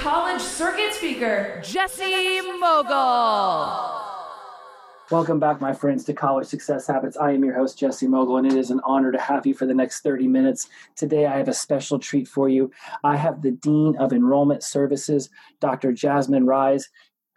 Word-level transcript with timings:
college 0.00 0.40
circuit 0.40 0.94
speaker, 0.94 1.60
Jesse 1.62 2.40
Mogle. 2.58 3.98
Welcome 5.10 5.38
back, 5.38 5.60
my 5.60 5.74
friends, 5.74 6.04
to 6.04 6.14
College 6.14 6.46
Success 6.46 6.86
Habits. 6.86 7.18
I 7.18 7.32
am 7.32 7.44
your 7.44 7.54
host, 7.54 7.78
Jesse 7.78 8.08
Mogle, 8.08 8.38
and 8.38 8.46
it 8.46 8.54
is 8.54 8.70
an 8.70 8.80
honor 8.84 9.12
to 9.12 9.18
have 9.18 9.44
you 9.44 9.52
for 9.52 9.66
the 9.66 9.74
next 9.74 10.00
30 10.00 10.26
minutes. 10.26 10.70
Today, 10.96 11.26
I 11.26 11.36
have 11.36 11.48
a 11.48 11.52
special 11.52 11.98
treat 11.98 12.26
for 12.26 12.48
you. 12.48 12.70
I 13.04 13.16
have 13.16 13.42
the 13.42 13.50
Dean 13.50 13.94
of 13.98 14.14
Enrollment 14.14 14.62
Services, 14.62 15.28
Dr. 15.60 15.92
Jasmine 15.92 16.46
Ruys, 16.46 16.84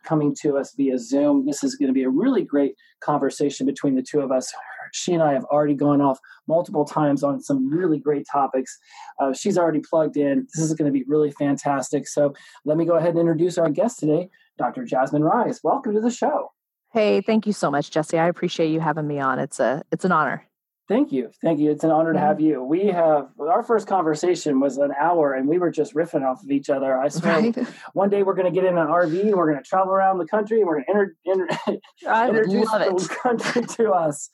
coming 0.05 0.33
to 0.35 0.57
us 0.57 0.73
via 0.73 0.97
Zoom. 0.97 1.45
This 1.45 1.65
is 1.65 1.75
going 1.75 1.87
to 1.87 1.93
be 1.93 2.03
a 2.03 2.09
really 2.09 2.45
great 2.45 2.75
conversation 3.01 3.65
between 3.65 3.95
the 3.95 4.01
two 4.01 4.21
of 4.21 4.31
us. 4.31 4.53
She 4.93 5.13
and 5.13 5.21
I 5.21 5.33
have 5.33 5.43
already 5.45 5.73
gone 5.73 6.01
off 6.01 6.19
multiple 6.47 6.85
times 6.85 7.23
on 7.23 7.41
some 7.41 7.69
really 7.69 7.99
great 7.99 8.25
topics. 8.31 8.77
Uh, 9.19 9.33
she's 9.33 9.57
already 9.57 9.79
plugged 9.79 10.17
in. 10.17 10.47
This 10.53 10.63
is 10.63 10.73
going 10.73 10.91
to 10.91 10.97
be 10.97 11.03
really 11.07 11.31
fantastic. 11.31 12.07
So 12.07 12.33
let 12.63 12.77
me 12.77 12.85
go 12.85 12.95
ahead 12.95 13.11
and 13.11 13.19
introduce 13.19 13.57
our 13.57 13.69
guest 13.69 13.99
today, 13.99 14.29
Dr. 14.57 14.85
Jasmine 14.85 15.23
Ruys. 15.23 15.59
Welcome 15.63 15.93
to 15.95 16.01
the 16.01 16.11
show. 16.11 16.51
Hey, 16.91 17.21
thank 17.21 17.47
you 17.47 17.53
so 17.53 17.71
much, 17.71 17.89
Jesse. 17.89 18.19
I 18.19 18.27
appreciate 18.27 18.69
you 18.69 18.79
having 18.79 19.07
me 19.07 19.19
on. 19.19 19.39
It's 19.39 19.59
a 19.59 19.83
it's 19.91 20.05
an 20.05 20.11
honor. 20.11 20.47
Thank 20.89 21.13
you. 21.13 21.31
Thank 21.41 21.59
you. 21.59 21.71
It's 21.71 21.85
an 21.85 21.91
honor 21.91 22.11
to 22.11 22.19
have 22.19 22.41
you. 22.41 22.61
We 22.61 22.87
have 22.87 23.29
our 23.39 23.63
first 23.63 23.87
conversation 23.87 24.59
was 24.59 24.77
an 24.77 24.91
hour 24.99 25.33
and 25.33 25.47
we 25.47 25.57
were 25.57 25.71
just 25.71 25.95
riffing 25.95 26.25
off 26.25 26.43
of 26.43 26.51
each 26.51 26.69
other. 26.69 26.97
I 26.97 27.07
swear 27.07 27.39
right. 27.39 27.57
one 27.93 28.09
day 28.09 28.21
we're 28.23 28.33
going 28.33 28.53
to 28.53 28.59
get 28.59 28.67
in 28.67 28.77
an 28.77 28.87
RV 28.87 29.21
and 29.21 29.35
we're 29.35 29.49
going 29.49 29.63
to 29.63 29.67
travel 29.67 29.93
around 29.93 30.17
the 30.17 30.25
country 30.25 30.59
and 30.59 30.67
we're 30.67 30.83
going 30.83 31.07
to 31.07 31.13
inter- 31.25 31.79
I 32.07 32.27
introduce 32.29 32.69
the 32.69 33.17
country 33.21 33.65
to 33.65 33.91
us. 33.91 34.29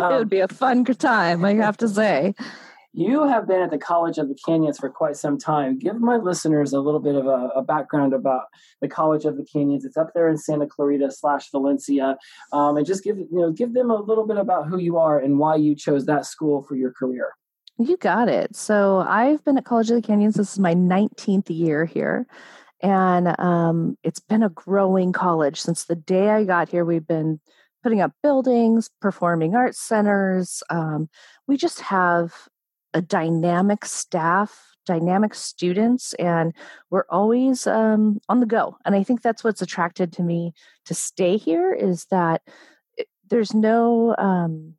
Um, 0.00 0.02
it 0.14 0.18
would 0.18 0.30
be 0.30 0.40
a 0.40 0.48
fun 0.48 0.84
time, 0.84 1.44
I 1.44 1.54
have 1.54 1.76
to 1.78 1.88
say. 1.88 2.34
You 2.92 3.26
have 3.28 3.46
been 3.46 3.60
at 3.60 3.70
the 3.70 3.78
College 3.78 4.18
of 4.18 4.28
the 4.28 4.34
Canyons 4.34 4.78
for 4.78 4.90
quite 4.90 5.16
some 5.16 5.38
time. 5.38 5.78
Give 5.78 6.00
my 6.00 6.16
listeners 6.16 6.72
a 6.72 6.80
little 6.80 6.98
bit 6.98 7.14
of 7.14 7.26
a, 7.26 7.50
a 7.54 7.62
background 7.62 8.12
about 8.12 8.46
the 8.80 8.88
College 8.88 9.24
of 9.24 9.36
the 9.36 9.44
Canyons. 9.44 9.84
It's 9.84 9.96
up 9.96 10.12
there 10.12 10.28
in 10.28 10.36
Santa 10.36 10.66
Clarita 10.66 11.12
slash 11.12 11.50
Valencia, 11.52 12.18
um, 12.52 12.76
and 12.76 12.84
just 12.84 13.04
give 13.04 13.16
you 13.18 13.28
know 13.30 13.52
give 13.52 13.74
them 13.74 13.90
a 13.90 14.00
little 14.00 14.26
bit 14.26 14.38
about 14.38 14.66
who 14.66 14.78
you 14.78 14.98
are 14.98 15.18
and 15.20 15.38
why 15.38 15.54
you 15.54 15.76
chose 15.76 16.06
that 16.06 16.26
school 16.26 16.62
for 16.62 16.74
your 16.74 16.92
career. 16.92 17.34
You 17.78 17.96
got 17.96 18.28
it. 18.28 18.56
So 18.56 19.04
I've 19.08 19.42
been 19.44 19.56
at 19.56 19.64
College 19.64 19.90
of 19.90 19.96
the 19.96 20.06
Canyons. 20.06 20.34
This 20.34 20.52
is 20.52 20.58
my 20.58 20.74
19th 20.74 21.48
year 21.48 21.84
here. 21.84 22.26
And 22.82 23.38
um, 23.38 23.96
it's 24.02 24.20
been 24.20 24.42
a 24.42 24.50
growing 24.50 25.12
college 25.12 25.60
since 25.60 25.84
the 25.84 25.96
day 25.96 26.30
I 26.30 26.44
got 26.44 26.68
here. 26.68 26.84
We've 26.84 27.06
been 27.06 27.40
putting 27.82 28.00
up 28.00 28.12
buildings, 28.22 28.90
performing 29.00 29.54
arts 29.54 29.80
centers. 29.80 30.62
Um, 30.68 31.08
we 31.46 31.56
just 31.56 31.80
have 31.80 32.34
a 32.94 33.00
dynamic 33.00 33.84
staff, 33.84 34.76
dynamic 34.86 35.34
students, 35.34 36.14
and 36.14 36.52
we're 36.90 37.04
always 37.08 37.66
um, 37.66 38.20
on 38.28 38.40
the 38.40 38.46
go. 38.46 38.76
And 38.84 38.94
I 38.94 39.02
think 39.02 39.22
that's 39.22 39.44
what's 39.44 39.62
attracted 39.62 40.12
to 40.14 40.22
me 40.22 40.52
to 40.86 40.94
stay 40.94 41.36
here 41.36 41.72
is 41.72 42.06
that 42.10 42.42
it, 42.96 43.06
there's 43.28 43.54
no 43.54 44.14
um, 44.18 44.74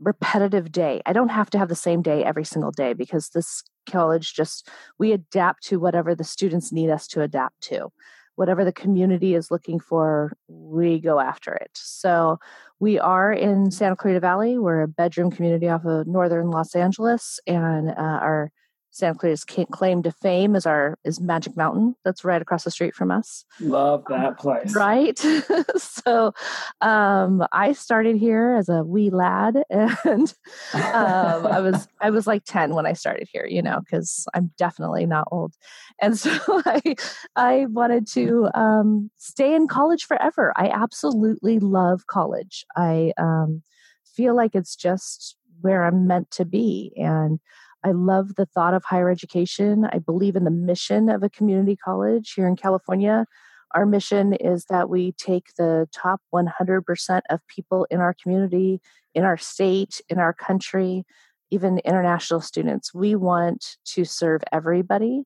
repetitive 0.00 0.72
day. 0.72 1.00
I 1.06 1.12
don't 1.12 1.28
have 1.28 1.50
to 1.50 1.58
have 1.58 1.68
the 1.68 1.76
same 1.76 2.02
day 2.02 2.24
every 2.24 2.44
single 2.44 2.72
day 2.72 2.92
because 2.92 3.28
this 3.28 3.62
college 3.88 4.34
just 4.34 4.68
we 4.98 5.12
adapt 5.12 5.64
to 5.64 5.78
whatever 5.78 6.14
the 6.14 6.24
students 6.24 6.72
need 6.72 6.90
us 6.90 7.06
to 7.08 7.22
adapt 7.22 7.60
to 7.62 7.90
whatever 8.36 8.64
the 8.64 8.72
community 8.72 9.34
is 9.34 9.50
looking 9.50 9.78
for, 9.78 10.32
we 10.48 10.98
go 10.98 11.20
after 11.20 11.52
it. 11.54 11.70
So 11.74 12.38
we 12.80 12.98
are 12.98 13.32
in 13.32 13.70
Santa 13.70 13.96
Clarita 13.96 14.20
Valley. 14.20 14.58
We're 14.58 14.82
a 14.82 14.88
bedroom 14.88 15.30
community 15.30 15.68
off 15.68 15.84
of 15.84 16.06
northern 16.06 16.50
Los 16.50 16.74
Angeles, 16.74 17.38
and 17.46 17.90
uh, 17.90 17.94
our 17.96 18.50
Santa 18.92 19.18
Clarita's 19.18 19.44
claim 19.44 20.02
to 20.02 20.12
fame 20.12 20.54
is 20.54 20.66
our 20.66 20.98
is 21.02 21.18
Magic 21.18 21.56
Mountain. 21.56 21.96
That's 22.04 22.24
right 22.24 22.42
across 22.42 22.64
the 22.64 22.70
street 22.70 22.94
from 22.94 23.10
us. 23.10 23.46
Love 23.58 24.04
that 24.10 24.38
place. 24.38 24.76
Right. 24.76 25.18
so, 25.78 26.34
um, 26.82 27.42
I 27.52 27.72
started 27.72 28.16
here 28.16 28.54
as 28.54 28.68
a 28.68 28.84
wee 28.84 29.08
lad, 29.08 29.64
and 29.70 30.34
um, 30.74 31.46
I 31.46 31.60
was 31.60 31.88
I 32.02 32.10
was 32.10 32.26
like 32.26 32.44
ten 32.44 32.74
when 32.74 32.84
I 32.84 32.92
started 32.92 33.28
here. 33.32 33.46
You 33.46 33.62
know, 33.62 33.80
because 33.80 34.26
I'm 34.34 34.52
definitely 34.58 35.06
not 35.06 35.26
old, 35.32 35.54
and 36.02 36.18
so 36.18 36.38
I 36.66 36.94
I 37.34 37.66
wanted 37.70 38.06
to 38.08 38.50
um, 38.54 39.10
stay 39.16 39.54
in 39.54 39.68
college 39.68 40.04
forever. 40.04 40.52
I 40.54 40.68
absolutely 40.68 41.60
love 41.60 42.06
college. 42.08 42.66
I 42.76 43.14
um, 43.16 43.62
feel 44.04 44.36
like 44.36 44.54
it's 44.54 44.76
just 44.76 45.38
where 45.62 45.84
I'm 45.84 46.06
meant 46.06 46.30
to 46.32 46.44
be, 46.44 46.92
and 46.96 47.40
I 47.84 47.90
love 47.90 48.36
the 48.36 48.46
thought 48.46 48.74
of 48.74 48.84
higher 48.84 49.10
education. 49.10 49.86
I 49.92 49.98
believe 49.98 50.36
in 50.36 50.44
the 50.44 50.50
mission 50.50 51.08
of 51.08 51.22
a 51.22 51.30
community 51.30 51.76
college 51.76 52.32
here 52.34 52.46
in 52.46 52.56
California. 52.56 53.26
Our 53.74 53.86
mission 53.86 54.34
is 54.34 54.66
that 54.66 54.88
we 54.88 55.12
take 55.12 55.54
the 55.56 55.88
top 55.92 56.20
100% 56.32 57.20
of 57.30 57.40
people 57.48 57.86
in 57.90 58.00
our 58.00 58.14
community, 58.14 58.80
in 59.14 59.24
our 59.24 59.38
state, 59.38 60.00
in 60.08 60.18
our 60.18 60.32
country, 60.32 61.04
even 61.50 61.78
international 61.78 62.40
students. 62.40 62.94
We 62.94 63.16
want 63.16 63.76
to 63.86 64.04
serve 64.04 64.42
everybody. 64.52 65.24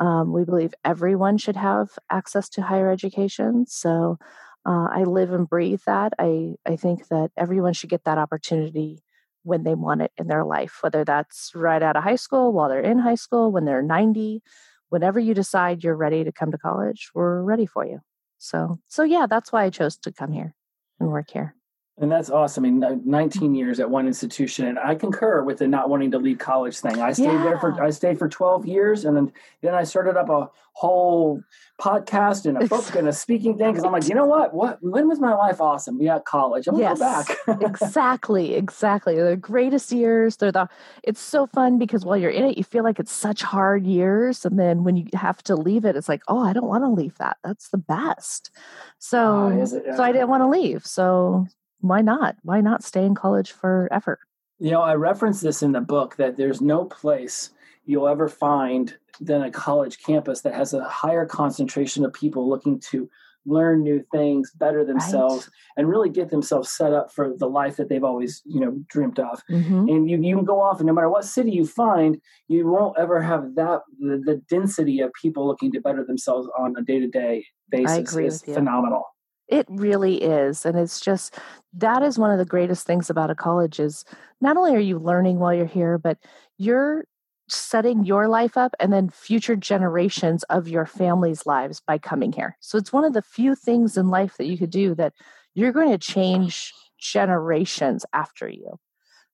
Um, 0.00 0.32
we 0.32 0.44
believe 0.44 0.74
everyone 0.84 1.38
should 1.38 1.56
have 1.56 1.90
access 2.10 2.48
to 2.50 2.62
higher 2.62 2.90
education. 2.90 3.66
So 3.68 4.18
uh, 4.66 4.88
I 4.90 5.04
live 5.04 5.32
and 5.32 5.48
breathe 5.48 5.82
that. 5.86 6.14
I, 6.18 6.54
I 6.66 6.76
think 6.76 7.06
that 7.08 7.30
everyone 7.36 7.74
should 7.74 7.90
get 7.90 8.04
that 8.04 8.18
opportunity 8.18 9.03
when 9.44 9.62
they 9.62 9.74
want 9.74 10.02
it 10.02 10.10
in 10.16 10.26
their 10.26 10.44
life, 10.44 10.78
whether 10.80 11.04
that's 11.04 11.52
right 11.54 11.82
out 11.82 11.96
of 11.96 12.02
high 12.02 12.16
school, 12.16 12.52
while 12.52 12.68
they're 12.68 12.80
in 12.80 12.98
high 12.98 13.14
school, 13.14 13.52
when 13.52 13.64
they're 13.64 13.82
90, 13.82 14.42
whenever 14.88 15.20
you 15.20 15.34
decide 15.34 15.84
you're 15.84 15.96
ready 15.96 16.24
to 16.24 16.32
come 16.32 16.50
to 16.50 16.58
college, 16.58 17.10
we're 17.14 17.42
ready 17.42 17.66
for 17.66 17.86
you. 17.86 18.00
So, 18.38 18.78
so 18.88 19.04
yeah, 19.04 19.26
that's 19.28 19.52
why 19.52 19.64
I 19.64 19.70
chose 19.70 19.96
to 19.98 20.12
come 20.12 20.32
here 20.32 20.54
and 20.98 21.08
work 21.10 21.30
here. 21.30 21.54
And 21.96 22.10
that's 22.10 22.28
awesome. 22.28 22.64
I 22.64 22.70
mean, 22.70 23.02
19 23.04 23.54
years 23.54 23.78
at 23.78 23.88
one 23.88 24.08
institution, 24.08 24.66
and 24.66 24.80
I 24.80 24.96
concur 24.96 25.44
with 25.44 25.58
the 25.58 25.68
not 25.68 25.88
wanting 25.88 26.10
to 26.10 26.18
leave 26.18 26.38
college 26.38 26.76
thing. 26.78 27.00
I 27.00 27.12
stayed 27.12 27.26
yeah. 27.26 27.44
there 27.44 27.58
for 27.60 27.80
I 27.80 27.90
stayed 27.90 28.18
for 28.18 28.28
12 28.28 28.66
years, 28.66 29.04
and 29.04 29.16
then 29.16 29.32
then 29.62 29.74
I 29.74 29.84
started 29.84 30.16
up 30.16 30.28
a 30.28 30.50
whole 30.72 31.40
podcast 31.80 32.46
and 32.46 32.60
a 32.60 32.66
book 32.66 32.96
and 32.96 33.06
a 33.06 33.12
speaking 33.12 33.56
thing 33.56 33.70
because 33.70 33.84
I'm 33.84 33.92
like, 33.92 34.08
you 34.08 34.16
know 34.16 34.26
what? 34.26 34.52
What 34.52 34.78
when 34.82 35.06
was 35.08 35.20
my 35.20 35.34
life 35.34 35.60
awesome? 35.60 35.96
We 36.00 36.08
at 36.08 36.24
college. 36.24 36.66
I'm 36.66 36.76
yes, 36.76 36.98
gonna 36.98 37.24
go 37.46 37.54
back. 37.54 37.70
exactly, 37.70 38.56
exactly. 38.56 39.14
They're 39.14 39.30
the 39.30 39.36
greatest 39.36 39.92
years. 39.92 40.36
They're 40.36 40.50
the. 40.50 40.66
It's 41.04 41.20
so 41.20 41.46
fun 41.46 41.78
because 41.78 42.04
while 42.04 42.16
you're 42.16 42.28
in 42.32 42.44
it, 42.44 42.58
you 42.58 42.64
feel 42.64 42.82
like 42.82 42.98
it's 42.98 43.12
such 43.12 43.42
hard 43.42 43.86
years, 43.86 44.44
and 44.44 44.58
then 44.58 44.82
when 44.82 44.96
you 44.96 45.06
have 45.14 45.44
to 45.44 45.54
leave 45.54 45.84
it, 45.84 45.94
it's 45.94 46.08
like, 46.08 46.22
oh, 46.26 46.44
I 46.44 46.54
don't 46.54 46.66
want 46.66 46.82
to 46.82 46.88
leave 46.88 47.16
that. 47.18 47.36
That's 47.44 47.68
the 47.68 47.78
best. 47.78 48.50
So, 48.98 49.62
uh, 49.62 49.66
so 49.66 50.02
I 50.02 50.10
didn't 50.10 50.28
want 50.28 50.42
to 50.42 50.48
leave. 50.48 50.84
So 50.84 51.46
why 51.84 52.00
not? 52.00 52.36
Why 52.42 52.60
not 52.60 52.82
stay 52.82 53.04
in 53.04 53.14
college 53.14 53.52
forever? 53.52 54.18
You 54.58 54.70
know, 54.70 54.80
I 54.80 54.94
reference 54.94 55.40
this 55.40 55.62
in 55.62 55.72
the 55.72 55.80
book 55.80 56.16
that 56.16 56.36
there's 56.36 56.60
no 56.60 56.86
place 56.86 57.50
you'll 57.84 58.08
ever 58.08 58.28
find 58.28 58.96
than 59.20 59.42
a 59.42 59.50
college 59.50 59.98
campus 60.02 60.40
that 60.40 60.54
has 60.54 60.72
a 60.72 60.82
higher 60.84 61.26
concentration 61.26 62.04
of 62.04 62.12
people 62.14 62.48
looking 62.48 62.80
to 62.80 63.10
learn 63.46 63.82
new 63.82 64.02
things, 64.10 64.50
better 64.52 64.82
themselves, 64.86 65.44
right. 65.44 65.52
and 65.76 65.88
really 65.90 66.08
get 66.08 66.30
themselves 66.30 66.70
set 66.70 66.94
up 66.94 67.12
for 67.12 67.34
the 67.36 67.46
life 67.46 67.76
that 67.76 67.90
they've 67.90 68.02
always, 68.02 68.40
you 68.46 68.58
know, 68.58 68.74
dreamt 68.88 69.18
of. 69.18 69.42
Mm-hmm. 69.50 69.88
And 69.88 70.10
you, 70.10 70.16
you 70.22 70.36
can 70.36 70.46
go 70.46 70.62
off 70.62 70.78
and 70.78 70.86
no 70.86 70.94
matter 70.94 71.10
what 71.10 71.26
city 71.26 71.50
you 71.50 71.66
find, 71.66 72.18
you 72.48 72.66
won't 72.66 72.98
ever 72.98 73.20
have 73.20 73.54
that 73.56 73.82
the, 73.98 74.22
the 74.24 74.40
density 74.48 75.00
of 75.00 75.12
people 75.20 75.46
looking 75.46 75.70
to 75.72 75.80
better 75.82 76.02
themselves 76.02 76.48
on 76.58 76.74
a 76.78 76.82
day 76.82 76.98
to 77.00 77.08
day 77.08 77.44
basis 77.70 78.16
is 78.16 78.42
phenomenal. 78.42 79.04
It 79.48 79.66
really 79.68 80.22
is. 80.22 80.64
And 80.64 80.78
it's 80.78 81.00
just 81.00 81.38
that 81.74 82.02
is 82.02 82.18
one 82.18 82.30
of 82.30 82.38
the 82.38 82.44
greatest 82.44 82.86
things 82.86 83.10
about 83.10 83.30
a 83.30 83.34
college 83.34 83.78
is 83.78 84.04
not 84.40 84.56
only 84.56 84.74
are 84.74 84.80
you 84.80 84.98
learning 84.98 85.38
while 85.38 85.52
you're 85.52 85.66
here, 85.66 85.98
but 85.98 86.18
you're 86.56 87.04
setting 87.48 88.04
your 88.04 88.26
life 88.26 88.56
up 88.56 88.74
and 88.80 88.90
then 88.92 89.10
future 89.10 89.54
generations 89.54 90.44
of 90.44 90.66
your 90.66 90.86
family's 90.86 91.44
lives 91.44 91.80
by 91.86 91.98
coming 91.98 92.32
here. 92.32 92.56
So 92.60 92.78
it's 92.78 92.92
one 92.92 93.04
of 93.04 93.12
the 93.12 93.20
few 93.20 93.54
things 93.54 93.98
in 93.98 94.08
life 94.08 94.36
that 94.38 94.46
you 94.46 94.56
could 94.56 94.70
do 94.70 94.94
that 94.94 95.12
you're 95.54 95.72
going 95.72 95.90
to 95.90 95.98
change 95.98 96.72
generations 96.98 98.06
after 98.14 98.48
you. 98.48 98.78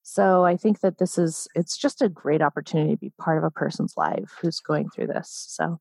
So 0.03 0.45
I 0.45 0.57
think 0.57 0.81
that 0.81 0.99
this 0.99 1.19
is 1.19 1.47
it's 1.55 1.77
just 1.77 2.03
a 2.03 2.09
great 2.09 2.43
opportunity 2.43 2.93
to 2.93 2.97
be 3.01 3.13
part 3.21 3.39
of 3.39 3.45
a 3.45 3.51
person's 3.51 3.95
life 3.97 4.35
who's 4.41 4.59
going 4.59 4.91
through 4.91 5.07
this. 5.07 5.47
So 5.49 5.79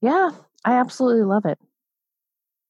yeah, 0.00 0.30
I 0.64 0.74
absolutely 0.74 1.24
love 1.24 1.44
it. 1.44 1.58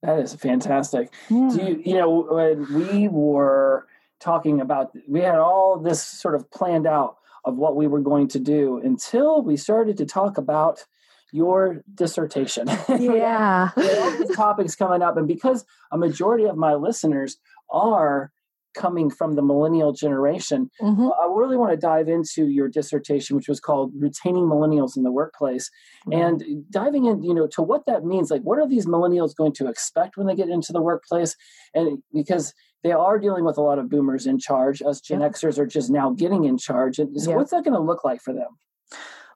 That 0.02 0.20
is 0.20 0.34
fantastic. 0.34 1.12
Yeah. 1.28 1.50
Do 1.52 1.64
you, 1.64 1.82
you 1.84 1.94
know, 1.94 2.26
when 2.30 2.72
we 2.72 3.08
were 3.08 3.86
talking 4.20 4.60
about, 4.60 4.92
we 5.08 5.20
had 5.20 5.36
all 5.36 5.78
this 5.78 6.02
sort 6.02 6.34
of 6.34 6.50
planned 6.50 6.86
out 6.86 7.16
of 7.44 7.56
what 7.56 7.76
we 7.76 7.86
were 7.86 8.00
going 8.00 8.28
to 8.28 8.38
do 8.38 8.78
until 8.78 9.42
we 9.42 9.56
started 9.56 9.96
to 9.96 10.06
talk 10.06 10.38
about 10.38 10.84
your 11.32 11.82
dissertation. 11.94 12.68
yeah. 12.88 13.70
We 13.76 13.86
had 13.86 13.98
all 13.98 14.10
these 14.18 14.36
topics 14.36 14.74
coming 14.74 15.02
up, 15.02 15.16
and 15.16 15.28
because 15.28 15.64
a 15.90 15.98
majority 15.98 16.44
of 16.44 16.56
my 16.56 16.74
listeners 16.74 17.38
are 17.70 18.32
coming 18.78 19.10
from 19.10 19.34
the 19.34 19.42
millennial 19.42 19.92
generation, 19.92 20.70
Mhm. 20.80 21.10
I 21.22 21.26
really 21.26 21.56
want 21.56 21.72
to 21.72 21.76
dive 21.76 22.08
into 22.08 22.46
your 22.46 22.68
dissertation, 22.68 23.36
which 23.36 23.48
was 23.48 23.60
called 23.60 23.92
"Retaining 23.98 24.44
Millennials 24.44 24.96
in 24.96 25.02
the 25.02 25.12
Workplace," 25.12 25.70
and 26.12 26.42
diving 26.70 27.04
in, 27.04 27.22
you 27.22 27.34
know, 27.34 27.46
to 27.48 27.62
what 27.62 27.84
that 27.86 28.04
means. 28.04 28.30
Like, 28.30 28.42
what 28.42 28.58
are 28.58 28.68
these 28.68 28.86
millennials 28.86 29.34
going 29.36 29.52
to 29.54 29.68
expect 29.68 30.16
when 30.16 30.26
they 30.26 30.34
get 30.36 30.48
into 30.48 30.72
the 30.72 30.80
workplace? 30.80 31.36
And 31.74 32.02
because 32.12 32.54
they 32.84 32.92
are 32.92 33.18
dealing 33.18 33.44
with 33.44 33.58
a 33.58 33.62
lot 33.62 33.78
of 33.80 33.88
boomers 33.90 34.24
in 34.26 34.38
charge, 34.38 34.80
us 34.82 35.00
Gen 35.00 35.20
Yeah. 35.20 35.28
Xers 35.30 35.58
are 35.58 35.66
just 35.66 35.90
now 35.90 36.10
getting 36.10 36.44
in 36.44 36.56
charge. 36.56 36.98
And 37.00 37.20
so, 37.20 37.30
Yeah. 37.30 37.36
what's 37.36 37.50
that 37.50 37.64
going 37.64 37.74
to 37.74 37.80
look 37.90 38.04
like 38.04 38.20
for 38.20 38.32
them? 38.32 38.56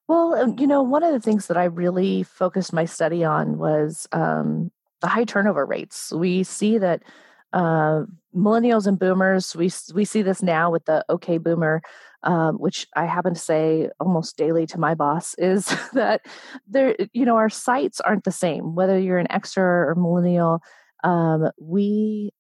Well, 0.09 0.35
um, 0.35 0.57
you 0.59 0.67
know, 0.67 0.83
one 0.83 1.03
of 1.03 1.13
the 1.13 1.21
things 1.21 1.47
that 1.49 1.57
I 1.57 1.65
really 1.65 2.23
focused 2.23 2.73
my 2.73 2.85
study 2.85 3.25
on 3.25 3.59
was 3.59 4.07
um, 4.13 4.71
the 5.01 5.09
high 5.09 5.25
turnover 5.25 5.65
rates. 5.67 6.13
We 6.13 6.43
see 6.45 6.79
that 6.79 7.03
uh, 7.53 8.05
millennials 8.35 8.87
and 8.87 8.99
boomers. 8.99 9.55
We 9.55 9.71
we 9.95 10.05
see 10.05 10.23
this 10.23 10.43
now 10.43 10.71
with 10.71 10.85
the 10.85 11.05
OK 11.09 11.39
Boomer, 11.39 11.83
um, 12.23 12.57
which 12.57 12.87
I 12.95 13.07
happen 13.07 13.35
to 13.35 13.41
say 13.41 13.91
almost 14.01 14.37
daily 14.37 14.67
to 14.67 14.79
my 14.79 14.95
boss 14.95 15.35
is 15.39 15.67
that 15.93 16.23
there. 16.67 16.97
You 17.13 17.25
know, 17.25 17.37
our 17.37 17.51
sites 17.51 18.01
aren't 18.01 18.25
the 18.25 18.33
same. 18.33 18.75
Whether 18.75 18.99
you're 18.99 19.19
an 19.19 19.31
extra 19.31 19.65
or 19.65 19.95
millennial, 19.95 20.61
um, 21.05 21.51
we. 21.61 22.31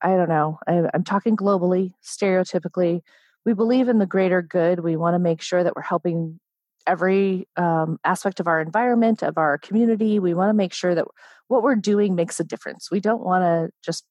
I 0.00 0.16
don't 0.16 0.30
know. 0.30 0.58
I, 0.66 0.84
I'm 0.94 1.04
talking 1.04 1.36
globally, 1.36 1.92
stereotypically. 2.02 3.02
We 3.44 3.52
believe 3.52 3.88
in 3.88 3.98
the 3.98 4.06
greater 4.06 4.40
good. 4.40 4.80
We 4.80 4.96
want 4.96 5.14
to 5.14 5.18
make 5.18 5.42
sure 5.42 5.62
that 5.62 5.76
we're 5.76 5.82
helping 5.82 6.40
every 6.86 7.48
um, 7.56 7.98
aspect 8.04 8.40
of 8.40 8.46
our 8.46 8.60
environment, 8.60 9.22
of 9.22 9.38
our 9.38 9.58
community. 9.58 10.18
We 10.18 10.34
want 10.34 10.50
to 10.50 10.54
make 10.54 10.72
sure 10.72 10.94
that 10.94 11.04
what 11.48 11.62
we're 11.62 11.76
doing 11.76 12.14
makes 12.14 12.40
a 12.40 12.44
difference. 12.44 12.90
We 12.90 13.00
don't 13.00 13.22
want 13.22 13.42
to 13.42 13.70
just, 13.84 14.04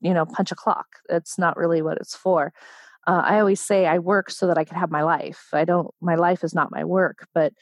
you 0.00 0.14
know, 0.14 0.26
punch 0.26 0.52
a 0.52 0.56
clock. 0.56 0.86
That's 1.08 1.38
not 1.38 1.56
really 1.56 1.82
what 1.82 1.98
it's 1.98 2.16
for. 2.16 2.52
Uh, 3.06 3.22
I 3.24 3.40
always 3.40 3.60
say 3.60 3.86
I 3.86 3.98
work 3.98 4.30
so 4.30 4.46
that 4.46 4.58
I 4.58 4.64
can 4.64 4.76
have 4.76 4.90
my 4.90 5.02
life. 5.02 5.46
I 5.52 5.64
don't, 5.64 5.88
my 6.00 6.14
life 6.14 6.44
is 6.44 6.54
not 6.54 6.70
my 6.70 6.84
work, 6.84 7.26
but 7.34 7.52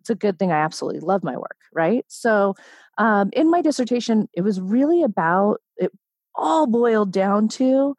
it's 0.00 0.10
a 0.10 0.14
good 0.14 0.38
thing. 0.38 0.52
I 0.52 0.58
absolutely 0.58 1.00
love 1.00 1.22
my 1.22 1.36
work, 1.36 1.56
right? 1.72 2.04
So 2.08 2.54
um, 2.98 3.30
in 3.32 3.50
my 3.50 3.62
dissertation, 3.62 4.28
it 4.34 4.42
was 4.42 4.60
really 4.60 5.02
about, 5.02 5.60
it 5.76 5.92
all 6.34 6.66
boiled 6.66 7.12
down 7.12 7.48
to 7.48 7.96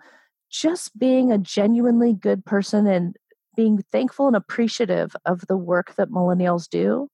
just 0.50 0.98
being 0.98 1.32
a 1.32 1.38
genuinely 1.38 2.14
good 2.14 2.46
person 2.46 2.88
and 2.88 3.16
being 3.56 3.84
thankful 3.92 4.28
and 4.28 4.36
appreciative 4.36 5.16
of 5.26 5.48
the 5.48 5.58
work 5.58 5.96
that 5.96 6.10
millennials 6.10 6.70
do, 6.70 7.10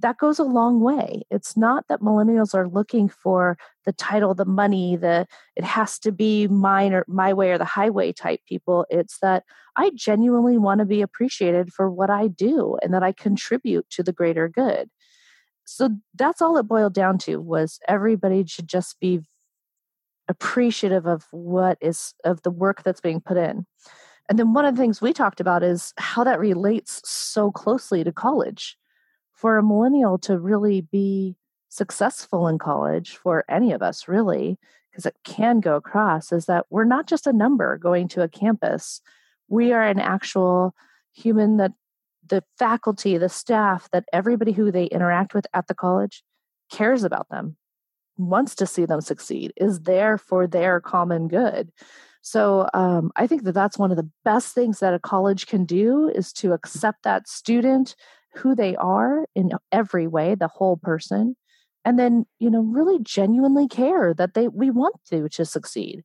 that 0.00 0.18
goes 0.18 0.38
a 0.38 0.44
long 0.44 0.80
way. 0.80 1.22
It's 1.30 1.56
not 1.56 1.84
that 1.88 2.00
millennials 2.00 2.54
are 2.54 2.68
looking 2.68 3.08
for 3.08 3.56
the 3.84 3.92
title, 3.92 4.34
the 4.34 4.44
money, 4.44 4.96
the 4.96 5.26
it 5.56 5.64
has 5.64 5.98
to 6.00 6.12
be 6.12 6.48
mine 6.48 6.92
or 6.92 7.04
my 7.06 7.32
way 7.32 7.50
or 7.50 7.58
the 7.58 7.64
highway 7.64 8.12
type 8.12 8.40
people. 8.48 8.86
It's 8.90 9.18
that 9.20 9.44
I 9.76 9.90
genuinely 9.94 10.58
want 10.58 10.80
to 10.80 10.84
be 10.84 11.02
appreciated 11.02 11.72
for 11.72 11.90
what 11.90 12.10
I 12.10 12.28
do 12.28 12.76
and 12.82 12.92
that 12.94 13.02
I 13.02 13.12
contribute 13.12 13.88
to 13.90 14.02
the 14.02 14.12
greater 14.12 14.48
good. 14.48 14.90
So 15.64 15.90
that's 16.14 16.42
all 16.42 16.56
it 16.56 16.64
boiled 16.64 16.94
down 16.94 17.18
to 17.18 17.40
was 17.40 17.78
everybody 17.86 18.44
should 18.46 18.68
just 18.68 18.98
be 19.00 19.20
appreciative 20.28 21.06
of 21.06 21.26
what 21.30 21.78
is 21.80 22.14
of 22.24 22.42
the 22.42 22.50
work 22.50 22.82
that's 22.82 23.00
being 23.00 23.20
put 23.20 23.36
in. 23.36 23.66
And 24.28 24.38
then 24.38 24.52
one 24.52 24.64
of 24.64 24.76
the 24.76 24.80
things 24.80 25.00
we 25.00 25.12
talked 25.12 25.40
about 25.40 25.62
is 25.62 25.92
how 25.96 26.22
that 26.24 26.38
relates 26.38 27.02
so 27.04 27.50
closely 27.50 28.04
to 28.04 28.12
college. 28.12 28.76
For 29.40 29.56
a 29.56 29.62
millennial 29.62 30.18
to 30.18 30.38
really 30.38 30.82
be 30.82 31.34
successful 31.70 32.46
in 32.46 32.58
college, 32.58 33.16
for 33.16 33.42
any 33.48 33.72
of 33.72 33.80
us 33.80 34.06
really, 34.06 34.58
because 34.90 35.06
it 35.06 35.16
can 35.24 35.60
go 35.60 35.76
across, 35.76 36.30
is 36.30 36.44
that 36.44 36.66
we're 36.68 36.84
not 36.84 37.06
just 37.06 37.26
a 37.26 37.32
number 37.32 37.78
going 37.78 38.06
to 38.08 38.22
a 38.22 38.28
campus. 38.28 39.00
We 39.48 39.72
are 39.72 39.82
an 39.82 39.98
actual 39.98 40.74
human 41.14 41.56
that 41.56 41.72
the 42.28 42.44
faculty, 42.58 43.16
the 43.16 43.30
staff, 43.30 43.88
that 43.92 44.04
everybody 44.12 44.52
who 44.52 44.70
they 44.70 44.84
interact 44.84 45.32
with 45.32 45.46
at 45.54 45.68
the 45.68 45.74
college 45.74 46.22
cares 46.70 47.02
about 47.02 47.30
them, 47.30 47.56
wants 48.18 48.54
to 48.56 48.66
see 48.66 48.84
them 48.84 49.00
succeed, 49.00 49.54
is 49.56 49.80
there 49.80 50.18
for 50.18 50.46
their 50.46 50.82
common 50.82 51.28
good. 51.28 51.72
So 52.20 52.68
um, 52.74 53.10
I 53.16 53.26
think 53.26 53.44
that 53.44 53.52
that's 53.52 53.78
one 53.78 53.90
of 53.90 53.96
the 53.96 54.10
best 54.22 54.54
things 54.54 54.80
that 54.80 54.92
a 54.92 54.98
college 54.98 55.46
can 55.46 55.64
do 55.64 56.10
is 56.10 56.30
to 56.34 56.52
accept 56.52 57.04
that 57.04 57.26
student 57.26 57.96
who 58.34 58.54
they 58.54 58.76
are 58.76 59.26
in 59.34 59.52
every 59.72 60.06
way, 60.06 60.34
the 60.34 60.48
whole 60.48 60.76
person, 60.76 61.36
and 61.84 61.98
then 61.98 62.26
you 62.38 62.50
know 62.50 62.62
really 62.62 62.98
genuinely 63.02 63.68
care 63.68 64.14
that 64.14 64.34
they 64.34 64.48
we 64.48 64.70
want 64.70 64.96
to 65.10 65.28
to 65.30 65.44
succeed. 65.44 66.02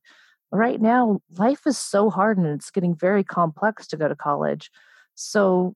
Right 0.52 0.80
now, 0.80 1.20
life 1.36 1.66
is 1.66 1.76
so 1.76 2.08
hard 2.10 2.38
and 2.38 2.46
it's 2.46 2.70
getting 2.70 2.94
very 2.94 3.24
complex 3.24 3.86
to 3.88 3.96
go 3.96 4.08
to 4.08 4.14
college. 4.14 4.70
So 5.14 5.74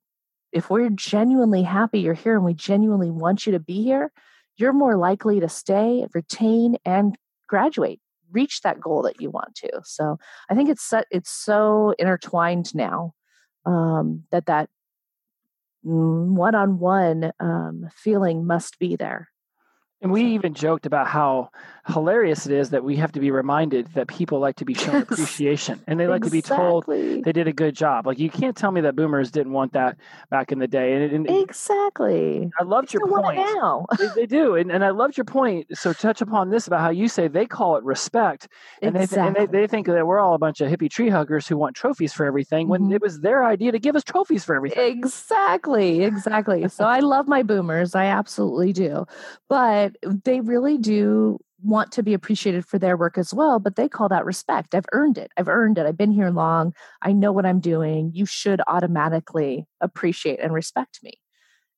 if 0.52 0.70
we're 0.70 0.91
genuinely 0.91 1.62
happy 1.62 2.00
you're 2.00 2.14
here 2.14 2.37
and 2.37 2.44
we 2.44 2.55
genuinely 2.55 3.11
want 3.11 3.46
you 3.46 3.53
to 3.53 3.61
be 3.61 3.82
here, 3.82 4.12
you're 4.56 4.73
more 4.73 4.96
likely 4.96 5.41
to 5.41 5.49
stay, 5.49 6.06
retain, 6.14 6.76
and 6.85 7.17
graduate 7.49 8.00
reach 8.32 8.62
that 8.62 8.81
goal 8.81 9.03
that 9.03 9.20
you 9.20 9.31
want 9.31 9.55
to. 9.56 9.70
So 9.85 10.19
I 10.49 10.55
think 10.55 10.69
it's 10.69 10.93
it's 11.11 11.31
so 11.31 11.94
intertwined 11.99 12.75
now 12.75 13.14
um, 13.67 14.25
that 14.31 14.46
that 14.46 14.69
one 15.82 16.55
on 16.55 16.79
one 16.79 17.32
feeling 17.94 18.47
must 18.47 18.79
be 18.79 18.97
there. 18.97 19.30
And 20.02 20.11
we 20.11 20.23
even 20.35 20.55
joked 20.55 20.87
about 20.87 21.06
how 21.08 21.50
hilarious 21.87 22.47
it 22.47 22.52
is 22.52 22.70
that 22.70 22.85
we 22.85 22.97
have 22.97 23.12
to 23.12 23.20
be 23.20 23.31
reminded 23.31 23.87
that 23.94 24.06
people 24.08 24.38
like 24.38 24.56
to 24.56 24.64
be 24.64 24.75
shown 24.75 24.94
Yes. 24.94 25.02
appreciation 25.02 25.81
and 25.87 25.99
they 25.99 26.06
like 26.06 26.23
to 26.23 26.31
be 26.31 26.41
told 26.41 26.85
they 26.87 27.32
did 27.32 27.49
a 27.49 27.52
good 27.52 27.75
job. 27.75 28.06
Like 28.06 28.19
you 28.19 28.31
can't 28.31 28.56
tell 28.56 28.70
me 28.70 28.81
that 28.82 28.97
boomers 28.97 29.31
didn't 29.31 29.52
want 29.52 29.73
that 29.75 29.97
back 30.31 30.52
in 30.52 30.58
the 30.58 30.67
day. 30.69 30.94
And, 30.94 31.26
and 31.26 31.31
Exactly. 31.31 32.50
I 32.58 32.62
loved 32.62 32.93
your 32.94 33.05
want 33.06 33.37
it 33.37 33.44
point. 33.44 33.56
now. 33.56 33.87
They, 33.99 34.08
they 34.23 34.26
do, 34.26 34.55
and, 34.55 34.70
and 34.73 34.82
I 34.85 34.91
loved 34.91 35.17
your 35.19 35.25
point. 35.25 35.67
So 35.76 35.93
touch 35.93 36.20
upon 36.23 36.49
this 36.50 36.67
about 36.67 36.81
how 36.81 36.91
you 36.91 37.06
say 37.08 37.29
they 37.29 37.44
call 37.44 37.76
it 37.76 37.85
respect, 37.85 38.49
and 38.82 38.94
they 38.96 39.06
th- 39.06 39.19
and 39.20 39.37
they, 39.37 39.46
they 39.46 39.67
think 39.67 39.86
that 39.89 40.06
we're 40.06 40.19
all 40.19 40.34
a 40.34 40.39
bunch 40.39 40.60
of 40.63 40.70
hippie 40.70 40.91
tree 40.91 41.10
huggers 41.10 41.46
who 41.46 41.56
want 41.58 41.77
trophies 41.77 42.13
for 42.13 42.24
everything. 42.24 42.69
When 42.69 42.82
Mhm. 42.89 42.94
it 42.94 43.03
was 43.03 43.20
their 43.20 43.44
idea 43.44 43.72
to 43.72 43.79
give 43.79 43.94
us 43.96 44.05
trophies 44.05 44.44
for 44.44 44.55
everything. 44.56 44.98
Exactly, 44.98 46.03
exactly. 46.05 46.67
so 46.69 46.84
I 46.84 47.01
love 47.01 47.29
my 47.29 47.43
boomers. 47.43 47.94
I 47.94 48.06
absolutely 48.06 48.72
do. 48.72 49.05
But 49.48 49.90
they 50.03 50.41
really 50.41 50.79
do 50.79 51.39
want 51.63 51.93
to 51.93 52.03
be 52.03 52.15
appreciated 52.15 52.65
for 52.65 52.79
their 52.79 52.97
work 52.97 53.19
as 53.19 53.35
well, 53.35 53.59
but 53.59 53.77
they 53.77 53.89
call 53.89 54.09
that 54.09 54.25
respect. 54.25 54.75
I've 54.75 54.87
earned 54.93 55.19
it. 55.19 55.31
I've 55.37 55.49
earned 55.49 55.79
it. 55.79 55.87
I've 55.87 55.97
been 55.97 56.13
here 56.13 56.31
long. 56.31 56.73
I 57.03 57.13
know 57.13 57.32
what 57.32 57.47
I'm 57.47 57.61
doing. 57.61 58.13
You 58.15 58.27
should 58.27 58.61
automatically 58.67 59.67
appreciate 59.81 60.41
and 60.41 60.55
respect 60.55 61.01
me. 61.03 61.15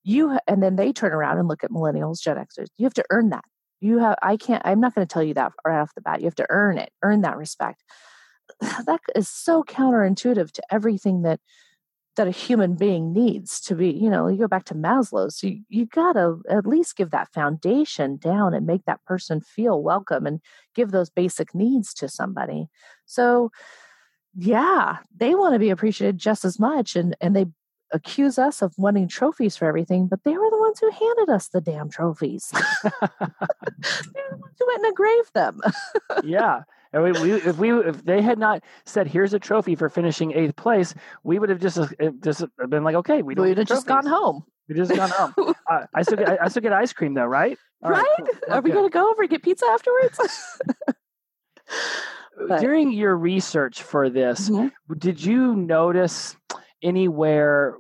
You 0.05 0.39
and 0.47 0.63
then 0.63 0.77
they 0.77 0.93
turn 0.93 1.13
around 1.13 1.39
and 1.39 1.49
look 1.49 1.65
at 1.65 1.71
millennials, 1.71 2.21
Gen 2.21 2.37
Xers. 2.37 2.69
You 2.77 2.85
have 2.85 2.95
to 2.95 3.05
earn 3.11 3.31
that. 3.31 3.45
You 3.81 3.99
have 3.99 4.17
I 4.23 4.37
can't 4.37 4.63
I'm 4.65 4.81
not 4.81 4.95
going 4.95 5.07
to 5.07 5.13
tell 5.13 5.23
you 5.23 5.35
that 5.35 5.53
right 5.65 5.81
off 5.81 5.95
the 5.95 6.01
bat. 6.01 6.21
You 6.21 6.27
have 6.27 6.35
to 6.37 6.47
earn 6.51 6.79
it. 6.79 6.91
Earn 7.03 7.23
that 7.23 7.37
respect. 7.37 7.83
That 8.87 9.01
is 9.15 9.29
so 9.29 9.63
counterintuitive 9.63 10.53
to 10.53 10.63
everything 10.71 11.23
that 11.23 11.41
that 12.17 12.29
a 12.29 12.31
human 12.33 12.75
being 12.75 13.13
needs 13.13 13.61
to 13.61 13.75
be 13.75 13.91
you 13.91 14.11
know 14.11 14.29
you 14.29 14.39
go 14.39 14.49
back 14.49 14.65
to 14.65 14.75
maslow's 14.75 15.43
you, 15.43 15.61
you 15.69 15.87
gotta 15.87 16.37
at 16.49 16.67
least 16.67 16.97
give 16.97 17.11
that 17.11 17.33
foundation 17.33 18.17
down 18.17 18.55
and 18.55 18.67
make 18.67 18.85
that 18.85 19.03
person 19.05 19.41
feel 19.41 19.83
welcome 19.83 20.27
and 20.27 20.41
give 20.75 20.91
those 20.91 21.11
basic 21.11 21.55
needs 21.55 21.95
to 21.95 22.09
somebody. 22.09 22.69
So 23.07 23.51
yeah 24.37 24.99
they 25.17 25.35
want 25.35 25.55
to 25.55 25.59
be 25.59 25.71
appreciated 25.71 26.19
just 26.19 26.45
as 26.45 26.59
much 26.59 26.97
and 26.97 27.17
and 27.21 27.37
they 27.37 27.47
accuse 27.93 28.39
us 28.39 28.63
of 28.63 28.73
wanting 28.79 29.07
trophies 29.07 29.55
for 29.55 29.67
everything 29.67 30.07
but 30.07 30.25
they 30.25 30.33
were 30.33 30.49
the 30.51 30.59
ones 30.59 30.81
who 30.81 30.91
handed 30.91 31.29
us 31.29 31.49
the 31.49 31.61
damn 31.61 31.91
trophies. 31.91 32.51
They're 32.83 34.31
the 34.31 34.37
ones 34.39 34.57
who 34.59 34.67
went 34.67 34.79
and 34.79 34.87
engraved 34.87 35.35
them. 35.35 35.61
Yeah. 36.25 36.63
And 36.93 37.03
we, 37.03 37.13
we, 37.13 37.33
if 37.33 37.57
we 37.59 37.73
if 37.73 38.05
they 38.05 38.21
had 38.21 38.39
not 38.39 38.63
said 38.85 39.07
here's 39.07 39.33
a 39.33 39.39
trophy 39.39 39.75
for 39.75 39.89
finishing 39.89 40.33
eighth 40.33 40.57
place, 40.57 40.95
we 41.23 41.39
would 41.39 41.49
have 41.49 41.61
just 41.61 41.79
uh, 41.79 41.87
just 42.23 42.45
been 42.69 42.85
like, 42.85 42.97
okay, 42.97 43.23
we 43.23 43.35
don't 43.35 43.47
we'd 43.47 43.59
have 43.59 43.67
just 43.67 43.87
gone 43.87 44.07
home 44.07 44.45
We 44.69 44.75
just 44.75 44.95
gone 44.95 45.11
home. 45.11 45.35
uh, 45.71 45.87
I 45.95 46.03
still 46.03 46.19
get 46.19 46.41
I, 46.43 46.49
still 46.49 46.63
get 46.63 46.73
ice 46.73 46.93
cream 46.93 47.15
though, 47.15 47.25
right? 47.25 47.57
All 47.83 47.91
right, 47.91 48.05
cool. 48.19 48.55
are 48.55 48.61
we 48.61 48.71
gonna 48.71 48.91
go 48.91 49.11
over 49.11 49.23
and 49.23 49.31
get 49.31 49.43
pizza 49.43 49.67
afterwards 49.67 50.19
but- 52.49 52.61
During 52.61 52.93
your 52.93 53.17
research 53.17 53.83
for 53.83 54.11
this, 54.11 54.51
Mhm. 54.51 54.71
did 54.99 55.23
you 55.25 55.57
notice 55.57 56.37
anywhere 56.83 57.77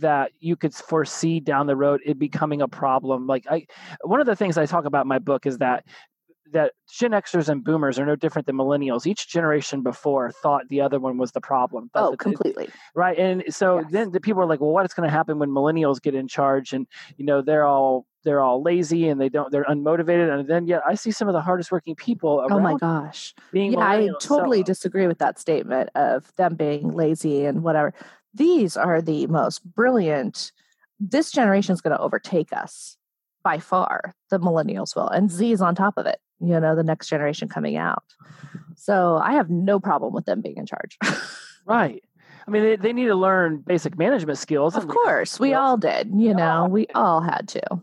that 0.00 0.32
you 0.38 0.56
could 0.56 0.74
foresee 0.74 1.38
down 1.38 1.66
the 1.66 1.76
road 1.76 2.00
it 2.04 2.18
becoming 2.18 2.62
a 2.62 2.68
problem 2.68 3.26
like 3.26 3.44
i 3.50 3.66
one 4.02 4.20
of 4.20 4.26
the 4.26 4.34
things 4.34 4.56
i 4.56 4.64
talk 4.64 4.86
about 4.86 5.02
in 5.02 5.08
my 5.08 5.18
book 5.18 5.44
is 5.44 5.58
that 5.58 5.84
that 6.52 6.72
Gen 6.90 7.12
Xers 7.12 7.48
and 7.48 7.64
Boomers 7.64 7.98
are 7.98 8.06
no 8.06 8.16
different 8.16 8.46
than 8.46 8.56
Millennials. 8.56 9.06
Each 9.06 9.28
generation 9.28 9.82
before 9.82 10.30
thought 10.30 10.68
the 10.68 10.80
other 10.80 10.98
one 10.98 11.18
was 11.18 11.32
the 11.32 11.40
problem. 11.40 11.90
oh, 11.94 12.16
completely. 12.16 12.68
Right, 12.94 13.18
and 13.18 13.44
so 13.48 13.80
yes. 13.80 13.86
then 13.90 14.12
the 14.12 14.20
people 14.20 14.42
are 14.42 14.46
like, 14.46 14.60
"Well, 14.60 14.70
what 14.70 14.84
is 14.84 14.94
going 14.94 15.08
to 15.08 15.14
happen 15.14 15.38
when 15.38 15.50
Millennials 15.50 16.00
get 16.00 16.14
in 16.14 16.28
charge?" 16.28 16.72
And 16.72 16.86
you 17.16 17.24
know, 17.24 17.42
they're 17.42 17.64
all 17.64 18.06
they're 18.24 18.40
all 18.40 18.62
lazy 18.62 19.08
and 19.08 19.20
they 19.20 19.28
don't 19.28 19.50
they're 19.50 19.64
unmotivated. 19.64 20.32
And 20.32 20.48
then 20.48 20.66
yet, 20.66 20.82
I 20.86 20.94
see 20.94 21.10
some 21.10 21.28
of 21.28 21.34
the 21.34 21.40
hardest 21.40 21.72
working 21.72 21.94
people. 21.94 22.44
oh 22.50 22.60
my 22.60 22.76
gosh! 22.76 23.34
Being 23.52 23.72
yeah, 23.72 23.80
I 23.80 24.08
totally 24.20 24.58
so. 24.58 24.64
disagree 24.64 25.06
with 25.06 25.18
that 25.18 25.38
statement 25.38 25.90
of 25.94 26.34
them 26.36 26.54
being 26.54 26.90
lazy 26.90 27.44
and 27.44 27.62
whatever. 27.62 27.94
These 28.34 28.76
are 28.76 29.00
the 29.00 29.26
most 29.26 29.64
brilliant. 29.64 30.52
This 30.98 31.30
generation 31.30 31.72
is 31.72 31.80
going 31.80 31.96
to 31.96 32.02
overtake 32.02 32.52
us 32.52 32.96
by 33.42 33.58
far. 33.58 34.14
The 34.30 34.40
millennials 34.40 34.96
will, 34.96 35.08
and 35.08 35.30
Z 35.30 35.52
is 35.52 35.60
on 35.60 35.74
top 35.74 35.94
of 35.96 36.06
it 36.06 36.18
you 36.40 36.58
know, 36.60 36.76
the 36.76 36.82
next 36.82 37.08
generation 37.08 37.48
coming 37.48 37.76
out. 37.76 38.04
So 38.76 39.16
I 39.16 39.32
have 39.32 39.50
no 39.50 39.80
problem 39.80 40.12
with 40.12 40.26
them 40.26 40.40
being 40.40 40.56
in 40.56 40.66
charge. 40.66 40.98
right. 41.66 42.02
I 42.46 42.50
mean, 42.50 42.62
they, 42.62 42.76
they 42.76 42.92
need 42.92 43.06
to 43.06 43.14
learn 43.14 43.58
basic 43.66 43.98
management 43.98 44.38
skills. 44.38 44.76
Of 44.76 44.86
course, 44.86 45.40
we 45.40 45.54
all 45.54 45.76
did. 45.76 46.10
You 46.14 46.34
know, 46.34 46.66
we 46.70 46.86
all 46.94 47.20
had 47.20 47.48
to. 47.48 47.82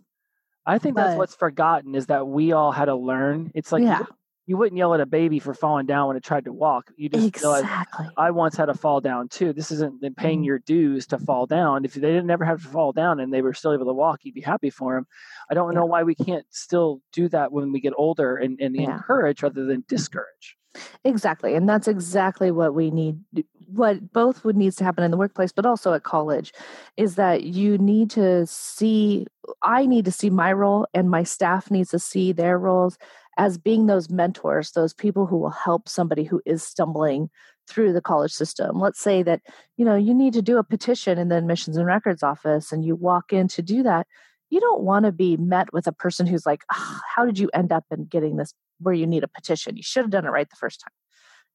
I 0.65 0.77
think 0.77 0.95
but, 0.95 1.03
that's 1.03 1.17
what's 1.17 1.35
forgotten 1.35 1.93
is 1.93 2.05
that 2.05 2.27
we 2.27 2.53
all 2.53 2.71
had 2.71 2.85
to 2.85 2.95
learn. 2.95 3.51
It's 3.53 3.73
like 3.73 3.83
yeah 3.83 4.03
you 4.45 4.57
wouldn't 4.57 4.77
yell 4.77 4.93
at 4.93 4.99
a 4.99 5.05
baby 5.05 5.39
for 5.39 5.53
falling 5.53 5.85
down 5.85 6.07
when 6.07 6.17
it 6.17 6.23
tried 6.23 6.45
to 6.45 6.53
walk. 6.53 6.91
You 6.97 7.09
just 7.09 7.27
exactly. 7.27 8.07
I 8.17 8.31
once 8.31 8.57
had 8.57 8.65
to 8.65 8.73
fall 8.73 8.99
down 8.99 9.29
too. 9.29 9.53
This 9.53 9.71
isn't 9.71 10.01
paying 10.17 10.39
mm-hmm. 10.39 10.43
your 10.43 10.59
dues 10.59 11.07
to 11.07 11.17
fall 11.17 11.45
down. 11.45 11.85
If 11.85 11.93
they 11.93 12.01
didn't 12.01 12.29
ever 12.29 12.43
have 12.43 12.61
to 12.61 12.67
fall 12.67 12.91
down 12.91 13.19
and 13.19 13.33
they 13.33 13.41
were 13.41 13.53
still 13.53 13.73
able 13.73 13.85
to 13.85 13.93
walk, 13.93 14.19
you'd 14.23 14.35
be 14.35 14.41
happy 14.41 14.69
for 14.69 14.95
them. 14.95 15.07
I 15.49 15.53
don't 15.53 15.71
yeah. 15.71 15.79
know 15.79 15.85
why 15.85 16.03
we 16.03 16.15
can't 16.15 16.45
still 16.49 17.01
do 17.13 17.29
that 17.29 17.51
when 17.51 17.71
we 17.71 17.79
get 17.79 17.93
older 17.95 18.35
and, 18.35 18.59
and 18.59 18.75
yeah. 18.75 18.95
encourage 18.95 19.43
rather 19.43 19.65
than 19.65 19.85
discourage. 19.87 20.57
Exactly. 21.03 21.55
And 21.55 21.67
that's 21.67 21.87
exactly 21.87 22.51
what 22.51 22.73
we 22.73 22.91
need 22.91 23.19
what 23.67 24.11
both 24.13 24.43
would 24.43 24.55
needs 24.55 24.75
to 24.75 24.83
happen 24.83 25.03
in 25.03 25.09
the 25.09 25.17
workplace 25.17 25.51
but 25.51 25.65
also 25.65 25.93
at 25.93 26.03
college 26.03 26.53
is 26.95 27.15
that 27.15 27.43
you 27.43 27.77
need 27.77 28.09
to 28.09 28.45
see 28.45 29.25
I 29.63 29.85
need 29.87 30.05
to 30.05 30.11
see 30.11 30.29
my 30.29 30.53
role 30.53 30.85
and 30.93 31.09
my 31.09 31.23
staff 31.23 31.71
needs 31.71 31.89
to 31.89 31.99
see 31.99 32.33
their 32.33 32.59
roles 32.59 32.97
as 33.37 33.57
being 33.57 33.87
those 33.87 34.09
mentors, 34.11 34.71
those 34.71 34.93
people 34.93 35.25
who 35.25 35.37
will 35.37 35.49
help 35.49 35.89
somebody 35.89 36.23
who 36.23 36.41
is 36.45 36.61
stumbling 36.63 37.29
through 37.67 37.93
the 37.93 38.01
college 38.01 38.31
system. 38.31 38.79
Let's 38.79 38.99
say 38.99 39.23
that, 39.23 39.41
you 39.77 39.85
know, 39.85 39.95
you 39.95 40.13
need 40.13 40.33
to 40.33 40.41
do 40.41 40.57
a 40.59 40.63
petition 40.63 41.17
in 41.17 41.29
the 41.29 41.37
admissions 41.37 41.77
and 41.77 41.87
records 41.87 42.21
office 42.21 42.71
and 42.71 42.85
you 42.85 42.95
walk 42.95 43.33
in 43.33 43.47
to 43.49 43.61
do 43.63 43.81
that. 43.83 44.05
You 44.51 44.59
don't 44.59 44.83
want 44.83 45.05
to 45.05 45.11
be 45.11 45.35
met 45.37 45.73
with 45.73 45.87
a 45.87 45.91
person 45.91 46.27
who's 46.27 46.45
like, 46.45 46.61
oh, 46.71 46.99
how 47.15 47.25
did 47.25 47.39
you 47.39 47.49
end 47.53 47.71
up 47.71 47.85
in 47.89 48.05
getting 48.05 48.35
this 48.37 48.53
where 48.83 48.93
you 48.93 49.07
need 49.07 49.23
a 49.23 49.27
petition? 49.27 49.77
You 49.77 49.83
should 49.83 50.03
have 50.03 50.11
done 50.11 50.25
it 50.25 50.29
right 50.29 50.49
the 50.49 50.55
first 50.55 50.81
time. 50.81 50.93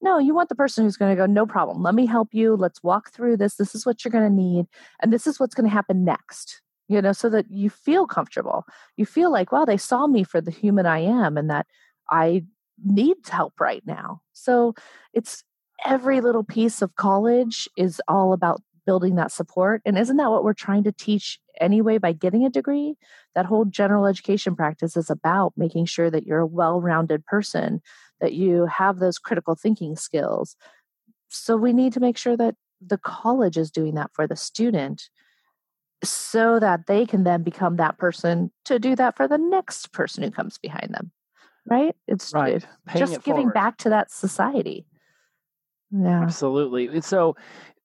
No, 0.00 0.18
you 0.18 0.34
want 0.34 0.48
the 0.48 0.54
person 0.54 0.84
who's 0.84 0.96
going 0.96 1.10
to 1.10 1.16
go, 1.16 1.26
no 1.26 1.44
problem. 1.44 1.82
Let 1.82 1.94
me 1.94 2.06
help 2.06 2.28
you. 2.32 2.54
Let's 2.54 2.82
walk 2.82 3.10
through 3.12 3.36
this. 3.36 3.56
This 3.56 3.74
is 3.74 3.84
what 3.84 4.04
you're 4.04 4.12
going 4.12 4.28
to 4.28 4.34
need. 4.34 4.66
And 5.02 5.12
this 5.12 5.26
is 5.26 5.40
what's 5.40 5.54
going 5.54 5.68
to 5.68 5.74
happen 5.74 6.04
next 6.04 6.62
you 6.88 7.02
know, 7.02 7.12
so 7.12 7.28
that 7.28 7.50
you 7.50 7.70
feel 7.70 8.06
comfortable. 8.06 8.64
You 8.96 9.06
feel 9.06 9.30
like, 9.30 9.52
wow, 9.52 9.64
they 9.64 9.76
saw 9.76 10.06
me 10.06 10.24
for 10.24 10.40
the 10.40 10.50
human 10.50 10.86
I 10.86 11.00
am 11.00 11.36
and 11.36 11.50
that 11.50 11.66
I 12.10 12.44
need 12.82 13.16
help 13.28 13.60
right 13.60 13.82
now. 13.86 14.22
So 14.32 14.74
it's 15.12 15.44
every 15.84 16.20
little 16.20 16.44
piece 16.44 16.82
of 16.82 16.96
college 16.96 17.68
is 17.76 18.00
all 18.08 18.32
about 18.32 18.62
building 18.88 19.16
that 19.16 19.30
support. 19.30 19.82
And 19.84 19.98
isn't 19.98 20.16
that 20.16 20.30
what 20.30 20.44
we're 20.44 20.54
trying 20.54 20.82
to 20.84 20.92
teach 20.92 21.38
anyway 21.60 21.98
by 21.98 22.12
getting 22.12 22.46
a 22.46 22.48
degree? 22.48 22.96
That 23.34 23.44
whole 23.44 23.66
general 23.66 24.06
education 24.06 24.56
practice 24.56 24.96
is 24.96 25.10
about 25.10 25.52
making 25.58 25.84
sure 25.84 26.10
that 26.10 26.26
you're 26.26 26.38
a 26.38 26.46
well 26.46 26.80
rounded 26.80 27.26
person, 27.26 27.82
that 28.22 28.32
you 28.32 28.64
have 28.64 28.98
those 28.98 29.18
critical 29.18 29.54
thinking 29.54 29.94
skills. 29.94 30.56
So 31.28 31.54
we 31.58 31.74
need 31.74 31.92
to 31.92 32.00
make 32.00 32.16
sure 32.16 32.34
that 32.38 32.54
the 32.80 32.96
college 32.96 33.58
is 33.58 33.70
doing 33.70 33.94
that 33.96 34.10
for 34.14 34.26
the 34.26 34.36
student 34.36 35.10
so 36.02 36.58
that 36.58 36.86
they 36.86 37.04
can 37.04 37.24
then 37.24 37.42
become 37.42 37.76
that 37.76 37.98
person 37.98 38.50
to 38.64 38.78
do 38.78 38.96
that 38.96 39.18
for 39.18 39.28
the 39.28 39.36
next 39.36 39.92
person 39.92 40.22
who 40.22 40.30
comes 40.30 40.56
behind 40.56 40.94
them 40.94 41.10
right 41.66 41.96
it's, 42.06 42.32
right. 42.32 42.64
just 42.94 43.14
it 43.14 43.24
giving 43.24 43.50
forward. 43.50 43.54
back 43.54 43.76
to 43.78 43.88
that 43.88 44.08
society 44.08 44.86
yeah 45.90 46.22
absolutely 46.22 46.86
and 46.86 47.04
so 47.04 47.34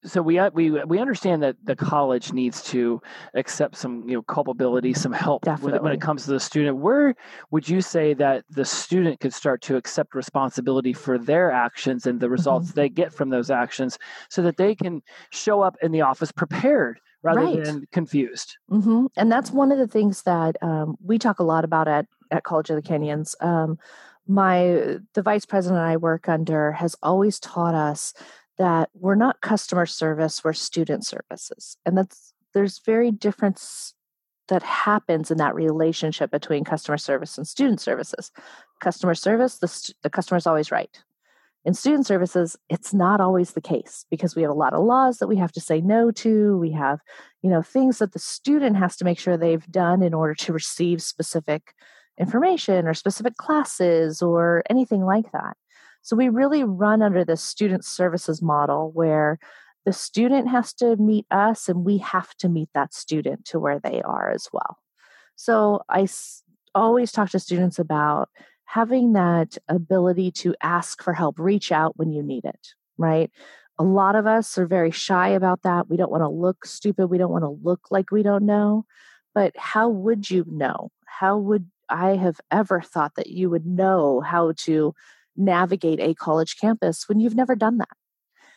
so 0.06 0.22
we 0.22 0.38
uh, 0.38 0.50
we 0.54 0.70
we 0.70 1.00
understand 1.00 1.42
that 1.44 1.56
the 1.64 1.76
college 1.76 2.34
needs 2.34 2.62
to 2.64 3.02
accept 3.34 3.76
some 3.76 4.08
you 4.08 4.16
know 4.16 4.22
culpability, 4.22 4.94
some 4.94 5.14
help 5.14 5.46
when, 5.62 5.82
when, 5.82 5.94
it 5.94 6.02
comes 6.02 6.26
to 6.26 6.32
the 6.32 6.40
student. 6.40 6.78
Where 6.78 7.16
would 7.52 7.68
you 7.68 7.82
say 7.82 8.14
that 8.16 8.44
the 8.50 8.66
student 8.66 9.20
could 9.20 9.34
start 9.34 9.62
to 9.64 9.76
accept 9.76 10.16
responsibility 10.16 10.94
for 10.94 11.18
their 11.18 11.52
actions 11.52 12.06
and 12.06 12.20
the 12.20 12.30
results 12.30 12.70
mm-hmm. 12.70 12.80
they 12.80 12.90
get 12.90 13.14
from 13.14 13.30
those 13.30 13.50
actions, 13.50 13.98
so 14.30 14.42
that 14.42 14.58
they 14.58 14.76
can 14.76 15.02
show 15.30 15.62
up 15.62 15.78
in 15.82 15.92
the 15.92 16.02
office 16.02 16.32
prepared 16.32 17.00
rather 17.22 17.42
right. 17.42 17.64
than 17.64 17.88
confused. 17.92 18.58
Mm-hmm. 18.70 19.06
And 19.16 19.32
that's 19.32 19.52
one 19.52 19.72
of 19.72 19.78
the 19.78 19.88
things 19.88 20.24
that 20.24 20.58
um, 20.62 20.98
we 21.04 21.18
talk 21.18 21.40
a 21.40 21.44
lot 21.44 21.64
about 21.64 21.88
at 21.88 22.08
at 22.32 22.44
College 22.44 22.70
of 22.70 22.76
the 22.76 22.82
Canyons. 22.82 23.36
Um, 23.40 23.80
my 24.28 24.98
the 25.14 25.22
vice 25.22 25.46
president 25.46 25.82
I 25.82 25.98
work 25.98 26.30
under 26.30 26.72
has 26.74 26.96
always 27.04 27.40
taught 27.40 27.76
us 27.76 28.14
that 28.58 28.90
we're 28.94 29.16
not 29.16 29.42
customer 29.42 29.86
service, 29.86 30.44
we're 30.44 30.54
student 30.54 31.06
services, 31.06 31.78
and 31.86 31.98
that's 31.98 32.34
there's 32.54 32.80
very 32.86 33.12
difference 33.12 33.94
that 34.50 34.64
happens 34.64 35.32
in 35.32 35.38
that 35.38 35.56
relationship 35.56 36.30
between 36.30 36.64
customer 36.64 36.98
service 36.98 37.38
and 37.38 37.48
student 37.48 37.80
services. 37.80 38.32
Customer 38.82 39.16
service, 39.16 39.58
the, 39.58 39.94
the 40.04 40.10
customer 40.10 40.38
is 40.38 40.46
always 40.46 40.72
right. 40.72 41.02
In 41.66 41.74
student 41.74 42.06
services, 42.06 42.58
it's 42.70 42.94
not 42.94 43.22
always 43.22 43.54
the 43.54 43.62
case 43.62 44.06
because 44.12 44.36
we 44.36 44.42
have 44.42 44.52
a 44.52 44.56
lot 44.56 44.74
of 44.74 44.84
laws 44.84 45.20
that 45.20 45.28
we 45.28 45.38
have 45.38 45.54
to 45.54 45.62
say 45.62 45.80
no 45.80 46.12
to. 46.12 46.58
We 46.58 46.72
have, 46.72 47.00
you 47.42 47.50
know, 47.50 47.62
things 47.62 48.00
that 48.00 48.12
the 48.12 48.20
student 48.20 48.76
has 48.76 48.98
to 48.98 49.06
make 49.06 49.18
sure 49.18 49.38
they've 49.38 49.66
done 49.68 50.04
in 50.04 50.14
order 50.14 50.34
to 50.36 50.52
receive 50.52 51.02
specific 51.02 51.74
information 52.20 52.86
or 52.86 52.94
specific 52.94 53.38
classes 53.38 54.22
or 54.22 54.64
anything 54.70 55.06
like 55.06 55.32
that. 55.32 55.56
So 56.04 56.16
we 56.16 56.30
really 56.30 56.64
run 56.64 57.02
under 57.02 57.26
this 57.26 57.42
student 57.42 57.84
services 57.86 58.42
model 58.42 58.92
where 58.94 59.40
the 59.86 59.94
student 59.94 60.50
has 60.50 60.74
to 60.76 60.96
meet 60.98 61.26
us 61.32 61.68
and 61.68 61.84
we 61.84 61.98
have 62.00 62.36
to 62.38 62.50
meet 62.50 62.70
that 62.74 62.94
student 62.94 63.46
to 63.46 63.60
where 63.60 63.80
they 63.80 64.02
are 64.02 64.30
as 64.30 64.48
well. 64.54 64.78
So 65.36 65.82
I 65.90 66.08
always 66.76 67.12
talk 67.12 67.30
to 67.32 67.40
students 67.40 67.80
about 67.80 68.30
having 68.66 69.14
that 69.14 69.58
ability 69.68 70.32
to 70.32 70.56
ask 70.62 71.02
for 71.02 71.14
help, 71.14 71.40
reach 71.40 71.72
out 71.72 71.98
when 71.98 72.12
you 72.12 72.22
need 72.22 72.46
it, 72.46 72.70
right? 72.98 73.32
A 73.80 73.84
lot 73.84 74.16
of 74.16 74.28
us 74.28 74.58
are 74.58 74.68
very 74.68 74.92
shy 74.92 75.30
about 75.30 75.64
that. 75.64 75.90
We 75.90 75.98
don't 75.98 76.12
want 76.12 76.22
to 76.22 76.30
look 76.30 76.66
stupid. 76.66 77.08
We 77.08 77.18
don't 77.18 77.32
want 77.32 77.44
to 77.44 77.60
look 77.64 77.92
like 77.92 78.12
we 78.12 78.24
don't 78.24 78.46
know. 78.46 78.86
But 79.34 79.54
how 79.58 79.90
would 79.90 80.30
you 80.30 80.46
know? 80.48 80.92
How 81.06 81.38
would 81.38 81.70
I 81.90 82.16
have 82.16 82.40
ever 82.52 82.82
thought 82.82 83.16
that 83.16 83.28
you 83.28 83.50
would 83.50 83.66
know 83.66 84.22
how 84.22 84.54
to 84.58 84.94
navigate 85.36 86.00
a 86.00 86.14
college 86.14 86.58
campus 86.60 87.08
when 87.08 87.20
you've 87.20 87.36
never 87.36 87.56
done 87.56 87.78
that? 87.78 87.90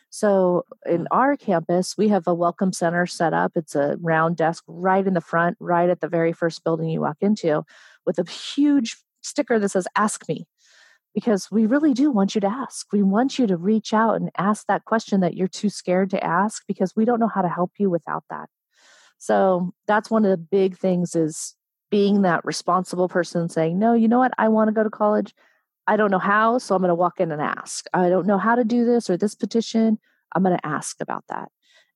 So, 0.09 0.63
in 0.85 1.03
mm. 1.03 1.07
our 1.11 1.35
campus, 1.35 1.95
we 1.97 2.07
have 2.09 2.27
a 2.27 2.33
welcome 2.33 2.71
center 2.73 3.05
set 3.05 3.33
up. 3.33 3.51
It's 3.55 3.75
a 3.75 3.97
round 4.01 4.37
desk 4.37 4.63
right 4.67 5.05
in 5.05 5.13
the 5.13 5.21
front, 5.21 5.57
right 5.59 5.89
at 5.89 6.01
the 6.01 6.07
very 6.07 6.33
first 6.33 6.63
building 6.63 6.89
you 6.89 7.01
walk 7.01 7.17
into, 7.21 7.63
with 8.05 8.17
a 8.19 8.29
huge 8.29 8.97
sticker 9.21 9.59
that 9.59 9.69
says 9.69 9.87
ask 9.95 10.27
me 10.29 10.47
because 11.13 11.49
we 11.51 11.65
really 11.65 11.93
do 11.93 12.11
want 12.11 12.35
you 12.35 12.41
to 12.41 12.47
ask. 12.47 12.87
We 12.93 13.03
want 13.03 13.39
you 13.39 13.47
to 13.47 13.57
reach 13.57 13.93
out 13.93 14.15
and 14.15 14.29
ask 14.37 14.65
that 14.67 14.85
question 14.85 15.19
that 15.21 15.35
you're 15.35 15.47
too 15.47 15.69
scared 15.69 16.11
to 16.11 16.23
ask 16.23 16.63
because 16.67 16.95
we 16.95 17.05
don't 17.05 17.19
know 17.19 17.27
how 17.27 17.41
to 17.41 17.49
help 17.49 17.71
you 17.79 17.89
without 17.89 18.23
that. 18.29 18.49
So 19.17 19.71
that's 19.87 20.11
one 20.11 20.25
of 20.25 20.31
the 20.31 20.37
big 20.37 20.77
things 20.77 21.15
is 21.15 21.55
being 21.89 22.21
that 22.21 22.45
responsible 22.45 23.09
person 23.09 23.49
saying, 23.49 23.79
"No, 23.79 23.93
you 23.93 24.07
know 24.07 24.19
what? 24.19 24.33
I 24.37 24.49
want 24.49 24.67
to 24.67 24.73
go 24.73 24.83
to 24.83 24.89
college. 24.89 25.33
I 25.87 25.95
don't 25.95 26.11
know 26.11 26.19
how, 26.19 26.57
so 26.57 26.75
I'm 26.75 26.81
going 26.81 26.89
to 26.89 26.95
walk 26.95 27.19
in 27.19 27.31
and 27.31 27.41
ask. 27.41 27.85
I 27.93 28.09
don't 28.09 28.27
know 28.27 28.37
how 28.37 28.55
to 28.55 28.63
do 28.63 28.85
this 28.85 29.09
or 29.09 29.17
this 29.17 29.35
petition. 29.35 29.99
I'm 30.33 30.43
going 30.43 30.57
to 30.57 30.65
ask 30.65 31.01
about 31.01 31.23
that." 31.29 31.51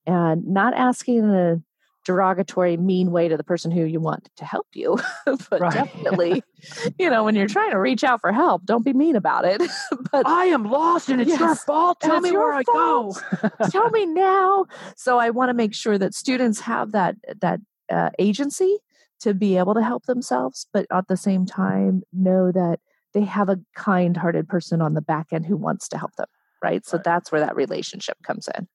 And 0.06 0.48
not 0.48 0.74
asking 0.74 1.20
in 1.20 1.30
a 1.30 1.62
derogatory, 2.06 2.78
mean 2.78 3.12
way 3.12 3.28
to 3.28 3.38
the 3.38 3.44
person 3.44 3.72
who 3.72 3.84
you 3.84 4.00
want 4.00 4.30
to 4.38 4.46
help 4.46 4.68
you. 4.74 4.98
but 5.26 5.62
right. 5.62 5.74
definitely, 5.74 6.44
you 7.00 7.10
know, 7.10 7.24
when 7.24 7.36
you're 7.36 7.48
trying 7.48 7.72
to 7.72 7.80
reach 7.80 8.04
out 8.04 8.22
for 8.22 8.32
help, 8.32 8.66
don't 8.66 8.84
be 8.84 8.94
mean 8.94 9.16
about 9.16 9.46
it. 9.46 9.62
but 10.12 10.28
I 10.28 10.46
am 10.46 10.66
lost 10.66 11.10
and 11.10 11.22
it's 11.22 11.30
yes, 11.30 11.40
your 11.40 11.56
fault. 11.56 12.00
Tell 12.00 12.22
me 12.22 12.32
where 12.32 12.62
fault. 12.64 13.24
I 13.34 13.50
go. 13.50 13.70
Tell 13.70 13.90
me 13.90 14.06
now. 14.06 14.66
So 14.96 15.20
I 15.20 15.30
want 15.30 15.50
to 15.50 15.54
make 15.54 15.74
sure 15.74 15.98
that 15.98 16.14
students 16.14 16.62
have 16.62 16.92
that 16.92 17.16
that 17.42 17.60
uh, 17.92 18.10
agency 18.20 18.78
to 19.20 19.34
be 19.34 19.58
able 19.58 19.76
to 19.76 19.84
help 19.84 20.06
themselves, 20.06 20.68
but 20.74 20.88
at 20.92 21.08
the 21.08 21.18
same 21.18 21.46
time 21.46 22.02
know 22.12 22.52
that 22.52 22.80
they 23.14 23.24
have 23.24 23.50
a 23.50 23.60
kind-hearted 23.76 24.48
person 24.48 24.82
on 24.82 24.94
the 24.94 25.02
back 25.02 25.28
end 25.32 25.46
who 25.46 25.58
wants 25.58 25.88
to 25.90 25.98
help 25.98 26.16
them. 26.16 26.28
Right. 26.64 26.86
So 26.86 26.98
right. 26.98 27.04
that's 27.04 27.32
where 27.32 27.42
that 27.42 27.56
relationship 27.56 28.18
comes 28.24 28.48
in. 28.56 28.68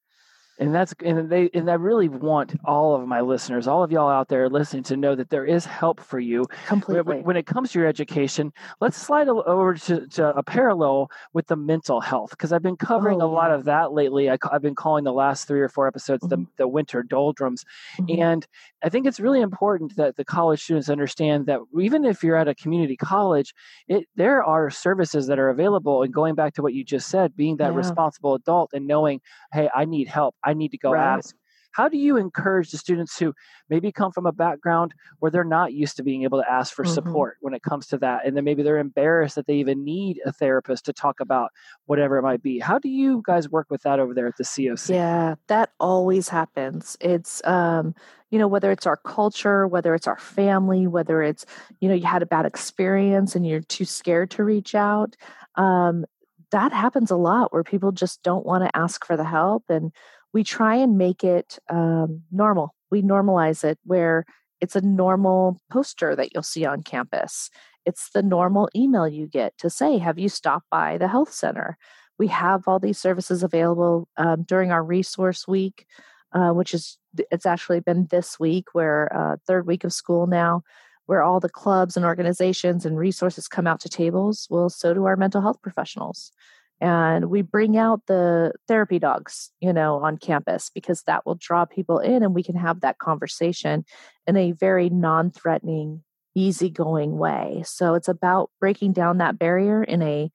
And 0.59 0.75
that's 0.75 0.95
and 1.05 1.29
they 1.31 1.51
and 1.53 1.71
I 1.71 1.75
really 1.75 2.09
want 2.09 2.55
all 2.65 2.95
of 2.95 3.07
my 3.07 3.21
listeners, 3.21 3.67
all 3.67 3.83
of 3.83 3.93
y'all 3.93 4.09
out 4.09 4.29
there 4.29 4.49
listening, 4.49 4.83
to 4.85 4.97
know 4.97 5.15
that 5.15 5.31
there 5.31 5.45
is 5.45 5.65
help 5.65 6.01
for 6.01 6.19
you 6.19 6.47
completely 6.67 7.21
when, 7.21 7.37
it 7.37 7.47
comes 7.47 7.73
to 7.73 7.79
your 7.79 7.89
education. 7.89 8.53
Let's 8.81 8.97
slide 8.97 9.29
over 9.29 9.75
to, 9.75 10.07
to 10.07 10.29
a 10.37 10.43
parallel 10.43 11.11
with 11.35 11.47
the 11.47 11.57
mental 11.57 12.01
health 12.01 12.31
because 12.31 12.53
I've 12.53 12.63
been 12.63 12.77
covering 12.77 13.21
oh, 13.21 13.27
a 13.27 13.31
lot 13.31 13.51
of 13.51 13.65
that 13.65 13.93
lately. 13.93 14.31
I, 14.31 14.39
have 14.51 14.63
been 14.63 14.75
calling 14.75 15.05
the 15.05 15.13
last 15.13 15.47
three 15.47 15.61
or 15.61 15.69
four 15.69 15.87
episodes 15.87 16.25
mm-hmm. 16.25 16.43
the 16.43 16.65
the 16.65 16.69
winter 16.69 17.03
doldrums, 17.03 17.65
mm-hmm. 17.99 18.21
and 18.21 18.47
I 18.83 18.89
think 18.89 19.07
it's 19.07 19.21
really 19.21 19.41
important 19.41 19.97
that 19.97 20.17
the 20.17 20.25
college 20.25 20.63
students 20.63 20.89
understand 20.89 21.47
that 21.47 21.61
even 21.79 22.05
if 22.05 22.23
you're 22.25 22.37
at 22.37 22.49
a 22.49 22.55
community 22.55 22.97
college, 22.97 23.55
it 23.89 24.07
there 24.17 24.43
are 24.43 24.71
services 24.71 25.27
that 25.27 25.39
are 25.39 25.51
available. 25.51 26.03
And 26.03 26.15
going 26.15 26.35
back 26.35 26.55
to 26.55 26.63
what 26.63 26.73
you 26.73 26.85
just 26.85 27.09
said, 27.09 27.37
being 27.37 27.59
that 27.59 27.73
yeah. 27.73 27.79
responsible 27.79 28.35
adult 28.35 28.71
and 28.73 28.87
knowing, 28.87 29.21
hey, 29.53 29.69
I 29.75 29.85
need 29.85 30.09
help 30.09 30.35
I 30.47 30.55
need 30.55 30.71
to 30.71 30.79
go 30.79 30.93
right. 30.93 31.17
ask. 31.19 31.35
How 31.77 31.91
do 31.91 31.99
you 31.99 32.17
encourage 32.17 32.71
the 32.71 32.79
students 32.79 33.19
who 33.19 33.35
maybe 33.69 33.93
come 33.93 34.11
from 34.11 34.25
a 34.25 34.33
background 34.33 34.95
where 35.19 35.31
they're 35.31 35.45
not 35.45 35.75
used 35.75 35.99
to 35.99 36.03
being 36.03 36.23
able 36.23 36.41
to 36.41 36.51
ask 36.51 36.73
for 36.73 36.85
mm-hmm. 36.85 36.95
support 36.95 37.37
when 37.43 37.53
it 37.53 37.63
comes 37.63 37.87
to 37.89 37.99
that? 37.99 38.25
And 38.25 38.35
then 38.35 38.45
maybe 38.45 38.63
they're 38.63 38.79
embarrassed 38.79 39.35
that 39.35 39.47
they 39.47 39.57
even 39.57 39.85
need 39.85 40.19
a 40.25 40.33
therapist 40.33 40.87
to 40.87 40.95
talk 40.95 41.21
about 41.21 41.51
whatever 41.85 42.17
it 42.17 42.23
might 42.23 42.43
be. 42.43 42.61
How 42.61 42.79
do 42.79 42.89
you 42.89 43.23
guys 43.27 43.51
work 43.51 43.67
with 43.69 43.83
that 43.83 44.01
over 44.01 44.15
there 44.15 44.27
at 44.27 44.39
the 44.39 44.45
COC? 44.45 44.89
Yeah, 44.89 45.35
that 45.49 45.73
always 45.79 46.31
happens. 46.31 46.97
It's, 46.99 47.45
um, 47.45 47.95
you 48.31 48.39
know, 48.39 48.49
whether 48.49 48.73
it's 48.73 48.87
our 48.87 48.97
culture, 48.97 49.69
whether 49.69 49.95
it's 49.95 50.07
our 50.07 50.19
family, 50.19 50.87
whether 50.87 51.23
it's, 51.23 51.45
you 51.81 51.91
know, 51.91 51.95
you 51.95 52.07
had 52.07 52.23
a 52.23 52.27
bad 52.27 52.47
experience 52.47 53.37
and 53.37 53.47
you're 53.47 53.61
too 53.61 53.85
scared 53.85 54.31
to 54.31 54.45
reach 54.45 54.75
out. 54.75 55.15
Um, 55.57 56.07
that 56.53 56.73
happens 56.73 57.11
a 57.11 57.17
lot 57.17 57.53
where 57.53 57.65
people 57.65 57.93
just 57.93 58.23
don't 58.23 58.47
want 58.47 58.65
to 58.65 58.75
ask 58.75 59.05
for 59.05 59.17
the 59.17 59.25
help 59.25 59.65
and 59.69 59.93
we 60.37 60.45
try 60.45 60.75
and 60.77 60.99
make 60.99 61.25
it 61.25 61.59
um, 61.71 62.21
normal. 62.31 62.75
We 62.91 63.01
normalize 63.01 63.65
it 63.65 63.79
where 63.85 64.27
it's 64.61 64.77
a 64.77 64.83
normal 64.83 65.59
poster 65.73 66.15
that 66.15 66.35
you'll 66.35 66.43
see 66.43 66.67
on 66.67 66.83
campus. 66.83 67.49
It's 67.87 68.11
the 68.11 68.23
normal 68.23 68.69
email 68.77 69.09
you 69.09 69.29
get 69.29 69.57
to 69.57 69.71
say, 69.71 69.97
Have 69.97 70.19
you 70.19 70.29
stopped 70.29 70.67
by 70.71 70.99
the 70.99 71.09
health 71.09 71.33
center? 71.33 71.79
We 72.19 72.27
have 72.27 72.69
all 72.69 72.79
these 72.79 72.99
services 72.99 73.43
available 73.43 74.09
um, 74.19 74.43
during 74.43 74.73
our 74.73 74.85
resource 74.85 75.49
week, 75.49 75.87
uh, 76.33 76.51
which 76.51 76.75
is 76.75 76.99
it's 77.31 77.47
actually 77.47 77.81
been 77.81 78.07
this 78.11 78.39
week, 78.39 78.67
where 78.75 79.11
uh, 79.17 79.37
third 79.47 79.67
week 79.67 79.85
of 79.85 79.93
school 79.95 80.27
now, 80.27 80.61
where 81.07 81.23
all 81.23 81.41
the 81.41 81.49
clubs 81.49 81.97
and 81.97 82.05
organizations 82.05 82.85
and 82.85 82.99
resources 82.99 83.49
come 83.49 83.67
out 83.67 83.81
to 83.81 83.89
tables. 83.89 84.47
Well, 84.51 84.69
so 84.69 84.93
do 84.93 85.07
our 85.07 85.17
mental 85.17 85.41
health 85.41 85.63
professionals 85.63 86.31
and 86.81 87.31
we 87.31 87.43
bring 87.43 87.77
out 87.77 88.03
the 88.07 88.53
therapy 88.69 88.99
dogs 88.99 89.51
you 89.61 89.73
know 89.73 89.97
on 89.97 90.19
campus 90.19 90.71
because 90.75 91.03
that 91.03 91.25
will 91.25 91.37
draw 91.37 91.65
people 91.65 91.99
in 91.99 92.23
and 92.23 92.35
we 92.35 92.43
can 92.43 92.57
have 92.57 92.81
that 92.81 92.99
conversation 92.99 93.85
in 94.27 94.37
a 94.37 94.53
very 94.53 94.91
non-threatening 94.91 96.03
easygoing 96.37 97.17
way. 97.17 97.63
So 97.65 97.95
it's 97.95 98.09
about 98.09 98.51
breaking 98.61 98.93
down 98.93 99.19
that 99.19 99.39
barrier 99.39 99.83
in 99.83 100.03
a 100.03 100.31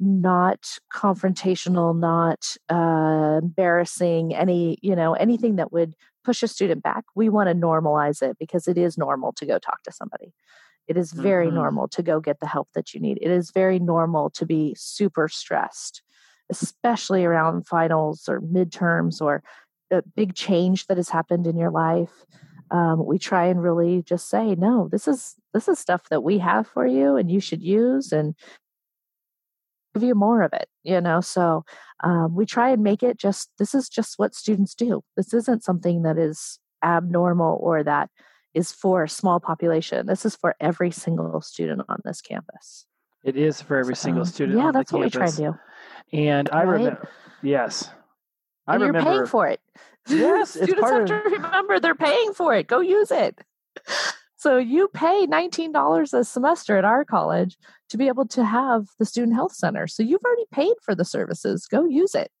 not 0.00 0.78
confrontational 0.92 1.96
not 1.96 2.56
uh, 2.68 3.38
embarrassing 3.40 4.34
any 4.34 4.76
you 4.82 4.96
know 4.96 5.14
anything 5.14 5.56
that 5.56 5.72
would 5.72 5.94
push 6.24 6.42
a 6.42 6.48
student 6.48 6.82
back. 6.82 7.04
We 7.14 7.28
want 7.28 7.48
to 7.48 7.54
normalize 7.54 8.20
it 8.20 8.36
because 8.38 8.66
it 8.66 8.76
is 8.76 8.98
normal 8.98 9.32
to 9.34 9.46
go 9.46 9.58
talk 9.58 9.82
to 9.84 9.92
somebody 9.92 10.34
it 10.88 10.96
is 10.96 11.12
very 11.12 11.46
mm-hmm. 11.46 11.56
normal 11.56 11.88
to 11.88 12.02
go 12.02 12.20
get 12.20 12.40
the 12.40 12.46
help 12.46 12.68
that 12.74 12.92
you 12.92 13.00
need. 13.00 13.18
It 13.20 13.30
is 13.30 13.50
very 13.50 13.78
normal 13.78 14.30
to 14.30 14.46
be 14.46 14.74
super 14.76 15.28
stressed, 15.28 16.02
especially 16.50 17.24
around 17.24 17.66
finals 17.66 18.28
or 18.28 18.40
midterms 18.40 19.20
or 19.20 19.42
a 19.90 20.02
big 20.16 20.34
change 20.34 20.86
that 20.86 20.96
has 20.96 21.08
happened 21.08 21.46
in 21.46 21.56
your 21.56 21.70
life. 21.70 22.24
Um, 22.70 23.04
we 23.04 23.18
try 23.18 23.46
and 23.46 23.62
really 23.62 24.02
just 24.02 24.30
say, 24.30 24.54
no, 24.54 24.88
this 24.90 25.06
is 25.06 25.34
this 25.52 25.68
is 25.68 25.78
stuff 25.78 26.08
that 26.08 26.22
we 26.22 26.38
have 26.38 26.66
for 26.66 26.86
you, 26.86 27.16
and 27.16 27.30
you 27.30 27.38
should 27.38 27.62
use, 27.62 28.12
and 28.12 28.34
give 29.92 30.02
you 30.02 30.14
more 30.14 30.42
of 30.42 30.54
it. 30.54 30.68
You 30.82 31.00
know, 31.02 31.20
so 31.20 31.64
um, 32.02 32.34
we 32.34 32.46
try 32.46 32.70
and 32.70 32.82
make 32.82 33.02
it 33.02 33.18
just 33.18 33.50
this 33.58 33.74
is 33.74 33.90
just 33.90 34.18
what 34.18 34.34
students 34.34 34.74
do. 34.74 35.02
This 35.16 35.34
isn't 35.34 35.62
something 35.62 36.02
that 36.02 36.16
is 36.16 36.58
abnormal 36.82 37.58
or 37.60 37.84
that 37.84 38.08
is 38.54 38.72
for 38.72 39.04
a 39.04 39.08
small 39.08 39.40
population. 39.40 40.06
This 40.06 40.24
is 40.24 40.36
for 40.36 40.54
every 40.60 40.90
single 40.90 41.40
student 41.40 41.82
on 41.88 42.00
this 42.04 42.20
campus. 42.20 42.86
It 43.24 43.36
is 43.36 43.62
for 43.62 43.78
every 43.78 43.96
so, 43.96 44.02
single 44.02 44.24
student. 44.24 44.58
Yeah, 44.58 44.72
that's 44.72 44.92
what 44.92 45.02
we 45.02 45.10
try 45.10 45.30
to 45.30 45.36
do. 45.36 45.54
And 46.12 46.48
I 46.52 46.64
right? 46.64 46.72
remember, 46.72 47.08
yes, 47.42 47.90
I 48.66 48.74
and 48.74 48.82
remember. 48.82 49.10
You're 49.10 49.18
paying 49.18 49.26
for 49.26 49.48
it. 49.48 49.60
Yes, 50.08 50.50
students 50.50 50.90
have 50.90 51.02
of... 51.02 51.06
to 51.06 51.14
remember 51.14 51.78
they're 51.78 51.94
paying 51.94 52.34
for 52.34 52.56
it. 52.56 52.66
Go 52.66 52.80
use 52.80 53.12
it. 53.12 53.38
So 54.42 54.56
you 54.56 54.88
pay 54.88 55.24
$19 55.28 56.12
a 56.12 56.24
semester 56.24 56.76
at 56.76 56.84
our 56.84 57.04
college 57.04 57.56
to 57.90 57.96
be 57.96 58.08
able 58.08 58.26
to 58.26 58.44
have 58.44 58.88
the 58.98 59.04
student 59.04 59.36
health 59.36 59.52
center. 59.52 59.86
So 59.86 60.02
you've 60.02 60.24
already 60.24 60.46
paid 60.50 60.74
for 60.82 60.96
the 60.96 61.04
services. 61.04 61.68
Go 61.68 61.84
use 61.84 62.16
it 62.16 62.32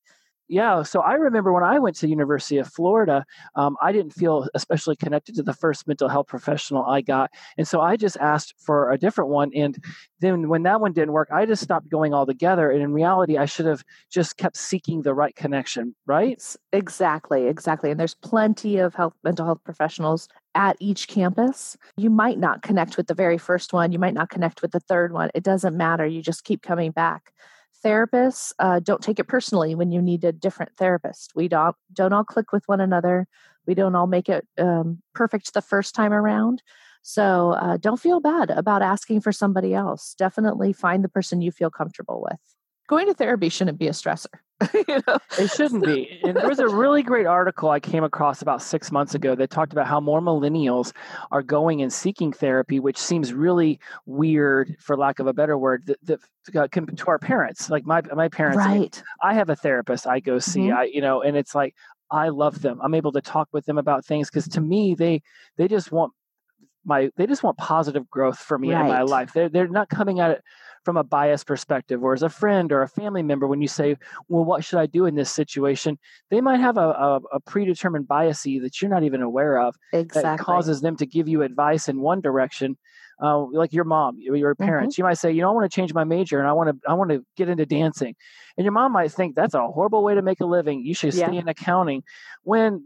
yeah 0.52 0.82
so 0.82 1.00
i 1.00 1.14
remember 1.14 1.52
when 1.52 1.64
i 1.64 1.78
went 1.78 1.96
to 1.96 2.02
the 2.02 2.10
university 2.10 2.58
of 2.58 2.68
florida 2.68 3.24
um, 3.54 3.76
i 3.80 3.90
didn't 3.90 4.12
feel 4.12 4.46
especially 4.54 4.94
connected 4.94 5.34
to 5.34 5.42
the 5.42 5.54
first 5.54 5.88
mental 5.88 6.08
health 6.08 6.26
professional 6.26 6.84
i 6.84 7.00
got 7.00 7.30
and 7.56 7.66
so 7.66 7.80
i 7.80 7.96
just 7.96 8.16
asked 8.18 8.54
for 8.58 8.92
a 8.92 8.98
different 8.98 9.30
one 9.30 9.50
and 9.54 9.82
then 10.20 10.48
when 10.48 10.62
that 10.62 10.80
one 10.80 10.92
didn't 10.92 11.12
work 11.12 11.28
i 11.32 11.46
just 11.46 11.62
stopped 11.62 11.88
going 11.88 12.12
altogether 12.12 12.70
and 12.70 12.82
in 12.82 12.92
reality 12.92 13.38
i 13.38 13.46
should 13.46 13.66
have 13.66 13.82
just 14.10 14.36
kept 14.36 14.56
seeking 14.56 15.02
the 15.02 15.14
right 15.14 15.34
connection 15.36 15.94
right? 16.06 16.42
Exactly 16.72 17.46
exactly 17.46 17.90
and 17.90 17.98
there's 17.98 18.14
plenty 18.14 18.76
of 18.76 18.94
health 18.94 19.14
mental 19.24 19.46
health 19.46 19.60
professionals 19.64 20.28
at 20.54 20.76
each 20.80 21.08
campus. 21.08 21.78
You 21.96 22.10
might 22.10 22.38
not 22.38 22.60
connect 22.60 22.98
with 22.98 23.06
the 23.06 23.14
very 23.14 23.38
first 23.38 23.72
one 23.72 23.90
you 23.90 23.98
might 23.98 24.14
not 24.14 24.28
connect 24.28 24.60
with 24.60 24.72
the 24.72 24.80
third 24.80 25.12
one 25.12 25.30
it 25.34 25.42
doesn't 25.42 25.76
matter 25.76 26.04
you 26.04 26.20
just 26.20 26.44
keep 26.44 26.62
coming 26.62 26.90
back 26.90 27.32
therapists 27.84 28.52
uh, 28.58 28.80
don't 28.80 29.02
take 29.02 29.18
it 29.18 29.28
personally 29.28 29.74
when 29.74 29.90
you 29.90 30.00
need 30.00 30.24
a 30.24 30.32
different 30.32 30.72
therapist. 30.76 31.32
We 31.34 31.48
don't 31.48 31.76
don't 31.92 32.12
all 32.12 32.24
click 32.24 32.52
with 32.52 32.66
one 32.66 32.80
another. 32.80 33.26
We 33.66 33.74
don't 33.74 33.94
all 33.94 34.06
make 34.06 34.28
it 34.28 34.46
um, 34.58 35.02
perfect 35.14 35.54
the 35.54 35.62
first 35.62 35.94
time 35.94 36.12
around. 36.12 36.62
So 37.02 37.52
uh, 37.52 37.76
don't 37.78 38.00
feel 38.00 38.20
bad 38.20 38.50
about 38.50 38.82
asking 38.82 39.20
for 39.20 39.32
somebody 39.32 39.74
else. 39.74 40.14
Definitely 40.16 40.72
find 40.72 41.02
the 41.02 41.08
person 41.08 41.42
you 41.42 41.50
feel 41.50 41.70
comfortable 41.70 42.22
with. 42.22 42.38
Going 42.88 43.06
to 43.06 43.14
therapy 43.14 43.48
shouldn't 43.48 43.78
be 43.78 43.88
a 43.88 43.92
stressor. 43.92 44.26
you 44.88 45.02
know? 45.06 45.18
It 45.38 45.50
shouldn't 45.50 45.84
be. 45.84 46.20
And 46.24 46.36
there 46.36 46.48
was 46.48 46.58
a 46.58 46.68
really 46.68 47.02
great 47.02 47.26
article 47.26 47.70
I 47.70 47.80
came 47.80 48.04
across 48.04 48.42
about 48.42 48.62
six 48.62 48.92
months 48.92 49.14
ago 49.14 49.34
that 49.34 49.50
talked 49.50 49.72
about 49.72 49.86
how 49.86 50.00
more 50.00 50.20
millennials 50.20 50.92
are 51.30 51.42
going 51.42 51.82
and 51.82 51.92
seeking 51.92 52.32
therapy, 52.32 52.80
which 52.80 52.98
seems 52.98 53.32
really 53.32 53.78
weird, 54.06 54.76
for 54.80 54.96
lack 54.96 55.18
of 55.18 55.26
a 55.26 55.32
better 55.32 55.58
word, 55.58 55.86
that, 55.86 56.20
that, 56.52 56.72
to 56.96 57.06
our 57.06 57.18
parents. 57.18 57.70
Like 57.70 57.86
my 57.86 58.02
my 58.14 58.28
parents, 58.28 58.58
right. 58.58 59.02
I 59.22 59.34
have 59.34 59.48
a 59.48 59.56
therapist 59.56 60.06
I 60.06 60.20
go 60.20 60.38
see. 60.38 60.62
Mm-hmm. 60.62 60.76
I 60.76 60.90
you 60.92 61.00
know, 61.00 61.22
and 61.22 61.36
it's 61.36 61.54
like 61.54 61.74
I 62.10 62.28
love 62.28 62.62
them. 62.62 62.80
I'm 62.82 62.94
able 62.94 63.12
to 63.12 63.20
talk 63.20 63.48
with 63.52 63.64
them 63.64 63.78
about 63.78 64.04
things 64.04 64.28
because 64.28 64.48
to 64.48 64.60
me 64.60 64.94
they 64.94 65.22
they 65.56 65.68
just 65.68 65.92
want 65.92 66.12
my 66.84 67.10
they 67.16 67.26
just 67.26 67.42
want 67.42 67.56
positive 67.58 68.08
growth 68.10 68.38
for 68.38 68.58
me 68.58 68.72
right. 68.72 68.82
in 68.82 68.88
my 68.88 69.02
life. 69.02 69.32
They're 69.32 69.48
they're 69.48 69.68
not 69.68 69.88
coming 69.88 70.20
at 70.20 70.32
it 70.32 70.42
from 70.84 70.96
a 70.96 71.04
biased 71.04 71.46
perspective 71.46 72.02
or 72.02 72.12
as 72.12 72.22
a 72.22 72.28
friend 72.28 72.72
or 72.72 72.82
a 72.82 72.88
family 72.88 73.22
member 73.22 73.46
when 73.46 73.60
you 73.60 73.68
say 73.68 73.96
well 74.28 74.44
what 74.44 74.64
should 74.64 74.78
i 74.78 74.86
do 74.86 75.06
in 75.06 75.14
this 75.14 75.30
situation 75.30 75.98
they 76.30 76.40
might 76.40 76.60
have 76.60 76.76
a, 76.76 76.88
a, 76.88 77.20
a 77.32 77.40
predetermined 77.40 78.08
bias 78.08 78.42
that 78.42 78.80
you're 78.80 78.90
not 78.90 79.04
even 79.04 79.22
aware 79.22 79.58
of 79.58 79.76
exactly. 79.92 80.22
that 80.22 80.38
causes 80.38 80.80
them 80.80 80.96
to 80.96 81.06
give 81.06 81.28
you 81.28 81.42
advice 81.42 81.88
in 81.88 82.00
one 82.00 82.20
direction 82.20 82.76
uh, 83.22 83.38
like 83.38 83.72
your 83.72 83.84
mom 83.84 84.16
your 84.18 84.54
parents 84.54 84.94
mm-hmm. 84.94 85.02
you 85.02 85.04
might 85.04 85.18
say 85.18 85.30
you 85.30 85.42
know 85.42 85.50
i 85.50 85.52
want 85.52 85.70
to 85.70 85.74
change 85.74 85.94
my 85.94 86.04
major 86.04 86.38
and 86.38 86.48
i 86.48 86.52
want 86.52 86.68
to 86.68 86.90
i 86.90 86.94
want 86.94 87.10
to 87.10 87.24
get 87.36 87.48
into 87.48 87.64
dancing 87.66 88.14
and 88.56 88.64
your 88.64 88.72
mom 88.72 88.92
might 88.92 89.12
think 89.12 89.34
that's 89.34 89.54
a 89.54 89.66
horrible 89.68 90.02
way 90.02 90.14
to 90.14 90.22
make 90.22 90.40
a 90.40 90.46
living 90.46 90.84
you 90.84 90.94
should 90.94 91.12
stay 91.12 91.20
yeah. 91.20 91.40
in 91.40 91.48
accounting 91.48 92.02
when 92.42 92.82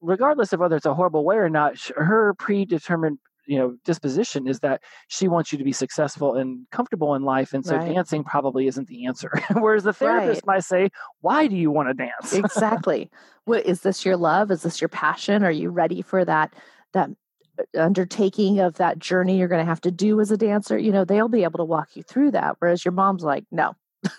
regardless 0.00 0.52
of 0.52 0.60
whether 0.60 0.76
it's 0.76 0.86
a 0.86 0.94
horrible 0.94 1.24
way 1.24 1.36
or 1.36 1.50
not, 1.50 1.78
her 1.96 2.34
predetermined 2.34 3.18
you 3.50 3.58
know 3.58 3.76
disposition 3.84 4.46
is 4.46 4.60
that 4.60 4.80
she 5.08 5.26
wants 5.26 5.50
you 5.50 5.58
to 5.58 5.64
be 5.64 5.72
successful 5.72 6.36
and 6.36 6.64
comfortable 6.70 7.16
in 7.16 7.22
life 7.22 7.52
and 7.52 7.66
so 7.66 7.76
right. 7.76 7.92
dancing 7.92 8.22
probably 8.22 8.68
isn't 8.68 8.86
the 8.86 9.06
answer. 9.06 9.32
Whereas 9.54 9.82
the 9.82 9.92
therapist 9.92 10.42
right. 10.46 10.54
might 10.54 10.64
say 10.64 10.88
why 11.20 11.48
do 11.48 11.56
you 11.56 11.68
want 11.70 11.88
to 11.88 11.94
dance? 11.94 12.32
Exactly. 12.50 13.10
What 13.44 13.66
is 13.66 13.80
this 13.80 14.04
your 14.04 14.16
love? 14.16 14.52
Is 14.52 14.62
this 14.62 14.80
your 14.80 14.88
passion? 14.88 15.42
Are 15.42 15.50
you 15.50 15.70
ready 15.70 16.00
for 16.00 16.24
that 16.24 16.54
that 16.92 17.10
uh, 17.58 17.80
undertaking 17.80 18.60
of 18.60 18.74
that 18.76 19.00
journey 19.00 19.36
you're 19.36 19.48
going 19.48 19.64
to 19.64 19.68
have 19.68 19.80
to 19.80 19.90
do 19.90 20.20
as 20.20 20.30
a 20.30 20.36
dancer? 20.36 20.78
You 20.78 20.92
know 20.92 21.04
they'll 21.04 21.28
be 21.28 21.42
able 21.42 21.58
to 21.58 21.64
walk 21.64 21.96
you 21.96 22.04
through 22.04 22.30
that 22.30 22.54
whereas 22.60 22.84
your 22.84 22.92
mom's 22.92 23.24
like 23.24 23.44
no. 23.50 23.74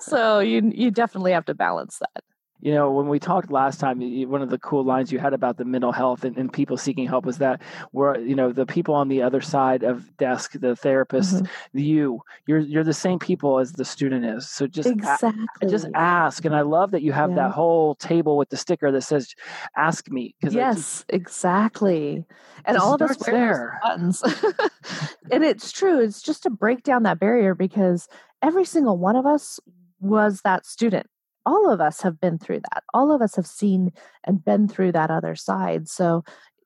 So 0.00 0.38
you 0.38 0.70
you 0.72 0.92
definitely 0.92 1.32
have 1.32 1.46
to 1.46 1.54
balance 1.54 1.98
that 1.98 2.22
You 2.62 2.72
know, 2.72 2.92
when 2.92 3.08
we 3.08 3.18
talked 3.18 3.50
last 3.50 3.80
time, 3.80 3.98
one 4.30 4.40
of 4.40 4.48
the 4.48 4.58
cool 4.58 4.84
lines 4.84 5.10
you 5.10 5.18
had 5.18 5.34
about 5.34 5.56
the 5.56 5.64
mental 5.64 5.90
health 5.90 6.22
and, 6.22 6.38
and 6.38 6.52
people 6.52 6.76
seeking 6.76 7.08
help 7.08 7.26
was 7.26 7.38
that 7.38 7.60
we're, 7.90 8.16
you 8.18 8.36
know, 8.36 8.52
the 8.52 8.64
people 8.64 8.94
on 8.94 9.08
the 9.08 9.20
other 9.20 9.40
side 9.40 9.82
of 9.82 10.16
desk, 10.16 10.52
the 10.52 10.76
therapist, 10.76 11.34
mm-hmm. 11.34 11.78
you, 11.78 12.22
you're 12.46 12.60
you're 12.60 12.84
the 12.84 12.92
same 12.92 13.18
people 13.18 13.58
as 13.58 13.72
the 13.72 13.84
student 13.84 14.24
is. 14.24 14.48
So 14.48 14.68
just 14.68 14.88
exactly. 14.88 15.32
a, 15.60 15.66
just 15.66 15.88
ask. 15.94 16.44
And 16.44 16.54
I 16.54 16.60
love 16.60 16.92
that 16.92 17.02
you 17.02 17.10
have 17.10 17.30
yeah. 17.30 17.36
that 17.36 17.50
whole 17.50 17.96
table 17.96 18.36
with 18.36 18.50
the 18.50 18.56
sticker 18.56 18.92
that 18.92 19.02
says 19.02 19.34
"Ask 19.76 20.08
me." 20.08 20.36
because 20.40 20.54
Yes, 20.54 20.76
just, 20.76 21.04
exactly. 21.08 22.24
And 22.64 22.76
all 22.76 22.94
of 22.94 23.02
us 23.02 23.18
wear 23.26 23.36
there. 23.36 23.80
buttons. 23.82 24.22
and 25.32 25.42
it's 25.42 25.72
true. 25.72 26.00
It's 26.00 26.22
just 26.22 26.44
to 26.44 26.50
break 26.50 26.84
down 26.84 27.02
that 27.02 27.18
barrier 27.18 27.56
because 27.56 28.06
every 28.40 28.64
single 28.64 28.98
one 28.98 29.16
of 29.16 29.26
us 29.26 29.58
was 29.98 30.42
that 30.42 30.64
student 30.64 31.08
all 31.44 31.70
of 31.70 31.80
us 31.80 32.00
have 32.02 32.20
been 32.20 32.38
through 32.38 32.60
that. 32.60 32.84
All 32.94 33.12
of 33.12 33.22
us 33.22 33.36
have 33.36 33.46
seen 33.46 33.92
and 34.24 34.44
been 34.44 34.68
through 34.68 34.92
that 34.92 35.10
other 35.10 35.34
side. 35.34 35.88
So 35.88 36.24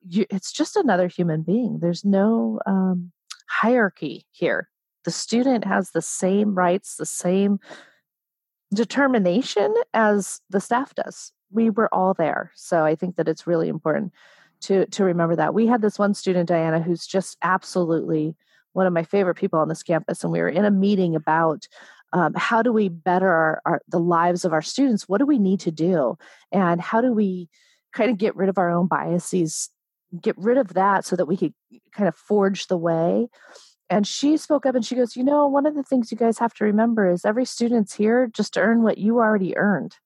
you, 0.08 0.26
it's 0.30 0.52
just 0.52 0.76
another 0.76 1.08
human 1.08 1.42
being. 1.42 1.78
There's 1.80 2.04
no 2.04 2.60
um, 2.66 3.12
hierarchy 3.48 4.26
here. 4.32 4.68
The 5.04 5.10
student 5.10 5.64
has 5.64 5.90
the 5.90 6.02
same 6.02 6.54
rights, 6.54 6.96
the 6.96 7.06
same 7.06 7.58
determination 8.74 9.74
as 9.94 10.40
the 10.50 10.60
staff 10.60 10.94
does. 10.94 11.32
We 11.50 11.70
were 11.70 11.92
all 11.94 12.14
there. 12.14 12.50
So 12.54 12.84
I 12.84 12.96
think 12.96 13.16
that 13.16 13.28
it's 13.28 13.46
really 13.46 13.68
important 13.68 14.12
to 14.62 14.86
to 14.86 15.04
remember 15.04 15.36
that. 15.36 15.54
We 15.54 15.66
had 15.66 15.82
this 15.82 15.98
one 15.98 16.14
student, 16.14 16.48
Diana, 16.48 16.80
who's 16.80 17.06
just 17.06 17.36
absolutely 17.42 18.34
one 18.72 18.86
of 18.86 18.92
my 18.92 19.04
favorite 19.04 19.36
people 19.36 19.58
on 19.58 19.68
this 19.68 19.82
campus, 19.82 20.22
and 20.22 20.32
we 20.32 20.40
were 20.40 20.48
in 20.48 20.64
a 20.64 20.70
meeting 20.70 21.14
about 21.14 21.68
um, 22.12 22.32
how 22.36 22.62
do 22.62 22.72
we 22.72 22.88
better 22.88 23.28
our, 23.28 23.62
our, 23.66 23.82
the 23.88 23.98
lives 23.98 24.44
of 24.44 24.52
our 24.52 24.62
students? 24.62 25.08
What 25.08 25.18
do 25.18 25.26
we 25.26 25.38
need 25.38 25.60
to 25.60 25.70
do? 25.70 26.16
And 26.52 26.80
how 26.80 27.00
do 27.00 27.12
we 27.12 27.48
kind 27.92 28.10
of 28.10 28.18
get 28.18 28.36
rid 28.36 28.48
of 28.48 28.58
our 28.58 28.70
own 28.70 28.86
biases 28.86 29.70
get 30.22 30.38
rid 30.38 30.56
of 30.56 30.74
that 30.74 31.04
so 31.04 31.16
that 31.16 31.26
we 31.26 31.36
could 31.36 31.52
kind 31.92 32.08
of 32.08 32.14
forge 32.14 32.68
the 32.68 32.76
way? 32.76 33.28
And 33.88 34.06
she 34.06 34.36
spoke 34.36 34.66
up 34.66 34.74
and 34.74 34.84
she 34.84 34.94
goes 34.94 35.16
you 35.16 35.24
know 35.24 35.46
one 35.46 35.66
of 35.66 35.74
the 35.74 35.82
things 35.82 36.10
you 36.10 36.18
guys 36.18 36.38
have 36.38 36.54
to 36.54 36.64
remember 36.64 37.08
is 37.08 37.24
every 37.24 37.44
student's 37.44 37.94
here 37.94 38.28
just 38.32 38.54
to 38.54 38.60
earn 38.60 38.82
what 38.82 38.98
you 38.98 39.18
already 39.18 39.56
earned. 39.56 39.96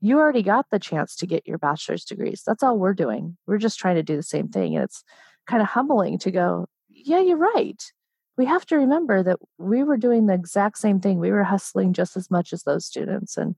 You 0.00 0.18
already 0.18 0.42
got 0.42 0.66
the 0.70 0.78
chance 0.78 1.16
to 1.16 1.26
get 1.26 1.46
your 1.46 1.58
bachelor's 1.58 2.04
degrees. 2.04 2.42
That's 2.46 2.62
all 2.62 2.78
we're 2.78 2.94
doing. 2.94 3.36
We're 3.46 3.58
just 3.58 3.78
trying 3.78 3.94
to 3.96 4.02
do 4.02 4.16
the 4.16 4.22
same 4.22 4.48
thing. 4.48 4.74
And 4.74 4.84
it's 4.84 5.02
kind 5.46 5.62
of 5.62 5.68
humbling 5.68 6.18
to 6.18 6.30
go 6.30 6.66
yeah 6.94 7.20
you're 7.20 7.36
right 7.36 7.92
we 8.36 8.46
have 8.46 8.66
to 8.66 8.76
remember 8.76 9.22
that 9.22 9.38
we 9.58 9.82
were 9.82 9.96
doing 9.96 10.26
the 10.26 10.34
exact 10.34 10.78
same 10.78 11.00
thing. 11.00 11.18
We 11.18 11.30
were 11.30 11.44
hustling 11.44 11.92
just 11.92 12.16
as 12.16 12.30
much 12.30 12.52
as 12.52 12.62
those 12.64 12.84
students, 12.84 13.36
and 13.36 13.54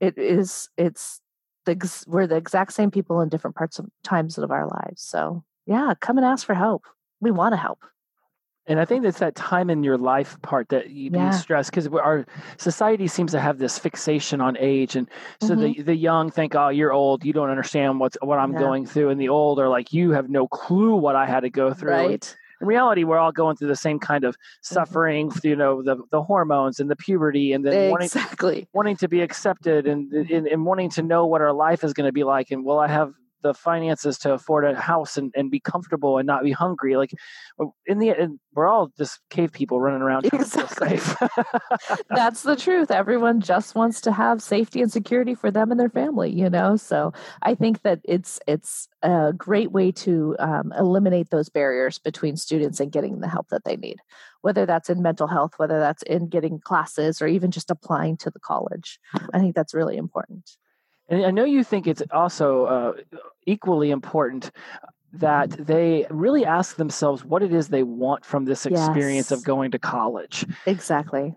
it 0.00 0.16
is 0.16 0.68
it's 0.76 1.20
the 1.66 2.04
we're 2.06 2.26
the 2.26 2.36
exact 2.36 2.72
same 2.72 2.90
people 2.90 3.20
in 3.20 3.28
different 3.28 3.56
parts 3.56 3.78
of 3.78 3.86
times 4.02 4.38
of 4.38 4.50
our 4.50 4.66
lives. 4.66 5.02
So 5.02 5.44
yeah, 5.66 5.94
come 6.00 6.16
and 6.16 6.26
ask 6.26 6.46
for 6.46 6.54
help. 6.54 6.84
We 7.20 7.30
want 7.30 7.52
to 7.52 7.58
help. 7.58 7.80
And 8.66 8.78
I 8.78 8.84
think 8.84 9.04
it's 9.04 9.18
that 9.18 9.34
time 9.34 9.68
in 9.68 9.82
your 9.82 9.98
life 9.98 10.40
part 10.42 10.68
that 10.68 10.90
you 10.90 11.10
yeah. 11.12 11.30
stress 11.30 11.70
because 11.70 11.88
our 11.88 12.24
society 12.56 13.08
seems 13.08 13.32
to 13.32 13.40
have 13.40 13.58
this 13.58 13.78
fixation 13.78 14.40
on 14.40 14.56
age, 14.58 14.96
and 14.96 15.08
so 15.40 15.54
mm-hmm. 15.54 15.80
the 15.80 15.82
the 15.82 15.96
young 15.96 16.30
think, 16.30 16.54
"Oh, 16.54 16.68
you're 16.68 16.92
old. 16.92 17.24
You 17.24 17.32
don't 17.32 17.50
understand 17.50 18.00
what's 18.00 18.16
what 18.22 18.38
I'm 18.38 18.52
yeah. 18.52 18.60
going 18.60 18.86
through," 18.86 19.10
and 19.10 19.20
the 19.20 19.28
old 19.28 19.58
are 19.58 19.68
like, 19.68 19.92
"You 19.92 20.12
have 20.12 20.30
no 20.30 20.46
clue 20.46 20.94
what 20.94 21.16
I 21.16 21.26
had 21.26 21.40
to 21.40 21.50
go 21.50 21.74
through." 21.74 21.90
Right 21.90 22.36
in 22.60 22.66
reality, 22.66 23.04
we're 23.04 23.18
all 23.18 23.32
going 23.32 23.56
through 23.56 23.68
the 23.68 23.76
same 23.76 23.98
kind 23.98 24.24
of 24.24 24.34
mm-hmm. 24.34 24.74
suffering, 24.74 25.32
you 25.42 25.56
know, 25.56 25.82
the, 25.82 25.96
the 26.10 26.22
hormones 26.22 26.80
and 26.80 26.90
the 26.90 26.96
puberty 26.96 27.52
and 27.52 27.64
then 27.64 27.92
exactly. 28.00 28.48
wanting, 28.48 28.68
wanting 28.72 28.96
to 28.96 29.08
be 29.08 29.20
accepted 29.22 29.86
and, 29.86 30.12
and, 30.12 30.46
and 30.46 30.64
wanting 30.64 30.90
to 30.90 31.02
know 31.02 31.26
what 31.26 31.40
our 31.40 31.52
life 31.52 31.84
is 31.84 31.92
going 31.92 32.06
to 32.06 32.12
be 32.12 32.24
like. 32.24 32.50
And 32.50 32.64
will 32.64 32.78
I 32.78 32.88
have 32.88 33.14
the 33.42 33.54
finances 33.54 34.18
to 34.18 34.32
afford 34.32 34.64
a 34.64 34.74
house 34.74 35.16
and, 35.16 35.32
and 35.34 35.50
be 35.50 35.60
comfortable 35.60 36.18
and 36.18 36.26
not 36.26 36.42
be 36.42 36.52
hungry. 36.52 36.96
Like 36.96 37.12
in 37.86 37.98
the 37.98 38.10
end, 38.10 38.38
we're 38.54 38.68
all 38.68 38.90
just 38.98 39.20
cave 39.30 39.52
people 39.52 39.80
running 39.80 40.02
around 40.02 40.26
exactly. 40.26 40.98
That's 42.10 42.42
the 42.42 42.56
truth. 42.56 42.90
Everyone 42.90 43.40
just 43.40 43.74
wants 43.74 44.00
to 44.02 44.12
have 44.12 44.42
safety 44.42 44.82
and 44.82 44.90
security 44.90 45.34
for 45.34 45.50
them 45.50 45.70
and 45.70 45.78
their 45.78 45.88
family, 45.88 46.30
you 46.30 46.50
know? 46.50 46.76
So 46.76 47.12
I 47.42 47.54
think 47.54 47.82
that 47.82 48.00
it's, 48.04 48.40
it's 48.46 48.88
a 49.02 49.32
great 49.36 49.72
way 49.72 49.92
to 49.92 50.36
um, 50.38 50.72
eliminate 50.78 51.30
those 51.30 51.48
barriers 51.48 51.98
between 51.98 52.36
students 52.36 52.80
and 52.80 52.92
getting 52.92 53.20
the 53.20 53.28
help 53.28 53.48
that 53.48 53.64
they 53.64 53.76
need, 53.76 53.98
whether 54.42 54.66
that's 54.66 54.90
in 54.90 55.02
mental 55.02 55.26
health, 55.26 55.52
whether 55.56 55.78
that's 55.78 56.02
in 56.02 56.28
getting 56.28 56.58
classes 56.60 57.22
or 57.22 57.26
even 57.26 57.50
just 57.50 57.70
applying 57.70 58.16
to 58.18 58.30
the 58.30 58.40
college. 58.40 58.98
I 59.32 59.38
think 59.38 59.54
that's 59.54 59.74
really 59.74 59.96
important. 59.96 60.56
And 61.10 61.26
I 61.26 61.30
know 61.30 61.44
you 61.44 61.64
think 61.64 61.86
it's 61.86 62.02
also 62.12 62.64
uh, 62.64 62.92
equally 63.44 63.90
important 63.90 64.50
that 65.12 65.50
they 65.50 66.06
really 66.08 66.46
ask 66.46 66.76
themselves 66.76 67.24
what 67.24 67.42
it 67.42 67.52
is 67.52 67.68
they 67.68 67.82
want 67.82 68.24
from 68.24 68.44
this 68.44 68.64
experience 68.64 69.30
yes. 69.30 69.38
of 69.38 69.44
going 69.44 69.72
to 69.72 69.78
college. 69.78 70.46
Exactly. 70.66 71.34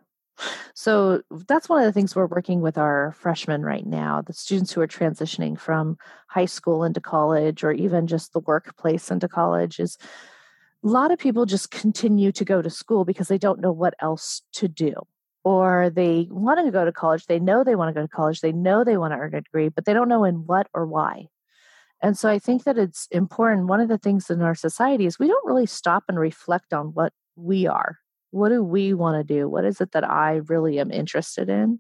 So 0.75 1.21
that's 1.47 1.69
one 1.69 1.79
of 1.79 1.85
the 1.85 1.91
things 1.91 2.15
we're 2.15 2.25
working 2.27 2.61
with 2.61 2.77
our 2.77 3.13
freshmen 3.13 3.63
right 3.63 3.85
now, 3.85 4.21
the 4.21 4.33
students 4.33 4.71
who 4.71 4.81
are 4.81 4.87
transitioning 4.87 5.59
from 5.59 5.97
high 6.27 6.45
school 6.45 6.83
into 6.83 7.01
college 7.01 7.63
or 7.63 7.71
even 7.71 8.07
just 8.07 8.33
the 8.33 8.39
workplace 8.41 9.11
into 9.11 9.27
college 9.27 9.79
is 9.79 9.97
a 10.83 10.87
lot 10.87 11.11
of 11.11 11.19
people 11.19 11.45
just 11.45 11.71
continue 11.71 12.31
to 12.31 12.45
go 12.45 12.61
to 12.61 12.69
school 12.69 13.05
because 13.05 13.27
they 13.27 13.37
don't 13.37 13.61
know 13.61 13.71
what 13.71 13.93
else 13.99 14.41
to 14.53 14.67
do 14.67 14.93
or 15.43 15.89
they 15.89 16.27
want 16.29 16.65
to 16.65 16.71
go 16.71 16.85
to 16.85 16.91
college. 16.91 17.25
They 17.25 17.39
know 17.39 17.63
they 17.63 17.75
want 17.75 17.93
to 17.93 17.99
go 17.99 18.05
to 18.05 18.11
college. 18.11 18.41
They 18.41 18.51
know 18.51 18.83
they 18.83 18.97
want 18.97 19.13
to 19.13 19.17
earn 19.17 19.35
a 19.35 19.41
degree, 19.41 19.69
but 19.69 19.85
they 19.85 19.93
don't 19.93 20.09
know 20.09 20.23
in 20.23 20.45
what 20.45 20.67
or 20.73 20.85
why. 20.85 21.27
And 22.01 22.17
so 22.17 22.29
I 22.29 22.39
think 22.39 22.65
that 22.65 22.77
it's 22.77 23.07
important. 23.11 23.67
One 23.67 23.79
of 23.79 23.87
the 23.87 23.97
things 23.97 24.29
in 24.29 24.41
our 24.41 24.55
society 24.55 25.05
is 25.05 25.19
we 25.19 25.27
don't 25.27 25.45
really 25.45 25.65
stop 25.65 26.03
and 26.09 26.19
reflect 26.19 26.73
on 26.73 26.87
what 26.87 27.13
we 27.35 27.65
are. 27.65 27.97
What 28.31 28.49
do 28.49 28.63
we 28.63 28.93
want 28.93 29.25
to 29.25 29.33
do? 29.33 29.47
What 29.47 29.63
is 29.63 29.79
it 29.79 29.91
that 29.91 30.09
I 30.09 30.41
really 30.47 30.79
am 30.79 30.91
interested 30.91 31.49
in? 31.49 31.79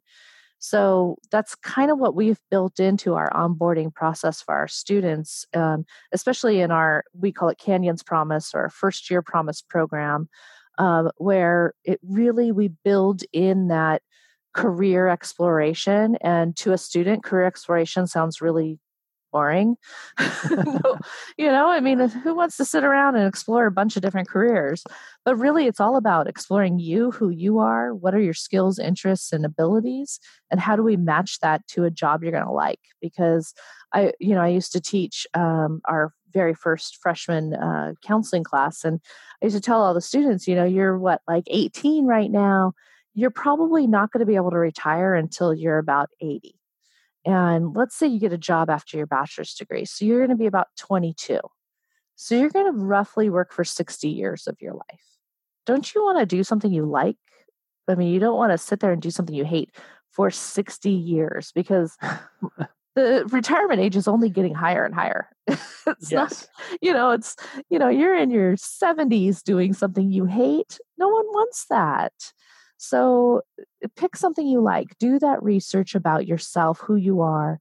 So 0.59 1.17
that's 1.29 1.55
kind 1.55 1.91
of 1.91 1.99
what 1.99 2.15
we've 2.15 2.39
built 2.49 2.79
into 2.79 3.15
our 3.15 3.29
onboarding 3.31 3.93
process 3.93 4.41
for 4.41 4.55
our 4.55 4.67
students, 4.69 5.45
um, 5.53 5.83
especially 6.13 6.61
in 6.61 6.71
our, 6.71 7.03
we 7.13 7.33
call 7.33 7.49
it 7.49 7.57
Canyons 7.57 8.01
Promise 8.01 8.51
or 8.53 8.69
First 8.69 9.11
Year 9.11 9.21
Promise 9.21 9.61
program, 9.61 10.29
um, 10.77 11.11
where 11.17 11.73
it 11.83 11.99
really 12.03 12.51
we 12.51 12.69
build 12.83 13.23
in 13.31 13.67
that 13.67 14.01
career 14.53 15.07
exploration 15.07 16.15
and 16.21 16.55
to 16.55 16.73
a 16.73 16.77
student 16.77 17.23
career 17.23 17.45
exploration 17.45 18.05
sounds 18.07 18.41
really 18.41 18.79
boring. 19.31 19.75
You 21.37 21.47
know 21.47 21.69
i 21.69 21.79
mean 21.79 21.97
who 21.97 22.35
wants 22.35 22.57
to 22.57 22.65
sit 22.65 22.83
around 22.83 23.15
and 23.15 23.27
explore 23.27 23.65
a 23.65 23.71
bunch 23.71 23.95
of 23.95 24.03
different 24.03 24.29
careers? 24.29 24.83
But 25.25 25.35
really 25.37 25.65
it's 25.65 25.79
all 25.79 25.97
about 25.97 26.27
exploring 26.27 26.77
you 26.79 27.11
who 27.11 27.29
you 27.29 27.57
are 27.59 27.93
what 27.95 28.13
are 28.13 28.19
your 28.19 28.35
skills 28.35 28.77
interests 28.77 29.33
and 29.33 29.43
abilities 29.43 30.19
and 30.51 30.59
how 30.59 30.75
do 30.75 30.83
we 30.83 30.95
match 30.95 31.39
that 31.39 31.67
to 31.69 31.83
a 31.85 31.91
job 31.91 32.21
you're 32.21 32.31
going 32.31 32.45
to 32.45 32.51
like? 32.51 32.79
Because 33.01 33.53
i 33.93 34.13
you 34.19 34.35
know 34.35 34.41
i 34.41 34.47
used 34.47 34.71
to 34.73 34.81
teach 34.81 35.25
um, 35.33 35.81
our 35.85 36.13
very 36.33 36.53
first 36.53 36.97
freshman 37.01 37.53
uh, 37.53 37.93
counseling 38.05 38.43
class. 38.43 38.83
And 38.83 38.99
I 39.41 39.45
used 39.45 39.55
to 39.55 39.61
tell 39.61 39.81
all 39.81 39.93
the 39.93 40.01
students, 40.01 40.47
you 40.47 40.55
know, 40.55 40.65
you're 40.65 40.97
what, 40.97 41.21
like 41.27 41.45
18 41.47 42.05
right 42.05 42.31
now. 42.31 42.73
You're 43.13 43.29
probably 43.29 43.85
not 43.85 44.11
going 44.11 44.21
to 44.21 44.25
be 44.25 44.35
able 44.35 44.51
to 44.51 44.57
retire 44.57 45.13
until 45.13 45.53
you're 45.53 45.77
about 45.77 46.09
80. 46.19 46.55
And 47.25 47.75
let's 47.75 47.95
say 47.95 48.07
you 48.07 48.19
get 48.19 48.33
a 48.33 48.37
job 48.37 48.69
after 48.69 48.97
your 48.97 49.05
bachelor's 49.05 49.53
degree. 49.53 49.85
So 49.85 50.03
you're 50.03 50.19
going 50.19 50.35
to 50.37 50.41
be 50.41 50.47
about 50.47 50.67
22. 50.77 51.39
So 52.15 52.35
you're 52.35 52.49
going 52.49 52.65
to 52.65 52.77
roughly 52.77 53.29
work 53.29 53.53
for 53.53 53.63
60 53.63 54.07
years 54.09 54.47
of 54.47 54.57
your 54.61 54.73
life. 54.73 55.17
Don't 55.65 55.93
you 55.93 56.03
want 56.03 56.19
to 56.19 56.25
do 56.25 56.43
something 56.43 56.71
you 56.71 56.85
like? 56.85 57.17
I 57.87 57.95
mean, 57.95 58.13
you 58.13 58.19
don't 58.19 58.37
want 58.37 58.51
to 58.51 58.57
sit 58.57 58.79
there 58.79 58.91
and 58.91 59.01
do 59.01 59.11
something 59.11 59.35
you 59.35 59.45
hate 59.45 59.75
for 60.11 60.29
60 60.29 60.89
years 60.89 61.51
because 61.53 61.97
the 62.95 63.25
retirement 63.31 63.79
age 63.79 63.95
is 63.95 64.07
only 64.07 64.29
getting 64.29 64.53
higher 64.53 64.85
and 64.85 64.93
higher. 64.93 65.27
it's 65.47 66.11
yes. 66.11 66.11
not, 66.11 66.47
you 66.81 66.93
know, 66.93 67.11
it's, 67.11 67.35
you 67.69 67.79
know, 67.79 67.89
you're 67.89 68.15
in 68.15 68.29
your 68.29 68.55
70s 68.55 69.43
doing 69.43 69.73
something 69.73 70.11
you 70.11 70.25
hate. 70.25 70.79
No 70.97 71.07
one 71.09 71.25
wants 71.25 71.65
that. 71.69 72.13
So 72.77 73.41
uh, 73.59 73.87
pick 73.95 74.15
something 74.15 74.45
you 74.45 74.61
like, 74.61 74.97
do 74.99 75.17
that 75.19 75.41
research 75.41 75.95
about 75.95 76.27
yourself, 76.27 76.81
who 76.81 76.95
you 76.95 77.21
are, 77.21 77.59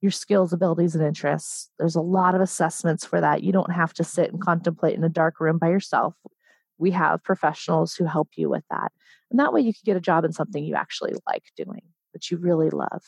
your 0.00 0.10
skills, 0.10 0.52
abilities, 0.52 0.94
and 0.94 1.04
interests. 1.04 1.70
There's 1.78 1.96
a 1.96 2.02
lot 2.02 2.34
of 2.34 2.40
assessments 2.40 3.06
for 3.06 3.20
that. 3.20 3.42
You 3.42 3.52
don't 3.52 3.72
have 3.72 3.94
to 3.94 4.04
sit 4.04 4.30
and 4.30 4.40
contemplate 4.40 4.96
in 4.96 5.04
a 5.04 5.08
dark 5.08 5.40
room 5.40 5.58
by 5.58 5.70
yourself. 5.70 6.14
We 6.76 6.90
have 6.90 7.22
professionals 7.22 7.94
who 7.94 8.04
help 8.04 8.30
you 8.36 8.50
with 8.50 8.64
that. 8.70 8.92
And 9.30 9.40
that 9.40 9.52
way 9.52 9.62
you 9.62 9.72
can 9.72 9.82
get 9.84 9.96
a 9.96 10.00
job 10.00 10.24
in 10.24 10.32
something 10.32 10.62
you 10.62 10.74
actually 10.74 11.14
like 11.26 11.44
doing, 11.56 11.82
that 12.12 12.30
you 12.30 12.36
really 12.36 12.68
love. 12.68 13.02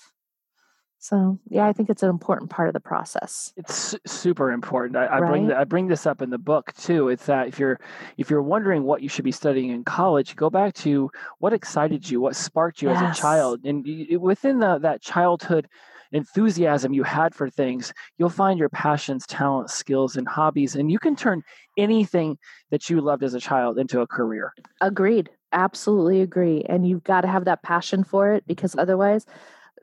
So 0.98 1.38
yeah, 1.48 1.66
I 1.66 1.72
think 1.72 1.90
it's 1.90 2.02
an 2.02 2.08
important 2.08 2.50
part 2.50 2.68
of 2.68 2.72
the 2.72 2.80
process. 2.80 3.52
It's 3.56 3.94
super 4.06 4.50
important. 4.50 4.96
I, 4.96 5.06
I 5.06 5.18
right? 5.20 5.30
bring 5.30 5.46
the, 5.48 5.56
I 5.56 5.64
bring 5.64 5.88
this 5.88 6.06
up 6.06 6.22
in 6.22 6.30
the 6.30 6.38
book 6.38 6.72
too. 6.74 7.08
It's 7.08 7.26
that 7.26 7.48
if 7.48 7.58
you're 7.58 7.78
if 8.16 8.30
you're 8.30 8.42
wondering 8.42 8.82
what 8.82 9.02
you 9.02 9.08
should 9.08 9.24
be 9.24 9.32
studying 9.32 9.70
in 9.70 9.84
college, 9.84 10.36
go 10.36 10.50
back 10.50 10.74
to 10.74 11.10
what 11.38 11.52
excited 11.52 12.08
you, 12.08 12.20
what 12.20 12.34
sparked 12.34 12.82
you 12.82 12.88
yes. 12.88 13.02
as 13.02 13.18
a 13.18 13.20
child, 13.20 13.60
and 13.64 13.86
you, 13.86 14.18
within 14.18 14.58
the, 14.58 14.78
that 14.78 15.02
childhood 15.02 15.68
enthusiasm 16.12 16.92
you 16.92 17.02
had 17.02 17.34
for 17.34 17.50
things, 17.50 17.92
you'll 18.18 18.28
find 18.28 18.58
your 18.58 18.68
passions, 18.68 19.26
talents, 19.26 19.74
skills, 19.74 20.16
and 20.16 20.26
hobbies, 20.26 20.76
and 20.76 20.90
you 20.90 20.98
can 20.98 21.16
turn 21.16 21.42
anything 21.76 22.38
that 22.70 22.88
you 22.88 23.00
loved 23.00 23.22
as 23.22 23.34
a 23.34 23.40
child 23.40 23.78
into 23.78 24.00
a 24.00 24.06
career. 24.06 24.52
Agreed. 24.80 25.30
Absolutely 25.52 26.20
agree. 26.20 26.64
And 26.68 26.88
you've 26.88 27.04
got 27.04 27.22
to 27.22 27.28
have 27.28 27.44
that 27.44 27.62
passion 27.62 28.04
for 28.04 28.32
it 28.32 28.46
because 28.46 28.74
otherwise 28.76 29.26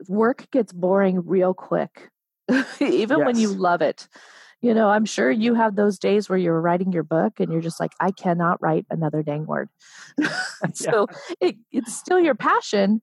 work 0.08 0.50
gets 0.50 0.72
boring 0.72 1.26
real 1.26 1.54
quick, 1.54 2.10
even 2.80 3.18
yes. 3.18 3.26
when 3.26 3.38
you 3.38 3.48
love 3.48 3.82
it. 3.82 4.08
You 4.60 4.72
know, 4.72 4.88
I'm 4.88 5.04
sure 5.04 5.30
you 5.30 5.52
have 5.54 5.76
those 5.76 5.98
days 5.98 6.28
where 6.28 6.38
you're 6.38 6.60
writing 6.60 6.90
your 6.90 7.02
book 7.02 7.38
and 7.38 7.52
you're 7.52 7.60
just 7.60 7.78
like, 7.78 7.92
I 8.00 8.12
cannot 8.12 8.62
write 8.62 8.86
another 8.88 9.22
dang 9.22 9.44
word. 9.44 9.68
so 10.72 11.06
yeah. 11.10 11.48
it, 11.48 11.56
it's 11.70 11.94
still 11.94 12.18
your 12.18 12.34
passion, 12.34 13.02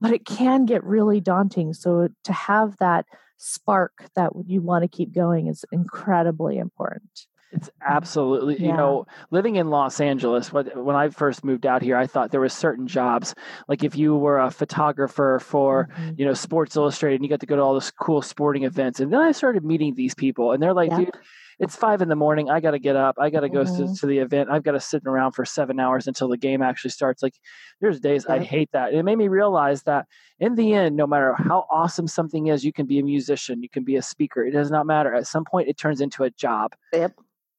but 0.00 0.12
it 0.12 0.26
can 0.26 0.66
get 0.66 0.84
really 0.84 1.20
daunting. 1.20 1.72
So 1.72 2.08
to 2.24 2.32
have 2.34 2.76
that 2.80 3.06
spark 3.38 4.10
that 4.14 4.32
you 4.46 4.60
want 4.60 4.82
to 4.82 4.88
keep 4.88 5.14
going 5.14 5.46
is 5.46 5.64
incredibly 5.72 6.58
important. 6.58 7.26
It's 7.52 7.68
absolutely, 7.84 8.58
yeah. 8.60 8.66
you 8.68 8.72
know, 8.72 9.06
living 9.30 9.56
in 9.56 9.70
Los 9.70 10.00
Angeles, 10.00 10.52
when 10.52 10.94
I 10.94 11.08
first 11.08 11.44
moved 11.44 11.66
out 11.66 11.82
here, 11.82 11.96
I 11.96 12.06
thought 12.06 12.30
there 12.30 12.40
was 12.40 12.52
certain 12.52 12.86
jobs, 12.86 13.34
like 13.66 13.82
if 13.82 13.96
you 13.96 14.16
were 14.16 14.38
a 14.38 14.50
photographer 14.50 15.40
for, 15.40 15.88
mm-hmm. 15.92 16.10
you 16.16 16.26
know, 16.26 16.34
Sports 16.34 16.76
Illustrated 16.76 17.16
and 17.16 17.24
you 17.24 17.30
got 17.30 17.40
to 17.40 17.46
go 17.46 17.56
to 17.56 17.62
all 17.62 17.72
those 17.72 17.90
cool 17.90 18.22
sporting 18.22 18.64
events. 18.64 19.00
And 19.00 19.12
then 19.12 19.20
I 19.20 19.32
started 19.32 19.64
meeting 19.64 19.94
these 19.94 20.14
people 20.14 20.52
and 20.52 20.62
they're 20.62 20.74
like, 20.74 20.94
dude, 20.94 21.10
it's 21.60 21.76
five 21.76 22.00
in 22.00 22.08
the 22.08 22.16
morning. 22.16 22.50
I 22.50 22.60
got 22.60 22.70
to 22.70 22.78
get 22.78 22.96
up. 22.96 23.16
I 23.18 23.28
got 23.28 23.40
to 23.40 23.50
go 23.50 23.64
mm-hmm. 23.64 23.92
to, 23.92 24.00
to, 24.00 24.06
the 24.06 24.18
event. 24.18 24.48
I've 24.50 24.62
got 24.62 24.72
to 24.72 24.80
sit 24.80 25.02
around 25.04 25.32
for 25.32 25.44
seven 25.44 25.78
hours 25.78 26.06
until 26.06 26.28
the 26.28 26.38
game 26.38 26.62
actually 26.62 26.92
starts. 26.92 27.22
Like, 27.22 27.34
there's 27.82 28.00
days 28.00 28.24
I 28.26 28.38
hate 28.38 28.70
that. 28.72 28.94
it 28.94 29.02
made 29.02 29.18
me 29.18 29.28
realize 29.28 29.82
that 29.82 30.06
in 30.38 30.54
the 30.54 30.72
end, 30.72 30.96
no 30.96 31.06
matter 31.06 31.34
how 31.34 31.66
awesome 31.70 32.08
something 32.08 32.46
is, 32.46 32.64
you 32.64 32.72
can 32.72 32.86
be 32.86 32.98
a 32.98 33.04
musician, 33.04 33.62
you 33.62 33.68
can 33.68 33.84
be 33.84 33.96
a 33.96 34.02
speaker. 34.02 34.42
It 34.42 34.52
does 34.52 34.70
not 34.70 34.86
matter. 34.86 35.14
At 35.14 35.26
some 35.26 35.44
point, 35.44 35.68
it 35.68 35.76
turns 35.76 36.00
into 36.00 36.24
a 36.24 36.30
job. 36.30 36.74
Yep. 36.94 37.12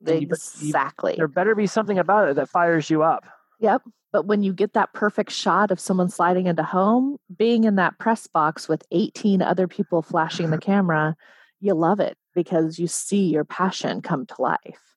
Exactly. 0.06 1.14
You, 1.14 1.18
there 1.18 1.28
better 1.28 1.56
be 1.56 1.68
something 1.68 2.00
about 2.00 2.30
it 2.30 2.36
that 2.36 2.50
fires 2.50 2.90
you 2.90 3.04
up. 3.04 3.26
Yep. 3.60 3.84
But 4.12 4.26
when 4.26 4.44
you 4.44 4.54
get 4.54 4.74
that 4.74 4.94
perfect 4.94 5.32
shot 5.32 5.72
of 5.72 5.80
someone 5.80 6.10
sliding 6.10 6.48
into 6.48 6.64
home, 6.64 7.18
being 7.36 7.64
in 7.64 7.76
that 7.76 7.98
press 7.98 8.28
box 8.28 8.68
with 8.68 8.84
18 8.92 9.42
other 9.42 9.68
people 9.68 10.02
flashing 10.02 10.50
the 10.50 10.58
camera, 10.60 11.16
you 11.60 11.74
love 11.74 12.00
it 12.00 12.18
because 12.36 12.80
you 12.80 12.88
see 12.88 13.30
your 13.30 13.46
passion 13.46 14.02
come 14.02 14.26
to 14.26 14.42
life. 14.42 14.96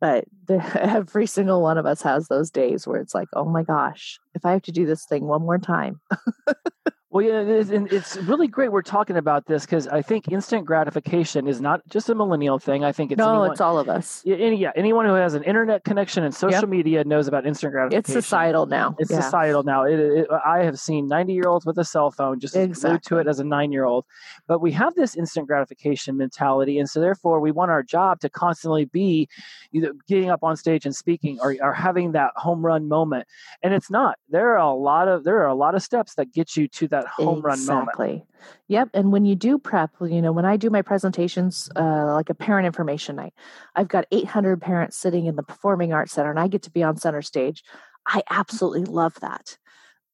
But 0.00 0.26
the, 0.46 0.62
every 0.80 1.26
single 1.26 1.62
one 1.62 1.78
of 1.78 1.86
us 1.86 2.02
has 2.02 2.28
those 2.28 2.50
days 2.50 2.86
where 2.86 3.00
it's 3.00 3.14
like, 3.14 3.28
oh 3.32 3.44
my 3.44 3.62
gosh, 3.62 4.20
if 4.34 4.44
I 4.44 4.52
have 4.52 4.62
to 4.62 4.72
do 4.72 4.86
this 4.86 5.04
thing 5.04 5.24
one 5.24 5.42
more 5.42 5.58
time. 5.58 6.00
Well, 7.14 7.24
yeah, 7.24 7.42
it 7.42 7.48
is, 7.48 7.70
and 7.70 7.92
it's 7.92 8.16
really 8.16 8.48
great 8.48 8.72
we're 8.72 8.82
talking 8.82 9.16
about 9.16 9.46
this 9.46 9.64
because 9.64 9.86
I 9.86 10.02
think 10.02 10.26
instant 10.32 10.66
gratification 10.66 11.46
is 11.46 11.60
not 11.60 11.80
just 11.88 12.08
a 12.08 12.14
millennial 12.16 12.58
thing. 12.58 12.82
I 12.82 12.90
think 12.90 13.12
it's 13.12 13.20
no, 13.20 13.30
anyone, 13.30 13.52
it's 13.52 13.60
all 13.60 13.78
of 13.78 13.88
us. 13.88 14.20
Yeah, 14.24 14.34
any, 14.34 14.56
yeah, 14.56 14.72
anyone 14.74 15.06
who 15.06 15.14
has 15.14 15.34
an 15.34 15.44
internet 15.44 15.84
connection 15.84 16.24
and 16.24 16.34
social 16.34 16.62
yep. 16.62 16.68
media 16.68 17.04
knows 17.04 17.28
about 17.28 17.46
instant 17.46 17.70
gratification. 17.70 18.00
It's 18.00 18.12
societal 18.12 18.66
now. 18.66 18.96
It's 18.98 19.12
yeah. 19.12 19.20
societal 19.20 19.62
now. 19.62 19.84
It, 19.84 20.00
it, 20.00 20.26
I 20.44 20.64
have 20.64 20.76
seen 20.76 21.06
ninety-year-olds 21.06 21.64
with 21.64 21.78
a 21.78 21.84
cell 21.84 22.10
phone 22.10 22.40
just 22.40 22.56
exactly. 22.56 22.90
glued 22.90 23.02
to 23.04 23.18
it 23.18 23.28
as 23.28 23.38
a 23.38 23.44
nine-year-old. 23.44 24.06
But 24.48 24.58
we 24.58 24.72
have 24.72 24.96
this 24.96 25.14
instant 25.14 25.46
gratification 25.46 26.16
mentality, 26.16 26.80
and 26.80 26.90
so 26.90 26.98
therefore 27.00 27.38
we 27.38 27.52
want 27.52 27.70
our 27.70 27.84
job 27.84 28.18
to 28.22 28.28
constantly 28.28 28.86
be 28.86 29.28
either 29.70 29.92
getting 30.08 30.30
up 30.30 30.42
on 30.42 30.56
stage 30.56 30.84
and 30.84 30.96
speaking 30.96 31.38
or, 31.40 31.54
or 31.62 31.74
having 31.74 32.10
that 32.10 32.32
home 32.34 32.66
run 32.66 32.88
moment. 32.88 33.28
And 33.62 33.72
it's 33.72 33.88
not. 33.88 34.18
There 34.30 34.50
are 34.50 34.58
a 34.58 34.74
lot 34.74 35.06
of 35.06 35.22
there 35.22 35.38
are 35.42 35.46
a 35.46 35.54
lot 35.54 35.76
of 35.76 35.82
steps 35.84 36.16
that 36.16 36.32
get 36.32 36.56
you 36.56 36.66
to 36.66 36.88
that 36.88 37.03
that 37.04 37.24
home 37.24 37.40
run 37.40 37.58
exactly. 37.58 38.06
moment. 38.06 38.24
Yep. 38.68 38.90
And 38.94 39.12
when 39.12 39.24
you 39.24 39.34
do 39.34 39.58
prep, 39.58 39.90
you 40.00 40.20
know, 40.20 40.32
when 40.32 40.44
I 40.44 40.56
do 40.56 40.70
my 40.70 40.82
presentations, 40.82 41.68
uh, 41.76 42.12
like 42.12 42.30
a 42.30 42.34
parent 42.34 42.66
information 42.66 43.16
night, 43.16 43.34
I've 43.74 43.88
got 43.88 44.06
800 44.10 44.60
parents 44.60 44.96
sitting 44.96 45.26
in 45.26 45.36
the 45.36 45.42
Performing 45.42 45.92
Arts 45.92 46.12
Center 46.12 46.30
and 46.30 46.40
I 46.40 46.48
get 46.48 46.62
to 46.62 46.70
be 46.70 46.82
on 46.82 46.96
center 46.96 47.22
stage. 47.22 47.62
I 48.06 48.22
absolutely 48.30 48.84
love 48.84 49.18
that. 49.20 49.56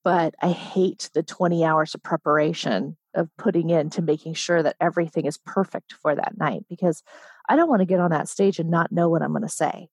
But 0.02 0.34
I 0.40 0.48
hate 0.48 1.10
the 1.12 1.22
20 1.22 1.64
hours 1.64 1.94
of 1.94 2.02
preparation 2.02 2.96
of 3.14 3.28
putting 3.36 3.70
in 3.70 3.90
to 3.90 4.02
making 4.02 4.34
sure 4.34 4.62
that 4.62 4.76
everything 4.80 5.26
is 5.26 5.36
perfect 5.38 5.92
for 5.92 6.14
that 6.14 6.38
night 6.38 6.64
because 6.68 7.02
I 7.48 7.56
don't 7.56 7.68
want 7.68 7.80
to 7.80 7.86
get 7.86 8.00
on 8.00 8.10
that 8.10 8.28
stage 8.28 8.58
and 8.58 8.70
not 8.70 8.92
know 8.92 9.08
what 9.08 9.22
I'm 9.22 9.32
going 9.32 9.42
to 9.42 9.48
say. 9.48 9.88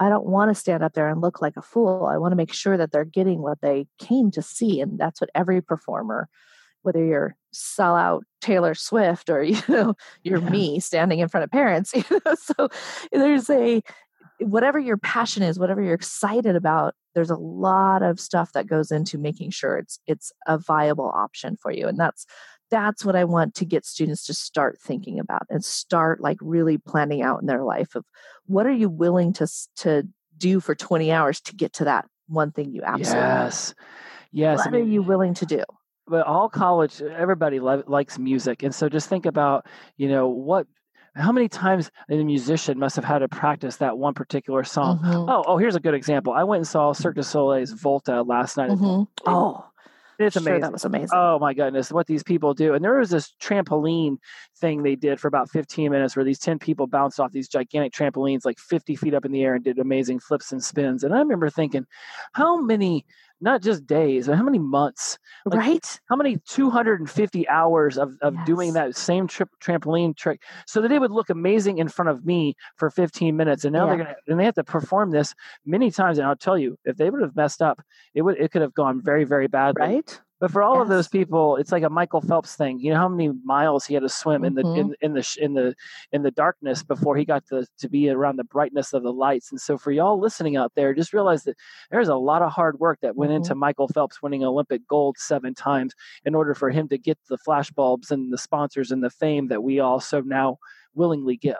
I 0.00 0.08
don't 0.08 0.26
want 0.26 0.50
to 0.50 0.54
stand 0.54 0.82
up 0.82 0.94
there 0.94 1.08
and 1.08 1.20
look 1.20 1.42
like 1.42 1.56
a 1.58 1.62
fool. 1.62 2.06
I 2.06 2.16
want 2.16 2.32
to 2.32 2.36
make 2.36 2.54
sure 2.54 2.78
that 2.78 2.90
they're 2.90 3.04
getting 3.04 3.42
what 3.42 3.60
they 3.60 3.86
came 3.98 4.30
to 4.32 4.40
see. 4.40 4.80
And 4.80 4.98
that's 4.98 5.20
what 5.20 5.28
every 5.34 5.60
performer, 5.60 6.28
whether 6.82 7.04
you're 7.04 7.36
sellout 7.54 8.22
Taylor 8.40 8.74
Swift 8.74 9.28
or, 9.28 9.42
you 9.44 9.60
know, 9.68 9.94
you're 10.22 10.40
yeah. 10.40 10.50
me 10.50 10.80
standing 10.80 11.18
in 11.18 11.28
front 11.28 11.44
of 11.44 11.50
parents, 11.50 11.92
you 11.94 12.04
know, 12.10 12.34
so 12.34 12.68
there's 13.12 13.50
a, 13.50 13.82
whatever 14.40 14.78
your 14.78 14.96
passion 14.96 15.42
is, 15.42 15.58
whatever 15.58 15.82
you're 15.82 15.94
excited 15.94 16.56
about, 16.56 16.94
there's 17.14 17.30
a 17.30 17.36
lot 17.36 18.02
of 18.02 18.18
stuff 18.18 18.52
that 18.52 18.66
goes 18.66 18.90
into 18.90 19.18
making 19.18 19.50
sure 19.50 19.76
it's 19.76 19.98
it's 20.06 20.32
a 20.46 20.56
viable 20.56 21.10
option 21.14 21.56
for 21.60 21.70
you. 21.70 21.88
And 21.88 21.98
that's 21.98 22.24
that's 22.70 23.04
what 23.04 23.16
I 23.16 23.24
want 23.24 23.54
to 23.56 23.64
get 23.64 23.84
students 23.84 24.24
to 24.26 24.34
start 24.34 24.78
thinking 24.80 25.18
about 25.18 25.46
and 25.50 25.64
start 25.64 26.20
like 26.20 26.38
really 26.40 26.78
planning 26.78 27.22
out 27.22 27.40
in 27.40 27.46
their 27.46 27.64
life 27.64 27.94
of 27.94 28.04
what 28.46 28.66
are 28.66 28.72
you 28.72 28.88
willing 28.88 29.32
to 29.34 29.48
to 29.76 30.06
do 30.36 30.60
for 30.60 30.74
20 30.74 31.12
hours 31.12 31.40
to 31.42 31.54
get 31.54 31.72
to 31.74 31.84
that 31.84 32.06
one 32.28 32.52
thing 32.52 32.72
you 32.72 32.82
absolutely 32.82 33.28
yes. 33.28 33.74
Yes 34.32 34.58
what 34.58 34.68
I 34.68 34.70
mean, 34.70 34.82
are 34.82 34.88
you 34.88 35.02
willing 35.02 35.34
to 35.34 35.46
do? 35.46 35.62
But 36.06 36.26
all 36.26 36.48
college 36.48 37.02
everybody 37.02 37.60
li- 37.60 37.82
likes 37.86 38.18
music 38.18 38.62
and 38.62 38.74
so 38.74 38.88
just 38.88 39.08
think 39.08 39.26
about 39.26 39.66
you 39.96 40.08
know 40.08 40.28
what 40.28 40.66
how 41.16 41.32
many 41.32 41.48
times 41.48 41.90
a 42.08 42.14
musician 42.14 42.78
must 42.78 42.94
have 42.94 43.04
had 43.04 43.18
to 43.18 43.28
practice 43.28 43.76
that 43.76 43.98
one 43.98 44.14
particular 44.14 44.62
song. 44.62 44.98
Mm-hmm. 45.00 45.28
oh 45.28 45.44
oh 45.46 45.58
here's 45.58 45.76
a 45.76 45.80
good 45.80 45.94
example. 45.94 46.32
I 46.32 46.44
went 46.44 46.60
and 46.60 46.68
saw 46.68 46.92
cirque 46.92 47.16
du 47.16 47.22
soleil's 47.22 47.72
volta 47.72 48.22
last 48.22 48.56
night 48.56 48.70
mm-hmm. 48.70 49.02
oh 49.26 49.69
it's 50.26 50.36
amazing. 50.36 50.52
Sure, 50.52 50.60
that 50.60 50.72
was 50.72 50.84
amazing. 50.84 51.08
Oh 51.12 51.38
my 51.38 51.54
goodness, 51.54 51.90
what 51.90 52.06
these 52.06 52.22
people 52.22 52.54
do. 52.54 52.74
And 52.74 52.84
there 52.84 52.98
was 52.98 53.10
this 53.10 53.34
trampoline 53.40 54.18
thing 54.58 54.82
they 54.82 54.96
did 54.96 55.20
for 55.20 55.28
about 55.28 55.50
15 55.50 55.90
minutes 55.90 56.16
where 56.16 56.24
these 56.24 56.38
10 56.38 56.58
people 56.58 56.86
bounced 56.86 57.20
off 57.20 57.32
these 57.32 57.48
gigantic 57.48 57.92
trampolines 57.92 58.44
like 58.44 58.58
50 58.58 58.96
feet 58.96 59.14
up 59.14 59.24
in 59.24 59.32
the 59.32 59.42
air 59.42 59.54
and 59.54 59.64
did 59.64 59.78
amazing 59.78 60.20
flips 60.20 60.52
and 60.52 60.62
spins. 60.62 61.04
And 61.04 61.14
I 61.14 61.18
remember 61.18 61.50
thinking, 61.50 61.86
how 62.32 62.60
many 62.60 63.06
not 63.40 63.62
just 63.62 63.86
days, 63.86 64.26
but 64.26 64.36
how 64.36 64.42
many 64.42 64.58
months? 64.58 65.18
Like, 65.46 65.58
right. 65.58 66.00
How 66.08 66.16
many 66.16 66.38
250 66.48 67.48
hours 67.48 67.98
of, 67.98 68.16
of 68.22 68.34
yes. 68.34 68.46
doing 68.46 68.72
that 68.74 68.96
same 68.96 69.26
trip 69.26 69.48
trampoline 69.62 70.16
trick 70.16 70.42
so 70.66 70.80
that 70.82 70.92
it 70.92 71.00
would 71.00 71.10
look 71.10 71.30
amazing 71.30 71.78
in 71.78 71.88
front 71.88 72.08
of 72.08 72.24
me 72.24 72.54
for 72.76 72.90
15 72.90 73.36
minutes. 73.36 73.64
And 73.64 73.72
now 73.72 73.84
yeah. 73.84 73.86
they're 73.86 74.04
going 74.04 74.14
to, 74.14 74.32
and 74.32 74.40
they 74.40 74.44
have 74.44 74.54
to 74.54 74.64
perform 74.64 75.10
this 75.10 75.34
many 75.64 75.90
times. 75.90 76.18
And 76.18 76.26
I'll 76.26 76.36
tell 76.36 76.58
you, 76.58 76.78
if 76.84 76.96
they 76.96 77.10
would 77.10 77.22
have 77.22 77.36
messed 77.36 77.62
up, 77.62 77.82
it 78.14 78.22
would, 78.22 78.38
it 78.38 78.50
could 78.50 78.62
have 78.62 78.74
gone 78.74 79.00
very, 79.02 79.24
very 79.24 79.48
badly. 79.48 79.86
Right. 79.86 80.20
But 80.40 80.50
for 80.50 80.62
all 80.62 80.76
yes. 80.76 80.82
of 80.82 80.88
those 80.88 81.08
people, 81.08 81.56
it's 81.56 81.70
like 81.70 81.82
a 81.82 81.90
Michael 81.90 82.22
Phelps 82.22 82.56
thing. 82.56 82.80
You 82.80 82.92
know 82.92 82.98
how 82.98 83.08
many 83.08 83.30
miles 83.44 83.84
he 83.84 83.94
had 83.94 84.02
to 84.02 84.08
swim 84.08 84.42
mm-hmm. 84.42 84.58
in 84.58 84.64
the 84.64 84.74
in, 84.74 84.94
in 85.00 85.14
the 85.14 85.36
in 85.40 85.54
the 85.54 85.74
in 86.12 86.22
the 86.22 86.30
darkness 86.30 86.82
before 86.82 87.16
he 87.16 87.24
got 87.24 87.46
to 87.48 87.66
to 87.78 87.88
be 87.88 88.08
around 88.08 88.36
the 88.36 88.44
brightness 88.44 88.92
of 88.92 89.02
the 89.02 89.12
lights. 89.12 89.50
And 89.50 89.60
so 89.60 89.76
for 89.76 89.92
y'all 89.92 90.18
listening 90.18 90.56
out 90.56 90.72
there, 90.74 90.94
just 90.94 91.12
realize 91.12 91.44
that 91.44 91.56
there's 91.90 92.08
a 92.08 92.16
lot 92.16 92.42
of 92.42 92.50
hard 92.50 92.80
work 92.80 92.98
that 93.02 93.16
went 93.16 93.30
mm-hmm. 93.30 93.36
into 93.36 93.54
Michael 93.54 93.88
Phelps 93.88 94.22
winning 94.22 94.42
Olympic 94.42 94.86
gold 94.88 95.16
seven 95.18 95.54
times 95.54 95.94
in 96.24 96.34
order 96.34 96.54
for 96.54 96.70
him 96.70 96.88
to 96.88 96.98
get 96.98 97.18
the 97.28 97.38
flashbulbs 97.46 98.10
and 98.10 98.32
the 98.32 98.38
sponsors 98.38 98.90
and 98.90 99.04
the 99.04 99.10
fame 99.10 99.48
that 99.48 99.62
we 99.62 99.78
all 99.78 100.00
so 100.00 100.20
now 100.20 100.58
willingly 100.94 101.36
give. 101.36 101.56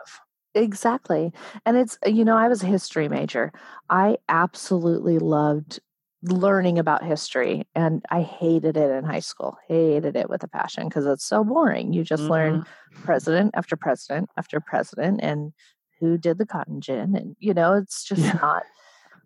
Exactly. 0.53 1.31
And 1.65 1.77
it's, 1.77 1.97
you 2.05 2.25
know, 2.25 2.37
I 2.37 2.47
was 2.47 2.61
a 2.63 2.67
history 2.67 3.07
major. 3.07 3.53
I 3.89 4.17
absolutely 4.27 5.17
loved 5.17 5.79
learning 6.23 6.77
about 6.77 7.03
history 7.03 7.65
and 7.73 8.03
i 8.09 8.21
hated 8.21 8.77
it 8.77 8.91
in 8.91 9.03
high 9.03 9.19
school 9.19 9.57
hated 9.67 10.15
it 10.15 10.29
with 10.29 10.43
a 10.43 10.47
passion 10.47 10.87
because 10.87 11.05
it's 11.05 11.25
so 11.25 11.43
boring 11.43 11.93
you 11.93 12.03
just 12.03 12.23
mm-hmm. 12.23 12.31
learn 12.31 12.65
president 13.03 13.51
after 13.55 13.75
president 13.75 14.29
after 14.37 14.59
president 14.59 15.19
and 15.23 15.51
who 15.99 16.17
did 16.17 16.37
the 16.37 16.45
cotton 16.45 16.79
gin 16.79 17.15
and 17.15 17.35
you 17.39 17.53
know 17.53 17.73
it's 17.73 18.03
just 18.03 18.21
yeah. 18.21 18.37
not 18.41 18.63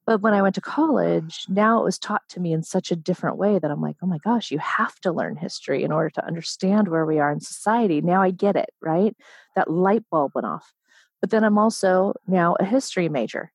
but 0.06 0.22
when 0.22 0.34
i 0.34 0.42
went 0.42 0.56
to 0.56 0.62
college 0.62 1.46
now 1.50 1.82
it 1.82 1.84
was 1.84 2.00
taught 2.00 2.28
to 2.30 2.40
me 2.40 2.54
in 2.54 2.64
such 2.64 2.92
a 2.92 2.96
different 2.96 3.36
way 3.36 3.60
that 3.60 3.72
i'm 3.72 3.82
like 3.82 3.98
oh 4.02 4.08
my 4.08 4.20
gosh 4.20 4.50
you 4.50 4.60
have 4.60 4.98
to 5.02 5.12
learn 5.12 5.36
history 5.36 5.84
in 5.84 5.92
order 5.92 6.10
to 6.10 6.26
understand 6.26 6.88
where 6.88 7.06
we 7.06 7.20
are 7.20 7.32
in 7.32 7.42
society 7.42 8.00
now 8.00 8.22
i 8.22 8.32
get 8.32 8.56
it 8.56 8.70
right 8.82 9.18
that 9.56 9.70
light 9.70 10.04
bulb 10.10 10.32
went 10.34 10.48
off 10.48 10.74
but 11.20 11.30
then 11.30 11.44
i'm 11.44 11.58
also 11.58 12.14
now 12.26 12.56
a 12.60 12.64
history 12.64 13.10
major 13.10 13.52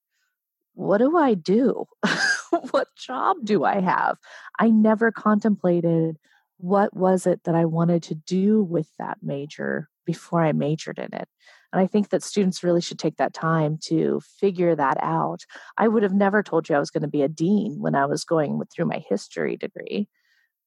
what 0.80 0.98
do 0.98 1.16
I 1.16 1.34
do? 1.34 1.84
what 2.70 2.88
job 2.96 3.38
do 3.44 3.64
I 3.64 3.80
have? 3.80 4.18
I 4.58 4.70
never 4.70 5.10
contemplated 5.10 6.18
what 6.58 6.94
was 6.94 7.26
it 7.26 7.44
that 7.44 7.54
I 7.54 7.64
wanted 7.64 8.02
to 8.04 8.14
do 8.14 8.62
with 8.62 8.88
that 8.98 9.18
major 9.22 9.88
before 10.04 10.42
I 10.44 10.52
majored 10.52 10.98
in 10.98 11.14
it? 11.14 11.28
And 11.72 11.80
I 11.80 11.86
think 11.86 12.10
that 12.10 12.22
students 12.22 12.62
really 12.62 12.80
should 12.80 12.98
take 12.98 13.16
that 13.16 13.32
time 13.32 13.78
to 13.84 14.20
figure 14.38 14.74
that 14.74 14.98
out. 15.00 15.44
I 15.78 15.88
would 15.88 16.02
have 16.02 16.12
never 16.12 16.42
told 16.42 16.68
you 16.68 16.76
I 16.76 16.80
was 16.80 16.90
going 16.90 17.02
to 17.02 17.08
be 17.08 17.22
a 17.22 17.28
dean 17.28 17.76
when 17.78 17.94
I 17.94 18.06
was 18.06 18.24
going 18.24 18.60
through 18.72 18.86
my 18.86 19.02
history 19.08 19.56
degree, 19.56 20.08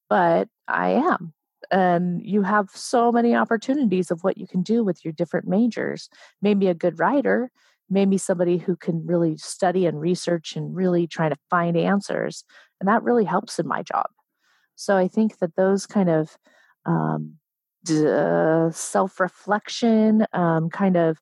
but 0.08 0.48
I 0.66 0.90
am. 0.90 1.34
And 1.70 2.20
you 2.24 2.42
have 2.42 2.70
so 2.74 3.12
many 3.12 3.34
opportunities 3.34 4.10
of 4.10 4.22
what 4.22 4.36
you 4.36 4.46
can 4.46 4.62
do 4.62 4.84
with 4.84 5.04
your 5.04 5.12
different 5.12 5.46
majors. 5.46 6.08
Maybe 6.42 6.68
a 6.68 6.74
good 6.74 6.98
writer, 6.98 7.50
maybe 7.90 8.18
somebody 8.18 8.58
who 8.58 8.76
can 8.76 9.06
really 9.06 9.36
study 9.36 9.86
and 9.86 10.00
research 10.00 10.56
and 10.56 10.74
really 10.74 11.06
try 11.06 11.28
to 11.28 11.36
find 11.50 11.76
answers. 11.76 12.44
And 12.80 12.88
that 12.88 13.02
really 13.02 13.24
helps 13.24 13.58
in 13.58 13.66
my 13.66 13.82
job. 13.82 14.06
So 14.76 14.96
I 14.96 15.08
think 15.08 15.38
that 15.38 15.56
those 15.56 15.86
kind 15.86 16.08
of 16.08 16.36
um, 16.86 17.34
uh, 17.88 18.70
self 18.70 19.20
reflection, 19.20 20.26
um, 20.32 20.70
kind 20.70 20.96
of 20.96 21.18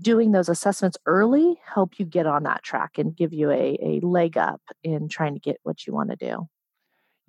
doing 0.00 0.32
those 0.32 0.48
assessments 0.48 0.96
early 1.06 1.58
help 1.66 1.98
you 1.98 2.06
get 2.06 2.26
on 2.26 2.44
that 2.44 2.62
track 2.62 2.98
and 2.98 3.16
give 3.16 3.32
you 3.32 3.50
a, 3.50 3.78
a 3.82 4.00
leg 4.06 4.38
up 4.38 4.62
in 4.82 5.08
trying 5.08 5.34
to 5.34 5.40
get 5.40 5.58
what 5.64 5.86
you 5.86 5.92
want 5.92 6.10
to 6.10 6.16
do. 6.16 6.48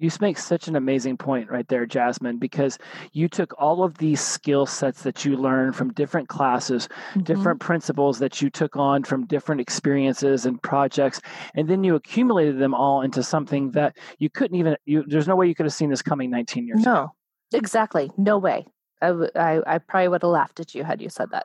You 0.04 0.12
make 0.20 0.38
such 0.38 0.68
an 0.68 0.76
amazing 0.76 1.16
point 1.16 1.50
right 1.50 1.68
there, 1.70 1.86
Jasmine, 1.86 2.38
because 2.38 2.78
you 3.14 3.30
took 3.30 3.54
all 3.58 3.84
of 3.84 3.98
these 3.98 4.20
skill 4.20 4.66
sets 4.66 5.04
that 5.04 5.24
you 5.24 5.38
learned 5.38 5.78
from 5.78 5.94
different 5.94 6.28
classes, 6.28 6.90
mm-hmm. 7.12 7.22
different 7.22 7.62
principles 7.62 8.20
that 8.20 8.42
you 8.42 8.50
took 8.50 8.76
on 8.76 9.06
from 9.06 9.26
different 9.26 9.62
experiences 9.62 10.46
and 10.46 10.62
projects, 10.62 11.22
and 11.56 11.70
then 11.70 11.86
you 11.86 11.96
accumulated 11.96 12.60
them 12.60 12.74
all 12.74 13.02
into 13.02 13.24
something 13.24 13.72
that 13.72 13.96
you 14.20 14.30
couldn't 14.30 14.58
even, 14.58 14.76
you, 14.86 15.06
there's 15.08 15.28
no 15.28 15.38
way 15.38 15.48
you 15.48 15.56
could 15.56 15.66
have 15.66 15.74
seen 15.74 15.90
this 15.90 16.02
coming 16.02 16.30
19 16.30 16.68
years 16.68 16.84
no, 16.84 16.92
ago. 16.92 17.12
No, 17.54 17.58
exactly. 17.58 18.12
No 18.18 18.38
way. 18.38 18.66
I 19.02 19.60
I 19.68 19.78
probably 19.80 20.08
would 20.08 20.22
have 20.22 20.32
laughed 20.32 20.60
at 20.62 20.74
you 20.74 20.84
had 20.84 21.02
you 21.02 21.10
said 21.10 21.30
that. 21.32 21.44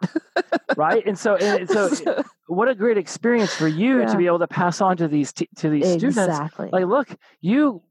right. 0.77 1.05
And 1.05 1.19
so, 1.19 1.37
and 1.37 1.69
so 1.71 2.23
what 2.47 2.69
a 2.69 2.75
great 2.75 2.97
experience 2.97 3.53
for 3.53 3.67
you 3.67 4.01
yeah. 4.01 4.07
to 4.07 4.17
be 4.17 4.27
able 4.27 4.39
to 4.39 4.47
pass 4.47 4.81
on 4.81 4.97
to 4.99 5.09
these, 5.09 5.33
t- 5.33 5.49
to 5.57 5.69
these 5.69 5.85
students. 5.85 6.19
exactly. 6.19 6.69
students. 6.69 6.73
Like, 6.73 6.87
look, 6.87 7.19
you 7.41 7.83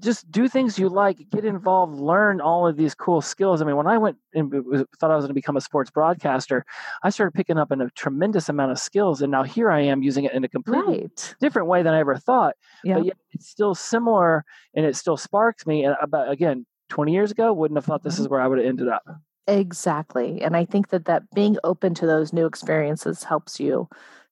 just 0.00 0.30
do 0.30 0.48
things 0.48 0.78
you 0.78 0.88
like, 0.88 1.28
get 1.30 1.44
involved, 1.44 1.94
learn 1.94 2.40
all 2.40 2.66
of 2.66 2.76
these 2.76 2.94
cool 2.94 3.20
skills. 3.20 3.60
I 3.60 3.64
mean, 3.64 3.76
when 3.76 3.86
I 3.86 3.98
went 3.98 4.16
and 4.34 4.52
thought 4.98 5.10
I 5.10 5.16
was 5.16 5.24
going 5.24 5.28
to 5.28 5.34
become 5.34 5.56
a 5.56 5.60
sports 5.60 5.90
broadcaster, 5.90 6.64
I 7.02 7.10
started 7.10 7.32
picking 7.32 7.58
up 7.58 7.70
a 7.70 7.90
tremendous 7.90 8.48
amount 8.48 8.72
of 8.72 8.78
skills, 8.78 9.22
and 9.22 9.30
now 9.30 9.42
here 9.42 9.70
I 9.70 9.80
am 9.80 10.02
using 10.02 10.24
it 10.24 10.32
in 10.32 10.44
a 10.44 10.48
completely 10.48 11.00
right. 11.00 11.34
different 11.40 11.68
way 11.68 11.82
than 11.82 11.94
I 11.94 12.00
ever 12.00 12.16
thought. 12.16 12.56
Yeah. 12.82 12.94
But 12.94 13.04
yet 13.06 13.16
it's 13.32 13.48
still 13.48 13.74
similar, 13.74 14.44
and 14.74 14.84
it 14.86 14.96
still 14.96 15.16
sparks 15.16 15.66
me. 15.66 15.84
And 15.84 15.96
about 16.00 16.30
again, 16.30 16.66
twenty 16.88 17.12
years 17.12 17.30
ago, 17.30 17.52
wouldn't 17.52 17.78
have 17.78 17.84
thought 17.84 18.02
this 18.02 18.18
is 18.18 18.26
mm-hmm. 18.26 18.32
where 18.32 18.40
I 18.40 18.46
would 18.46 18.58
have 18.58 18.66
ended 18.66 18.88
up. 18.88 19.04
Exactly, 19.46 20.40
and 20.42 20.56
I 20.56 20.64
think 20.64 20.88
that 20.88 21.06
that 21.06 21.30
being 21.34 21.56
open 21.64 21.94
to 21.94 22.06
those 22.06 22.32
new 22.32 22.46
experiences 22.46 23.24
helps 23.24 23.58
you 23.58 23.88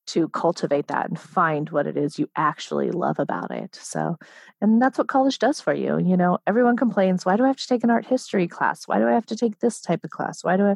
to 0.08 0.28
cultivate 0.28 0.88
that 0.88 1.08
and 1.08 1.18
find 1.18 1.70
what 1.70 1.86
it 1.86 1.96
is 1.96 2.18
you 2.18 2.28
actually 2.36 2.90
love 2.90 3.18
about 3.18 3.50
it. 3.50 3.74
So, 3.74 4.16
and 4.60 4.80
that's 4.80 4.98
what 4.98 5.08
college 5.08 5.38
does 5.38 5.60
for 5.60 5.72
you. 5.72 5.98
You 5.98 6.16
know, 6.16 6.38
everyone 6.46 6.76
complains, 6.76 7.24
why 7.24 7.36
do 7.36 7.44
I 7.44 7.48
have 7.48 7.56
to 7.56 7.66
take 7.66 7.84
an 7.84 7.90
art 7.90 8.06
history 8.06 8.48
class? 8.48 8.88
Why 8.88 8.98
do 8.98 9.06
I 9.06 9.12
have 9.12 9.26
to 9.26 9.36
take 9.36 9.58
this 9.58 9.80
type 9.80 10.04
of 10.04 10.10
class? 10.10 10.42
Why 10.42 10.56
do 10.56 10.64
I? 10.64 10.74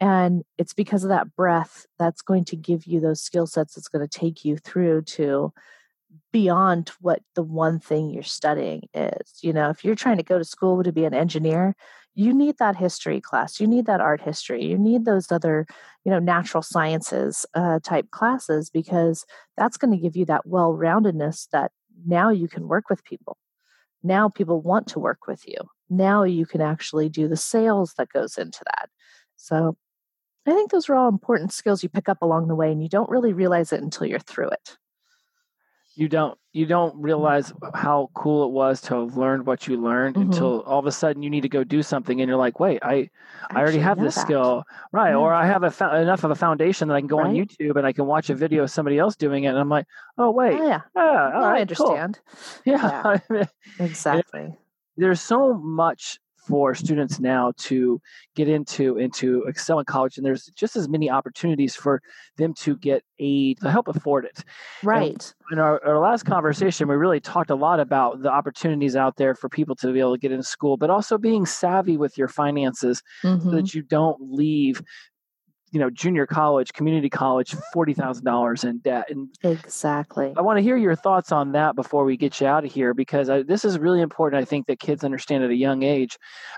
And 0.00 0.42
it's 0.58 0.74
because 0.74 1.04
of 1.04 1.10
that 1.10 1.36
breath 1.36 1.86
that's 1.98 2.22
going 2.22 2.44
to 2.46 2.56
give 2.56 2.86
you 2.86 3.00
those 3.00 3.20
skill 3.20 3.46
sets 3.46 3.74
that's 3.74 3.88
going 3.88 4.06
to 4.06 4.18
take 4.18 4.44
you 4.44 4.56
through 4.56 5.02
to 5.02 5.52
beyond 6.32 6.90
what 7.00 7.22
the 7.34 7.42
one 7.42 7.78
thing 7.78 8.10
you're 8.10 8.22
studying 8.22 8.88
is. 8.92 9.38
You 9.40 9.52
know, 9.52 9.70
if 9.70 9.84
you're 9.84 9.94
trying 9.94 10.16
to 10.16 10.24
go 10.24 10.38
to 10.38 10.44
school 10.44 10.82
to 10.82 10.92
be 10.92 11.04
an 11.04 11.14
engineer, 11.14 11.76
you 12.14 12.32
need 12.32 12.56
that 12.58 12.76
history 12.76 13.20
class 13.20 13.60
you 13.60 13.66
need 13.66 13.86
that 13.86 14.00
art 14.00 14.20
history 14.20 14.64
you 14.64 14.78
need 14.78 15.04
those 15.04 15.30
other 15.32 15.66
you 16.04 16.10
know 16.10 16.18
natural 16.18 16.62
sciences 16.62 17.44
uh, 17.54 17.78
type 17.82 18.10
classes 18.10 18.70
because 18.70 19.24
that's 19.56 19.76
going 19.76 19.90
to 19.90 20.00
give 20.00 20.16
you 20.16 20.24
that 20.24 20.46
well-roundedness 20.46 21.48
that 21.50 21.72
now 22.06 22.30
you 22.30 22.48
can 22.48 22.68
work 22.68 22.90
with 22.90 23.04
people. 23.04 23.36
Now 24.02 24.28
people 24.28 24.60
want 24.60 24.86
to 24.88 24.98
work 24.98 25.26
with 25.26 25.46
you. 25.46 25.56
Now 25.88 26.24
you 26.24 26.46
can 26.46 26.60
actually 26.60 27.08
do 27.08 27.28
the 27.28 27.36
sales 27.36 27.94
that 27.96 28.10
goes 28.10 28.36
into 28.36 28.62
that. 28.64 28.88
So 29.36 29.76
i 30.46 30.52
think 30.52 30.70
those 30.70 30.90
are 30.90 30.94
all 30.94 31.08
important 31.08 31.54
skills 31.54 31.82
you 31.82 31.88
pick 31.88 32.06
up 32.06 32.20
along 32.20 32.48
the 32.48 32.54
way 32.54 32.70
and 32.70 32.82
you 32.82 32.88
don't 32.88 33.08
really 33.08 33.32
realize 33.32 33.72
it 33.72 33.82
until 33.82 34.06
you're 34.06 34.18
through 34.18 34.50
it. 34.50 34.76
You 35.94 36.08
don't 36.08 36.38
you 36.54 36.66
don't 36.66 36.94
realize 36.96 37.52
how 37.74 38.08
cool 38.14 38.44
it 38.46 38.52
was 38.52 38.80
to 38.80 38.94
have 38.94 39.16
learned 39.16 39.44
what 39.44 39.66
you 39.66 39.76
learned 39.76 40.14
mm-hmm. 40.14 40.30
until 40.30 40.62
all 40.62 40.78
of 40.78 40.86
a 40.86 40.92
sudden 40.92 41.20
you 41.20 41.28
need 41.28 41.42
to 41.42 41.48
go 41.48 41.64
do 41.64 41.82
something 41.82 42.20
and 42.20 42.28
you're 42.28 42.38
like 42.38 42.60
wait 42.60 42.78
i 42.82 42.94
i, 42.94 43.10
I 43.50 43.60
already 43.60 43.80
have 43.80 44.00
this 44.00 44.14
that. 44.14 44.20
skill 44.20 44.64
right 44.92 45.10
yeah. 45.10 45.16
or 45.16 45.34
i 45.34 45.44
have 45.44 45.64
a 45.64 46.00
enough 46.00 46.24
of 46.24 46.30
a 46.30 46.36
foundation 46.36 46.88
that 46.88 46.94
i 46.94 47.00
can 47.00 47.08
go 47.08 47.18
right? 47.18 47.26
on 47.26 47.34
youtube 47.34 47.76
and 47.76 47.86
i 47.86 47.92
can 47.92 48.06
watch 48.06 48.30
a 48.30 48.34
video 48.34 48.62
of 48.62 48.70
somebody 48.70 48.98
else 48.98 49.16
doing 49.16 49.44
it 49.44 49.48
and 49.48 49.58
i'm 49.58 49.68
like 49.68 49.86
oh 50.16 50.30
wait 50.30 50.58
oh, 50.58 50.66
yeah, 50.66 50.80
yeah 50.96 51.02
right, 51.02 51.58
i 51.58 51.60
understand 51.60 52.20
cool. 52.32 52.62
yeah, 52.72 53.18
yeah. 53.30 53.44
exactly 53.80 54.56
there's 54.96 55.20
so 55.20 55.54
much 55.54 56.20
for 56.46 56.74
students 56.74 57.20
now 57.20 57.52
to 57.56 58.00
get 58.34 58.48
into 58.48 58.98
into 58.98 59.42
excel 59.44 59.78
in 59.78 59.84
college 59.84 60.16
and 60.16 60.26
there's 60.26 60.46
just 60.54 60.76
as 60.76 60.88
many 60.88 61.10
opportunities 61.10 61.74
for 61.74 62.02
them 62.36 62.52
to 62.54 62.76
get 62.76 63.02
aid 63.18 63.58
to 63.60 63.70
help 63.70 63.88
afford 63.88 64.24
it 64.24 64.44
right 64.82 65.34
and 65.50 65.58
in 65.58 65.58
our, 65.58 65.82
our 65.84 65.98
last 65.98 66.24
conversation 66.24 66.88
we 66.88 66.96
really 66.96 67.20
talked 67.20 67.50
a 67.50 67.54
lot 67.54 67.80
about 67.80 68.22
the 68.22 68.30
opportunities 68.30 68.96
out 68.96 69.16
there 69.16 69.34
for 69.34 69.48
people 69.48 69.74
to 69.74 69.92
be 69.92 70.00
able 70.00 70.14
to 70.14 70.20
get 70.20 70.32
into 70.32 70.44
school 70.44 70.76
but 70.76 70.90
also 70.90 71.16
being 71.16 71.46
savvy 71.46 71.96
with 71.96 72.18
your 72.18 72.28
finances 72.28 73.02
mm-hmm. 73.22 73.48
so 73.48 73.54
that 73.54 73.74
you 73.74 73.82
don't 73.82 74.18
leave 74.20 74.82
you 75.74 75.80
know 75.80 75.90
junior 75.90 76.26
college 76.26 76.72
community 76.72 77.10
college 77.10 77.54
$40000 77.74 78.64
in 78.64 78.78
debt. 78.78 79.10
And 79.10 79.28
exactly. 79.42 80.32
I 80.36 80.40
want 80.40 80.58
to 80.58 80.62
hear 80.62 80.76
your 80.76 80.94
thoughts 80.94 81.32
on 81.32 81.52
that 81.52 81.74
before 81.74 82.04
we 82.04 82.16
get 82.16 82.40
you 82.40 82.46
out 82.46 82.64
of 82.64 82.72
here 82.72 82.94
because 82.94 83.28
I, 83.28 83.42
this 83.42 83.64
is 83.64 83.78
really 83.78 84.00
important 84.00 84.40
i 84.40 84.44
think 84.44 84.66
that 84.66 84.78
kids 84.78 85.02
understand 85.02 85.42
at 85.42 85.50
a 85.50 85.54
young 85.54 85.82
age 85.82 86.16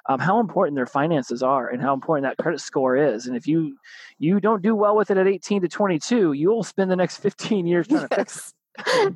um, 0.08 0.20
how 0.20 0.38
important 0.38 0.76
their 0.76 0.86
finances 0.86 1.42
are 1.42 1.68
and 1.68 1.80
how 1.80 1.94
important 1.94 2.26
that 2.26 2.42
credit 2.42 2.60
score 2.60 2.96
is. 2.96 3.26
And 3.26 3.36
if 3.36 3.46
you 3.46 3.76
you 4.18 4.38
don't 4.38 4.62
do 4.62 4.74
well 4.74 4.94
with 4.94 5.10
it 5.10 5.16
at 5.16 5.26
18 5.26 5.62
to 5.62 5.68
22 5.68 6.32
you'll 6.32 6.62
spend 6.62 6.90
the 6.90 6.96
next 6.96 7.18
15 7.18 7.66
years 7.66 7.88
trying 7.88 8.00
yes. 8.02 8.08
to 8.10 8.16
fix 8.16 8.48
it 8.48 8.54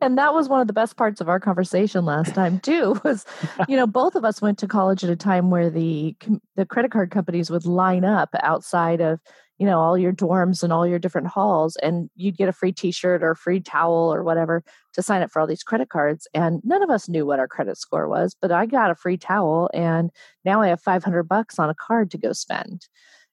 and 0.00 0.16
that 0.18 0.34
was 0.34 0.48
one 0.48 0.60
of 0.60 0.66
the 0.66 0.72
best 0.72 0.96
parts 0.96 1.20
of 1.20 1.28
our 1.28 1.40
conversation 1.40 2.04
last 2.04 2.34
time 2.34 2.60
too 2.60 3.00
was 3.04 3.24
you 3.68 3.76
know 3.76 3.86
both 3.86 4.14
of 4.14 4.24
us 4.24 4.40
went 4.40 4.58
to 4.58 4.68
college 4.68 5.04
at 5.04 5.10
a 5.10 5.16
time 5.16 5.50
where 5.50 5.70
the 5.70 6.16
the 6.56 6.66
credit 6.66 6.90
card 6.90 7.10
companies 7.10 7.50
would 7.50 7.66
line 7.66 8.04
up 8.04 8.30
outside 8.42 9.00
of 9.00 9.20
you 9.60 9.66
know 9.66 9.78
all 9.78 9.96
your 9.96 10.12
dorms 10.12 10.62
and 10.64 10.72
all 10.72 10.86
your 10.86 10.98
different 10.98 11.28
halls 11.28 11.76
and 11.76 12.10
you'd 12.16 12.36
get 12.36 12.48
a 12.48 12.52
free 12.52 12.72
t-shirt 12.72 13.22
or 13.22 13.32
a 13.32 13.36
free 13.36 13.60
towel 13.60 14.12
or 14.12 14.24
whatever 14.24 14.64
to 14.94 15.02
sign 15.02 15.22
up 15.22 15.30
for 15.30 15.38
all 15.38 15.46
these 15.46 15.62
credit 15.62 15.90
cards 15.90 16.26
and 16.34 16.60
none 16.64 16.82
of 16.82 16.90
us 16.90 17.08
knew 17.08 17.26
what 17.26 17.38
our 17.38 17.46
credit 17.46 17.76
score 17.76 18.08
was 18.08 18.34
but 18.40 18.50
i 18.50 18.64
got 18.66 18.90
a 18.90 18.94
free 18.94 19.18
towel 19.18 19.70
and 19.74 20.10
now 20.44 20.62
i 20.62 20.68
have 20.68 20.80
500 20.80 21.24
bucks 21.24 21.58
on 21.58 21.70
a 21.70 21.74
card 21.74 22.10
to 22.10 22.18
go 22.18 22.32
spend. 22.32 22.88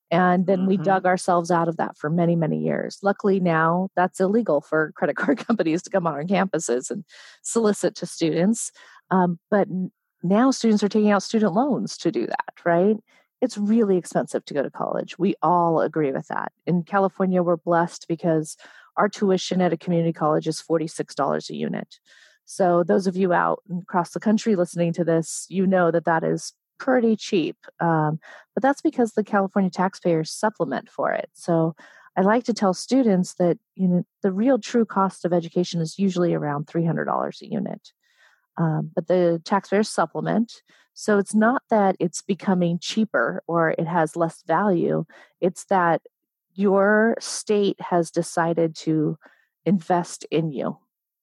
And 0.10 0.48
then 0.48 0.60
mm-hmm. 0.60 0.68
we 0.70 0.78
dug 0.78 1.06
ourselves 1.06 1.52
out 1.52 1.68
of 1.68 1.76
that 1.78 1.98
for 1.98 2.10
many 2.10 2.36
many 2.36 2.60
years. 2.60 3.00
Luckily 3.04 3.42
now 3.42 3.90
that's 3.96 4.22
illegal 4.22 4.62
for 4.62 4.94
credit 4.96 5.18
card 5.18 5.38
companies 5.48 5.82
to 5.84 5.90
come 5.90 6.08
on 6.08 6.14
our 6.14 6.24
campuses 6.24 6.90
and 6.90 7.04
solicit 7.42 7.96
to 7.96 8.06
students 8.06 8.72
um, 9.12 9.40
but 9.50 9.68
now 10.24 10.52
students 10.52 10.84
are 10.84 10.90
taking 10.90 11.12
out 11.12 11.24
student 11.24 11.54
loans 11.54 11.98
to 11.98 12.12
do 12.12 12.26
that 12.26 12.54
right 12.66 12.98
it's 13.42 13.58
really 13.58 13.98
expensive 13.98 14.44
to 14.46 14.54
go 14.54 14.64
to 14.64 14.70
college. 14.70 15.18
We 15.20 15.36
all 15.42 15.82
agree 15.82 16.12
with 16.12 16.28
that. 16.28 16.52
In 16.66 16.84
California, 16.84 17.44
we're 17.44 17.58
blessed 17.58 18.08
because 18.08 18.58
our 18.96 19.08
tuition 19.08 19.62
at 19.62 19.74
a 19.74 19.78
community 19.78 20.14
college 20.14 20.48
is 20.48 20.62
$46 20.62 21.50
a 21.50 21.56
unit. 21.56 22.00
So, 22.46 22.84
those 22.84 23.08
of 23.08 23.18
you 23.18 23.34
out 23.34 23.62
across 23.82 24.12
the 24.12 24.20
country 24.20 24.56
listening 24.56 24.94
to 24.94 25.04
this, 25.04 25.46
you 25.50 25.68
know 25.68 25.92
that 25.92 26.06
that 26.06 26.24
is 26.24 26.54
pretty 26.80 27.16
cheap. 27.16 27.58
Um, 27.80 28.20
but 28.54 28.64
that's 28.64 28.82
because 28.82 29.14
the 29.14 29.24
California 29.24 29.70
taxpayers 29.70 30.32
supplement 30.32 30.90
for 30.90 31.12
it. 31.12 31.30
So, 31.34 31.76
I 32.16 32.22
like 32.22 32.46
to 32.46 32.54
tell 32.54 32.74
students 32.74 33.36
that 33.36 33.60
you 33.76 33.88
know 33.88 34.04
the 34.24 34.32
real 34.32 34.58
true 34.58 34.86
cost 34.86 35.24
of 35.24 35.34
education 35.34 35.82
is 35.82 36.00
usually 36.00 36.34
around 36.34 36.66
$300 36.66 37.42
a 37.42 37.46
unit. 37.46 37.92
Um, 38.58 38.92
but 38.96 39.08
the 39.08 39.42
taxpayers 39.46 39.90
supplement. 39.90 40.62
So 40.94 41.20
it's 41.20 41.36
not 41.36 41.62
that 41.70 41.96
it's 42.00 42.22
becoming 42.22 42.80
cheaper 42.80 43.44
or 43.48 43.72
it 43.72 43.88
has 43.88 44.16
less 44.16 44.42
value, 44.48 45.06
it's 45.40 45.66
that 45.66 46.02
your 46.54 47.16
state 47.20 47.80
has 47.80 48.10
decided 48.10 48.76
to 48.76 49.18
invest 49.66 50.26
in 50.32 50.52
you. 50.52 50.78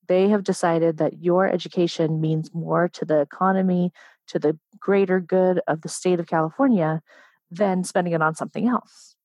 They 0.06 0.28
have 0.28 0.44
decided 0.44 0.98
that 0.98 1.22
your 1.22 1.48
education 1.48 2.20
means 2.20 2.54
more 2.54 2.88
to 2.90 3.04
the 3.04 3.20
economy, 3.20 3.90
to 4.28 4.38
the 4.38 4.56
greater 4.78 5.18
good 5.18 5.60
of 5.66 5.80
the 5.80 5.88
state 5.88 6.20
of 6.20 6.28
California 6.28 7.02
than 7.50 7.84
spending 7.84 8.12
it 8.12 8.22
on 8.22 8.34
something 8.34 8.68
else. 8.68 9.16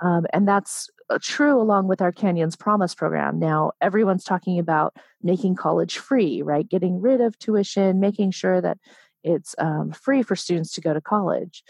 Um, 0.00 0.26
and 0.32 0.46
that's 0.46 0.88
true 1.20 1.60
along 1.60 1.88
with 1.88 2.02
our 2.02 2.12
Canyons 2.12 2.56
Promise 2.56 2.94
program. 2.94 3.38
Now, 3.38 3.72
everyone's 3.80 4.24
talking 4.24 4.58
about 4.58 4.96
making 5.22 5.54
college 5.54 5.98
free, 5.98 6.42
right? 6.42 6.68
Getting 6.68 7.00
rid 7.00 7.20
of 7.20 7.38
tuition, 7.38 8.00
making 8.00 8.32
sure 8.32 8.60
that 8.60 8.78
it's 9.24 9.54
um, 9.58 9.92
free 9.92 10.22
for 10.22 10.36
students 10.36 10.72
to 10.74 10.80
go 10.80 10.92
to 10.92 11.00
college. 11.00 11.62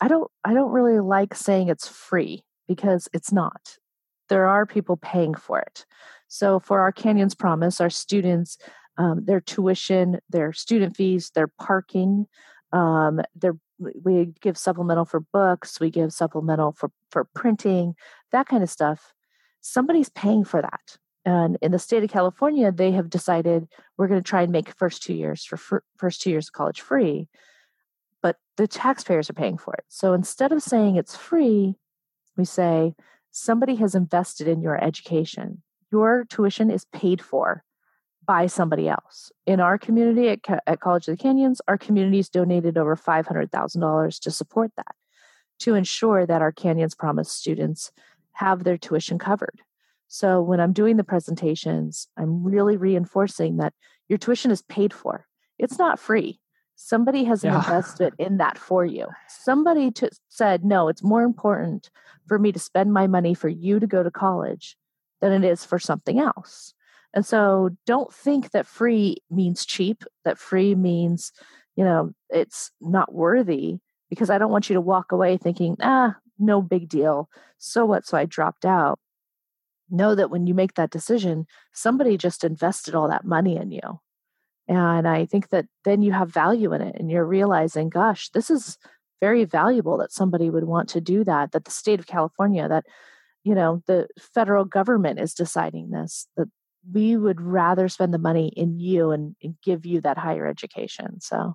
I 0.00 0.08
don't 0.08 0.30
I 0.44 0.52
don't 0.52 0.72
really 0.72 1.00
like 1.00 1.34
saying 1.34 1.68
it's 1.68 1.88
free 1.88 2.44
because 2.68 3.08
it's 3.12 3.32
not. 3.32 3.78
There 4.28 4.46
are 4.46 4.66
people 4.66 4.96
paying 4.96 5.34
for 5.34 5.60
it. 5.60 5.86
So 6.28 6.58
for 6.58 6.80
our 6.80 6.92
Canyons 6.92 7.34
Promise, 7.34 7.80
our 7.80 7.90
students, 7.90 8.58
um, 8.98 9.24
their 9.24 9.40
tuition, 9.40 10.18
their 10.28 10.52
student 10.52 10.96
fees, 10.96 11.30
their 11.34 11.48
parking, 11.48 12.26
um, 12.72 13.20
their 13.34 13.56
we 13.78 14.32
give 14.40 14.56
supplemental 14.56 15.04
for 15.04 15.20
books, 15.20 15.80
we 15.80 15.90
give 15.90 16.12
supplemental 16.12 16.72
for 16.72 16.90
for 17.10 17.24
printing, 17.34 17.94
that 18.32 18.48
kind 18.48 18.62
of 18.62 18.70
stuff. 18.70 19.12
Somebody's 19.60 20.08
paying 20.08 20.44
for 20.44 20.62
that. 20.62 20.96
And 21.24 21.58
in 21.60 21.72
the 21.72 21.78
state 21.78 22.04
of 22.04 22.10
California, 22.10 22.70
they 22.70 22.92
have 22.92 23.10
decided 23.10 23.66
we're 23.96 24.06
going 24.06 24.22
to 24.22 24.28
try 24.28 24.42
and 24.42 24.52
make 24.52 24.70
first 24.70 25.02
two 25.02 25.14
years 25.14 25.44
for 25.44 25.56
fr- 25.56 25.78
first 25.96 26.22
two 26.22 26.30
years 26.30 26.48
of 26.48 26.52
college 26.52 26.80
free, 26.80 27.28
but 28.22 28.36
the 28.56 28.68
taxpayers 28.68 29.28
are 29.28 29.34
paying 29.34 29.58
for 29.58 29.74
it. 29.74 29.84
So 29.88 30.12
instead 30.12 30.52
of 30.52 30.62
saying 30.62 30.94
it's 30.96 31.16
free, 31.16 31.74
we 32.36 32.44
say 32.44 32.94
somebody 33.32 33.74
has 33.76 33.96
invested 33.96 34.46
in 34.46 34.62
your 34.62 34.82
education. 34.82 35.62
Your 35.90 36.24
tuition 36.24 36.70
is 36.70 36.84
paid 36.92 37.20
for 37.20 37.64
by 38.26 38.46
somebody 38.46 38.88
else. 38.88 39.30
In 39.46 39.60
our 39.60 39.78
community 39.78 40.28
at, 40.28 40.62
at 40.66 40.80
College 40.80 41.08
of 41.08 41.16
the 41.16 41.22
Canyons, 41.22 41.60
our 41.68 41.78
community's 41.78 42.28
donated 42.28 42.76
over 42.76 42.96
$500,000 42.96 44.20
to 44.20 44.30
support 44.30 44.72
that, 44.76 44.94
to 45.60 45.74
ensure 45.74 46.26
that 46.26 46.42
our 46.42 46.52
Canyons 46.52 46.94
Promise 46.94 47.30
students 47.30 47.92
have 48.32 48.64
their 48.64 48.76
tuition 48.76 49.18
covered. 49.18 49.60
So 50.08 50.40
when 50.42 50.60
I'm 50.60 50.72
doing 50.72 50.96
the 50.96 51.04
presentations, 51.04 52.08
I'm 52.16 52.44
really 52.44 52.76
reinforcing 52.76 53.56
that 53.56 53.74
your 54.08 54.18
tuition 54.18 54.50
is 54.50 54.62
paid 54.62 54.92
for. 54.92 55.26
It's 55.58 55.78
not 55.78 55.98
free. 55.98 56.40
Somebody 56.76 57.24
has 57.24 57.42
an 57.42 57.52
yeah. 57.52 57.56
investment 57.56 58.14
in 58.18 58.36
that 58.36 58.58
for 58.58 58.84
you. 58.84 59.06
Somebody 59.28 59.90
to, 59.92 60.10
said, 60.28 60.64
no, 60.64 60.88
it's 60.88 61.02
more 61.02 61.22
important 61.22 61.90
for 62.26 62.38
me 62.38 62.52
to 62.52 62.58
spend 62.58 62.92
my 62.92 63.06
money 63.06 63.32
for 63.32 63.48
you 63.48 63.80
to 63.80 63.86
go 63.86 64.02
to 64.02 64.10
college 64.10 64.76
than 65.20 65.32
it 65.32 65.48
is 65.50 65.64
for 65.64 65.78
something 65.78 66.20
else. 66.20 66.74
And 67.16 67.26
so 67.26 67.70
don't 67.86 68.12
think 68.12 68.50
that 68.50 68.66
free 68.66 69.16
means 69.30 69.66
cheap, 69.66 70.04
that 70.24 70.38
free 70.38 70.74
means, 70.76 71.32
you 71.74 71.82
know, 71.82 72.12
it's 72.28 72.70
not 72.80 73.12
worthy 73.12 73.78
because 74.10 74.30
I 74.30 74.38
don't 74.38 74.52
want 74.52 74.68
you 74.68 74.74
to 74.74 74.80
walk 74.80 75.10
away 75.10 75.36
thinking, 75.36 75.76
ah, 75.80 76.14
no 76.38 76.62
big 76.62 76.88
deal. 76.88 77.28
So 77.58 77.86
what? 77.86 78.06
So 78.06 78.16
I 78.16 78.26
dropped 78.26 78.64
out 78.64 79.00
know 79.90 80.14
that 80.14 80.30
when 80.30 80.46
you 80.46 80.54
make 80.54 80.74
that 80.74 80.90
decision, 80.90 81.46
somebody 81.72 82.16
just 82.16 82.44
invested 82.44 82.94
all 82.94 83.08
that 83.08 83.24
money 83.24 83.56
in 83.56 83.70
you. 83.70 84.00
And 84.68 85.06
I 85.06 85.26
think 85.26 85.50
that 85.50 85.66
then 85.84 86.02
you 86.02 86.12
have 86.12 86.28
value 86.28 86.72
in 86.72 86.82
it 86.82 86.96
and 86.98 87.10
you're 87.10 87.24
realizing, 87.24 87.88
gosh, 87.88 88.30
this 88.30 88.50
is 88.50 88.78
very 89.20 89.44
valuable 89.44 89.96
that 89.98 90.12
somebody 90.12 90.50
would 90.50 90.64
want 90.64 90.88
to 90.90 91.00
do 91.00 91.24
that, 91.24 91.52
that 91.52 91.64
the 91.64 91.70
state 91.70 92.00
of 92.00 92.06
California, 92.06 92.68
that, 92.68 92.84
you 93.44 93.54
know, 93.54 93.82
the 93.86 94.08
federal 94.18 94.64
government 94.64 95.20
is 95.20 95.34
deciding 95.34 95.90
this, 95.90 96.26
that 96.36 96.48
we 96.92 97.16
would 97.16 97.40
rather 97.40 97.88
spend 97.88 98.14
the 98.14 98.18
money 98.18 98.48
in 98.48 98.78
you 98.78 99.10
and, 99.10 99.34
and 99.42 99.56
give 99.62 99.86
you 99.86 100.00
that 100.02 100.18
higher 100.18 100.46
education. 100.46 101.20
So 101.20 101.54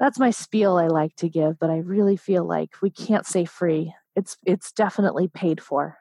that's 0.00 0.18
my 0.18 0.30
spiel 0.30 0.76
I 0.76 0.88
like 0.88 1.14
to 1.16 1.28
give, 1.28 1.58
but 1.58 1.70
I 1.70 1.78
really 1.78 2.16
feel 2.16 2.44
like 2.44 2.70
we 2.82 2.90
can't 2.90 3.26
say 3.26 3.44
free. 3.44 3.94
It's 4.16 4.36
it's 4.44 4.72
definitely 4.72 5.28
paid 5.28 5.62
for. 5.62 5.96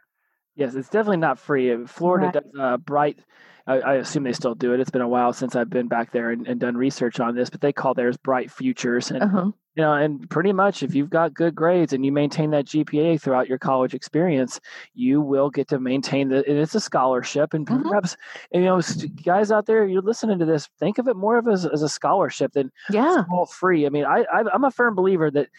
Yes, 0.56 0.76
it's 0.76 0.90
definitely 0.90 1.18
not 1.18 1.40
free. 1.40 1.86
Florida 1.86 2.26
right. 2.26 2.34
does 2.34 2.44
uh, 2.60 2.78
Bright. 2.78 3.20
I, 3.66 3.80
I, 3.80 3.94
assume 3.96 4.24
they 4.24 4.34
still 4.34 4.56
do 4.56 4.74
it. 4.74 4.82
It's 4.82 4.92
been 4.92 5.02
a 5.02 5.08
while 5.08 5.32
since 5.32 5.56
I've 5.56 5.70
been 5.70 5.88
back 5.88 6.12
there 6.12 6.32
and, 6.32 6.46
and 6.48 6.60
done 6.60 6.76
research 6.76 7.22
on 7.22 7.34
this, 7.34 7.50
but 7.50 7.62
they 7.62 7.72
call 7.72 7.94
theirs 7.94 8.18
Bright 8.18 8.52
Futures, 8.52 9.10
and 9.10 9.24
uh-huh. 9.24 9.52
You 9.76 9.82
know, 9.82 9.94
and 9.94 10.30
pretty 10.30 10.54
much 10.54 10.84
if 10.84 10.94
you've 10.94 11.10
got 11.10 11.34
good 11.34 11.56
grades 11.56 11.94
and 11.94 12.06
you 12.06 12.12
maintain 12.12 12.52
that 12.52 12.66
GPA 12.66 13.20
throughout 13.20 13.48
your 13.50 13.58
college 13.58 13.96
experience, 13.96 14.60
you 14.94 15.20
will 15.20 15.50
get 15.50 15.68
to 15.70 15.80
maintain 15.80 16.30
the. 16.30 16.48
And 16.48 16.60
it's 16.60 16.76
a 16.76 16.80
scholarship, 16.80 17.54
and 17.54 17.70
uh-huh. 17.70 17.82
perhaps 17.84 18.16
you 18.52 18.62
know, 18.62 18.82
guys 19.24 19.52
out 19.52 19.66
there, 19.66 19.86
you're 19.88 20.02
listening 20.02 20.40
to 20.40 20.46
this. 20.46 20.70
Think 20.80 21.00
of 21.00 21.08
it 21.08 21.16
more 21.16 21.38
of 21.38 21.48
as, 21.48 21.66
as 21.66 21.82
a 21.82 21.90
scholarship 21.90 22.54
than 22.54 22.72
yeah, 22.92 23.24
all 23.32 23.48
free. 23.48 23.86
I 23.86 23.90
mean, 23.90 24.06
I, 24.06 24.26
I 24.32 24.44
I'm 24.54 24.64
a 24.64 24.72
firm 24.72 24.94
believer 24.94 25.32
that 25.32 25.50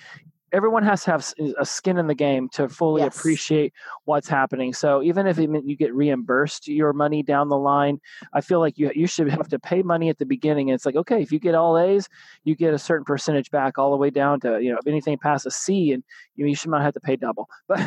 everyone 0.55 0.85
has 0.85 1.03
to 1.05 1.11
have 1.11 1.35
a 1.59 1.67
skin 1.67 1.99
in 1.99 2.07
the 2.07 2.15
game 2.15 2.49
to 2.51 2.69
fully 2.69 3.03
yes. 3.03 3.17
appreciate 3.17 3.75
what's 4.05 4.29
happening. 4.29 4.73
So 4.73 5.03
even 5.03 5.27
if 5.27 5.37
you 5.37 5.77
get 5.77 5.93
reimbursed 5.93 6.69
your 6.69 6.93
money 6.93 7.23
down 7.25 7.49
the 7.49 7.59
line, 7.59 8.01
I 8.33 8.41
feel 8.41 8.61
like 8.61 8.79
you 8.79 8.93
you 8.95 9.09
should 9.09 9.29
have 9.31 9.49
to 9.49 9.59
pay 9.59 9.83
money 9.83 10.09
at 10.09 10.19
the 10.19 10.27
beginning. 10.27 10.71
And 10.71 10.75
it's 10.75 10.87
like 10.87 10.97
okay, 10.97 11.21
if 11.21 11.33
you 11.33 11.41
get 11.41 11.55
all 11.57 11.77
A's, 11.77 12.09
you 12.45 12.55
get 12.55 12.73
a 12.73 12.79
certain 12.79 13.05
percentage 13.05 13.51
back 13.51 13.79
all 13.79 13.91
the 13.91 13.97
way 13.97 14.11
down 14.11 14.41
to 14.41 14.61
you 14.63 14.71
know 14.71 14.79
if 14.79 14.87
anything 14.87 15.19
past 15.19 15.45
a 15.47 15.51
C, 15.51 15.93
and 15.93 16.05
you, 16.37 16.47
you 16.47 16.55
should 16.55 16.71
not 16.71 16.83
have 16.83 16.95
to 16.95 17.01
pay 17.01 17.17
double. 17.17 17.49
But 17.69 17.81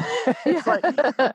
it's 0.45 0.67
like 0.67 0.81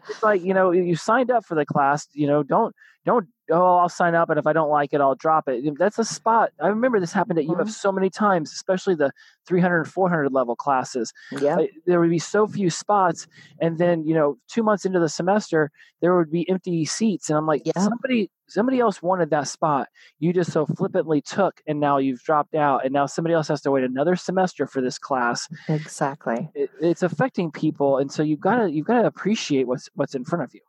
it's 0.09 0.23
like 0.23 0.43
you 0.43 0.53
know 0.53 0.71
you 0.71 0.97
signed 0.97 1.31
up 1.31 1.47
for 1.47 1.55
the 1.55 1.65
class. 1.65 2.07
You 2.13 2.27
know 2.27 2.43
don't 2.43 2.75
don't 3.05 3.27
oh 3.51 3.77
i'll 3.79 3.89
sign 3.89 4.15
up 4.15 4.31
and 4.31 4.39
if 4.39 4.47
i 4.47 4.53
don't 4.53 4.71
like 4.71 4.93
it 4.93 5.01
i'll 5.01 5.15
drop 5.15 5.49
it. 5.49 5.65
That's 5.79 5.99
a 5.99 6.05
spot 6.05 6.51
i 6.61 6.69
remember 6.69 7.01
this 7.01 7.13
happened 7.13 7.39
at 7.39 7.45
mm-hmm. 7.47 7.61
uf 7.61 7.71
so 7.71 7.93
many 7.93 8.11
times 8.11 8.53
especially 8.53 8.95
the 8.95 9.13
300 9.47 9.79
and 9.79 9.89
400 9.89 10.33
level 10.33 10.55
classes. 10.55 11.13
Yeah. 11.33 11.57
There 11.87 11.99
would 11.99 12.11
be 12.11 12.19
so 12.19 12.47
few 12.47 12.71
spots 12.71 13.27
and 13.61 13.79
then 13.79 14.05
you 14.05 14.15
know 14.15 14.39
two 14.49 14.63
months 14.63 14.85
into 14.85 15.01
the 15.01 15.09
semester 15.09 15.71
there 16.01 16.17
would 16.17 16.31
be 16.31 16.49
empty 16.49 16.85
seats 16.85 17.29
and 17.29 17.37
i'm 17.37 17.47
like 17.47 17.63
yeah. 17.65 17.81
somebody 17.81 18.31
somebody 18.49 18.81
else 18.81 19.01
wanted 19.03 19.31
that 19.31 19.49
spot. 19.49 19.89
You 20.19 20.33
just 20.33 20.53
so 20.53 20.67
flippantly 20.67 21.23
took 21.23 21.61
and 21.67 21.81
now 21.81 21.99
you've 21.99 22.23
dropped 22.23 22.55
out 22.55 22.85
and 22.85 22.93
now 22.93 23.07
somebody 23.07 23.35
else 23.35 23.49
has 23.49 23.63
to 23.63 23.71
wait 23.71 23.83
another 23.83 24.15
semester 24.15 24.67
for 24.67 24.83
this 24.83 24.99
class. 24.99 25.49
Exactly. 25.69 26.51
It, 26.55 26.71
it's 26.81 27.03
affecting 27.03 27.51
people 27.51 27.99
and 27.99 28.13
so 28.13 28.23
you've 28.23 28.41
got 28.41 28.57
to 28.57 28.71
you've 28.71 28.87
got 28.87 29.01
to 29.01 29.07
appreciate 29.07 29.67
what's 29.67 29.89
what's 29.95 30.15
in 30.15 30.25
front 30.25 30.45
of 30.45 30.55
you 30.55 30.61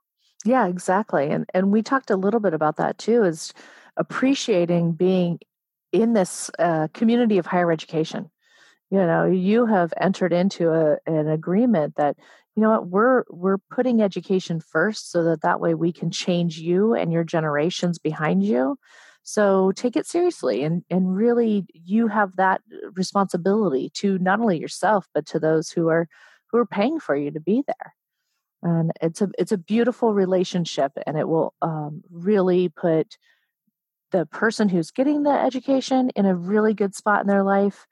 yeah, 0.45 0.67
exactly. 0.67 1.29
And 1.29 1.45
and 1.53 1.71
we 1.71 1.81
talked 1.81 2.09
a 2.09 2.17
little 2.17 2.39
bit 2.39 2.53
about 2.53 2.77
that 2.77 2.97
too 2.97 3.23
is 3.23 3.53
appreciating 3.97 4.93
being 4.93 5.39
in 5.91 6.13
this 6.13 6.49
uh, 6.59 6.87
community 6.93 7.37
of 7.37 7.45
higher 7.45 7.71
education. 7.71 8.29
You 8.91 8.99
know, 8.99 9.25
you 9.25 9.65
have 9.67 9.93
entered 9.99 10.33
into 10.33 10.71
a, 10.71 10.97
an 11.07 11.29
agreement 11.29 11.95
that 11.97 12.17
you 12.55 12.63
know 12.63 12.71
what 12.71 12.87
we're 12.87 13.23
we're 13.29 13.57
putting 13.71 14.01
education 14.01 14.59
first 14.61 15.11
so 15.11 15.23
that 15.25 15.41
that 15.41 15.59
way 15.59 15.73
we 15.75 15.93
can 15.93 16.11
change 16.11 16.59
you 16.59 16.93
and 16.95 17.13
your 17.13 17.23
generations 17.23 17.99
behind 17.99 18.43
you. 18.43 18.77
So 19.23 19.71
take 19.73 19.95
it 19.95 20.07
seriously 20.07 20.63
and 20.63 20.83
and 20.89 21.15
really 21.15 21.65
you 21.73 22.07
have 22.09 22.35
that 22.37 22.61
responsibility 22.95 23.89
to 23.95 24.19
not 24.19 24.39
only 24.41 24.59
yourself 24.59 25.07
but 25.13 25.25
to 25.27 25.39
those 25.39 25.69
who 25.71 25.89
are 25.89 26.07
who 26.51 26.57
are 26.59 26.65
paying 26.65 26.99
for 26.99 27.15
you 27.15 27.31
to 27.31 27.39
be 27.39 27.63
there 27.67 27.93
and 28.64 28.91
it's 29.01 29.22
a 29.22 29.30
it's 29.38 29.51
a 29.51 29.57
beautiful 29.57 30.14
relationship 30.14 30.91
and 31.05 31.18
it 31.18 31.28
will 31.28 31.53
um, 31.61 32.01
really 32.09 32.70
put 32.70 33.18
the 34.11 34.26
person 34.28 34.70
who's 34.70 34.91
getting 34.91 35.24
the 35.24 35.32
education 35.32 36.09
in 36.16 36.26
a 36.26 36.36
really 36.36 36.74
good 36.74 36.95
spot 36.95 37.22
in 37.22 37.28
their 37.28 37.43
life 37.43 37.86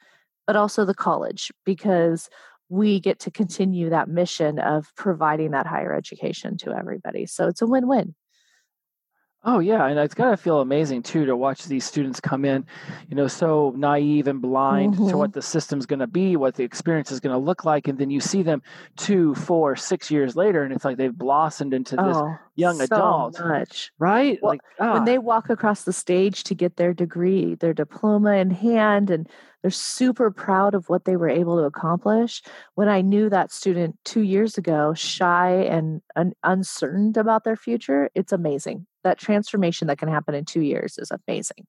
but 0.47 0.55
also 0.55 0.85
the 0.85 0.93
college 0.93 1.51
because 1.65 2.29
we 2.69 2.99
get 2.99 3.19
to 3.19 3.31
continue 3.31 3.89
that 3.89 4.07
mission 4.07 4.57
of 4.57 4.87
providing 4.95 5.51
that 5.51 5.67
higher 5.67 5.93
education 5.93 6.55
to 6.57 6.71
everybody. 6.71 7.25
So 7.25 7.47
it's 7.47 7.61
a 7.61 7.67
win-win 7.67 8.15
Oh 9.43 9.57
yeah, 9.57 9.87
and 9.87 9.97
it's 9.97 10.13
got 10.13 10.29
to 10.29 10.37
feel 10.37 10.59
amazing 10.59 11.01
too 11.01 11.25
to 11.25 11.35
watch 11.35 11.65
these 11.65 11.83
students 11.83 12.19
come 12.19 12.45
in, 12.45 12.63
you 13.09 13.15
know, 13.15 13.27
so 13.27 13.73
naive 13.75 14.27
and 14.27 14.39
blind 14.39 14.93
mm-hmm. 14.93 15.09
to 15.09 15.17
what 15.17 15.33
the 15.33 15.41
system's 15.41 15.87
going 15.87 15.99
to 15.99 16.05
be, 16.05 16.35
what 16.35 16.53
the 16.53 16.63
experience 16.63 17.11
is 17.11 17.19
going 17.19 17.33
to 17.33 17.39
look 17.39 17.65
like, 17.65 17.87
and 17.87 17.97
then 17.97 18.11
you 18.11 18.19
see 18.19 18.43
them 18.43 18.61
two, 18.97 19.33
four, 19.33 19.75
six 19.75 20.11
years 20.11 20.35
later, 20.35 20.61
and 20.61 20.71
it's 20.71 20.85
like 20.85 20.97
they've 20.97 21.17
blossomed 21.17 21.73
into 21.73 21.95
this 21.95 22.17
oh, 22.17 22.35
young 22.55 22.77
so 22.77 22.83
adult, 22.83 23.39
much. 23.39 23.91
right? 23.97 24.37
Well, 24.43 24.51
like 24.51 24.61
ah. 24.79 24.93
when 24.93 25.05
they 25.05 25.17
walk 25.17 25.49
across 25.49 25.85
the 25.85 25.93
stage 25.93 26.43
to 26.43 26.53
get 26.53 26.77
their 26.77 26.93
degree, 26.93 27.55
their 27.55 27.73
diploma 27.73 28.33
in 28.33 28.51
hand, 28.51 29.09
and 29.09 29.27
they're 29.63 29.71
super 29.71 30.29
proud 30.29 30.75
of 30.75 30.87
what 30.87 31.05
they 31.05 31.15
were 31.15 31.29
able 31.29 31.57
to 31.57 31.63
accomplish. 31.63 32.43
When 32.75 32.89
I 32.89 33.01
knew 33.01 33.27
that 33.29 33.51
student 33.51 33.97
two 34.05 34.21
years 34.21 34.59
ago, 34.59 34.93
shy 34.93 35.49
and 35.49 36.03
un- 36.15 36.33
uncertain 36.43 37.13
about 37.15 37.43
their 37.43 37.55
future, 37.55 38.11
it's 38.13 38.31
amazing 38.31 38.85
that 39.03 39.17
transformation 39.17 39.87
that 39.87 39.97
can 39.97 40.09
happen 40.09 40.35
in 40.35 40.45
two 40.45 40.61
years 40.61 40.97
is 40.97 41.11
amazing. 41.11 41.65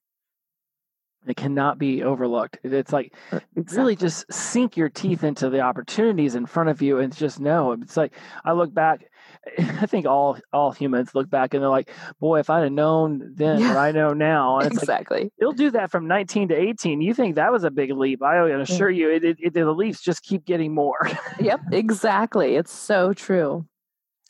It 1.24 1.36
cannot 1.36 1.78
be 1.78 2.02
overlooked. 2.02 2.58
It's 2.64 2.92
like 2.92 3.14
uh, 3.30 3.38
exactly. 3.54 3.78
really 3.78 3.96
just 3.96 4.32
sink 4.32 4.76
your 4.76 4.88
teeth 4.88 5.22
into 5.22 5.50
the 5.50 5.60
opportunities 5.60 6.34
in 6.34 6.46
front 6.46 6.68
of 6.68 6.82
you 6.82 6.98
and 6.98 7.14
just 7.14 7.38
know. 7.38 7.72
It's 7.72 7.96
like 7.96 8.14
I 8.44 8.52
look 8.52 8.74
back. 8.74 9.08
I 9.58 9.86
think 9.86 10.06
all 10.06 10.38
all 10.52 10.72
humans 10.72 11.14
look 11.14 11.30
back 11.30 11.54
and 11.54 11.62
they're 11.62 11.70
like, 11.70 11.90
"Boy, 12.18 12.40
if 12.40 12.50
I'd 12.50 12.64
have 12.64 12.72
known 12.72 13.34
then 13.36 13.60
yeah. 13.60 13.68
what 13.68 13.76
I 13.76 13.92
know 13.92 14.12
now." 14.12 14.58
And 14.58 14.72
exactly. 14.72 15.22
Like, 15.22 15.32
you'll 15.38 15.52
do 15.52 15.70
that 15.70 15.92
from 15.92 16.08
19 16.08 16.48
to 16.48 16.56
18. 16.56 17.00
You 17.00 17.14
think 17.14 17.36
that 17.36 17.52
was 17.52 17.62
a 17.62 17.70
big 17.70 17.92
leap? 17.92 18.20
I 18.20 18.48
can 18.48 18.60
assure 18.60 18.90
you, 18.90 19.10
it, 19.10 19.22
it, 19.22 19.36
it, 19.40 19.54
the 19.54 19.70
leaps 19.70 20.00
just 20.00 20.24
keep 20.24 20.44
getting 20.44 20.74
more. 20.74 21.08
yep, 21.38 21.60
exactly. 21.70 22.56
It's 22.56 22.72
so 22.72 23.12
true 23.12 23.64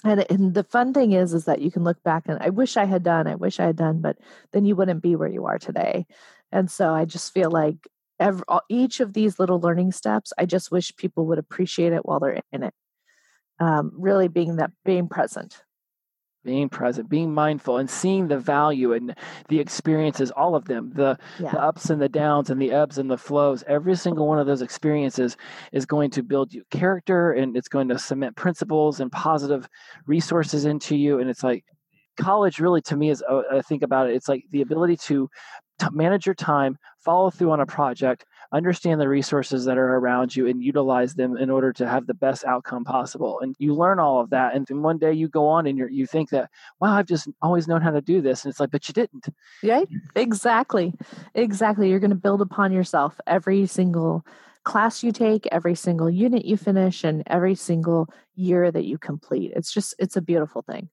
and, 0.05 0.25
and 0.31 0.55
the 0.55 0.65
fun 0.65 0.93
thing 0.93 1.13
is 1.13 1.35
is 1.35 1.45
that 1.45 1.61
you 1.61 1.71
can 1.71 1.85
look 1.85 2.03
back 2.03 2.25
and 2.27 2.39
i 2.41 2.49
wish 2.49 2.77
i 2.77 2.85
had 2.85 3.03
done 3.03 3.27
i 3.27 3.35
wish 3.35 3.61
i 3.61 3.67
had 3.67 3.77
done 3.77 4.01
but 4.01 4.17
then 4.53 4.65
you 4.65 4.77
wouldn't 4.77 5.03
be 5.03 5.17
where 5.17 5.29
you 5.29 5.47
are 5.47 5.59
today 5.59 6.07
and 6.51 6.71
so 6.71 6.93
i 6.93 7.05
just 7.05 7.33
feel 7.33 7.51
like 7.51 7.77
every, 8.23 8.45
each 8.69 9.01
of 9.01 9.13
these 9.13 9.39
little 9.39 9.61
learning 9.61 9.93
steps, 9.93 10.33
I 10.39 10.47
just 10.47 10.71
wish 10.71 10.97
people 10.97 11.27
would 11.27 11.39
appreciate 11.39 11.93
it 11.93 12.07
while 12.07 12.21
they're 12.21 12.41
in 12.53 12.63
it. 12.63 12.75
Um, 13.59 13.93
really 13.95 14.29
being 14.29 14.57
that 14.57 14.71
being 14.85 15.09
present 15.09 15.63
being 16.45 16.69
present 16.69 17.09
being 17.09 17.33
mindful 17.33 17.79
and 17.79 17.89
seeing 17.89 18.29
the 18.29 18.39
value 18.39 18.93
and 18.93 19.15
the 19.49 19.61
experiences 19.61 20.31
all 20.33 20.55
of 20.55 20.65
them 20.65 20.91
the, 20.95 21.17
yeah. 21.39 21.51
the 21.51 21.61
ups 21.61 21.91
and 21.91 22.01
the 22.01 22.09
downs 22.09 22.51
and 22.51 22.61
the 22.61 22.73
ebbs 22.73 22.99
and 22.99 23.11
the 23.11 23.19
flows 23.19 23.63
every 23.67 23.95
single 23.95 24.27
one 24.27 24.39
of 24.39 24.47
those 24.47 24.63
experiences 24.63 25.37
is 25.73 25.87
going 25.87 26.11
to 26.11 26.23
build 26.23 26.53
you 26.53 26.63
character 26.71 27.33
and 27.33 27.57
it's 27.57 27.69
going 27.69 27.89
to 27.89 27.99
cement 27.99 28.37
principles 28.37 29.01
and 29.01 29.13
positive 29.13 29.69
resources 30.07 30.65
into 30.65 30.97
you 30.97 31.21
and 31.21 31.31
it's 31.31 31.45
like 31.45 31.65
college 32.19 32.59
really 32.59 32.83
to 32.83 32.97
me 32.97 33.11
is 33.11 33.23
uh, 33.29 33.43
i 33.53 33.61
think 33.63 33.83
about 33.83 34.09
it 34.09 34.15
it's 34.15 34.29
like 34.29 34.45
the 34.51 34.63
ability 34.63 34.97
to, 34.97 35.29
to 35.79 35.91
manage 35.93 36.27
your 36.27 36.35
time 36.35 36.77
follow 37.01 37.31
through 37.31 37.51
on 37.51 37.61
a 37.61 37.67
project 37.67 38.25
understand 38.53 39.01
the 39.01 39.09
resources 39.09 39.65
that 39.65 39.79
are 39.79 39.97
around 39.97 40.37
you 40.37 40.47
and 40.47 40.63
utilize 40.63 41.15
them 41.15 41.37
in 41.37 41.51
order 41.51 41.73
to 41.73 41.89
have 41.89 42.07
the 42.07 42.15
best 42.15 42.45
outcome 42.45 42.85
possible. 42.85 43.41
And 43.41 43.57
you 43.59 43.75
learn 43.75 43.99
all 43.99 44.21
of 44.21 44.31
that. 44.31 44.55
And 44.55 44.67
then 44.67 44.83
one 44.83 44.99
day 44.99 45.13
you 45.13 45.29
go 45.29 45.47
on 45.49 45.67
and 45.67 45.79
you 45.79 45.89
you 45.89 46.07
think 46.07 46.31
that, 46.31 46.51
wow, 46.81 46.95
I've 46.95 47.07
just 47.07 47.29
always 47.41 47.67
known 47.67 47.81
how 47.81 47.91
to 47.91 48.01
do 48.01 48.21
this. 48.21 48.45
And 48.45 48.51
it's 48.51 48.61
like, 48.61 48.71
but 48.71 48.87
you 48.89 48.95
didn't. 48.95 49.29
Yeah, 49.63 49.85
exactly. 50.15 50.95
Exactly. 51.35 51.89
You're 51.89 52.01
going 52.01 52.11
to 52.11 52.17
build 52.17 52.41
upon 52.41 52.73
yourself 52.73 53.19
every 53.27 53.67
single 53.67 54.25
class 54.65 55.03
you 55.03 55.13
take, 55.13 55.47
every 55.51 55.75
single 55.75 56.09
unit 56.09 56.45
you 56.45 56.57
finish, 56.57 57.05
and 57.05 57.23
every 57.27 57.55
single 57.55 58.09
year 58.35 58.71
that 58.71 58.85
you 58.85 58.99
complete. 58.99 59.53
It's 59.57 59.73
just, 59.73 59.95
it's 59.99 60.17
a 60.17 60.23
beautiful 60.23 60.63
thing 60.63 60.89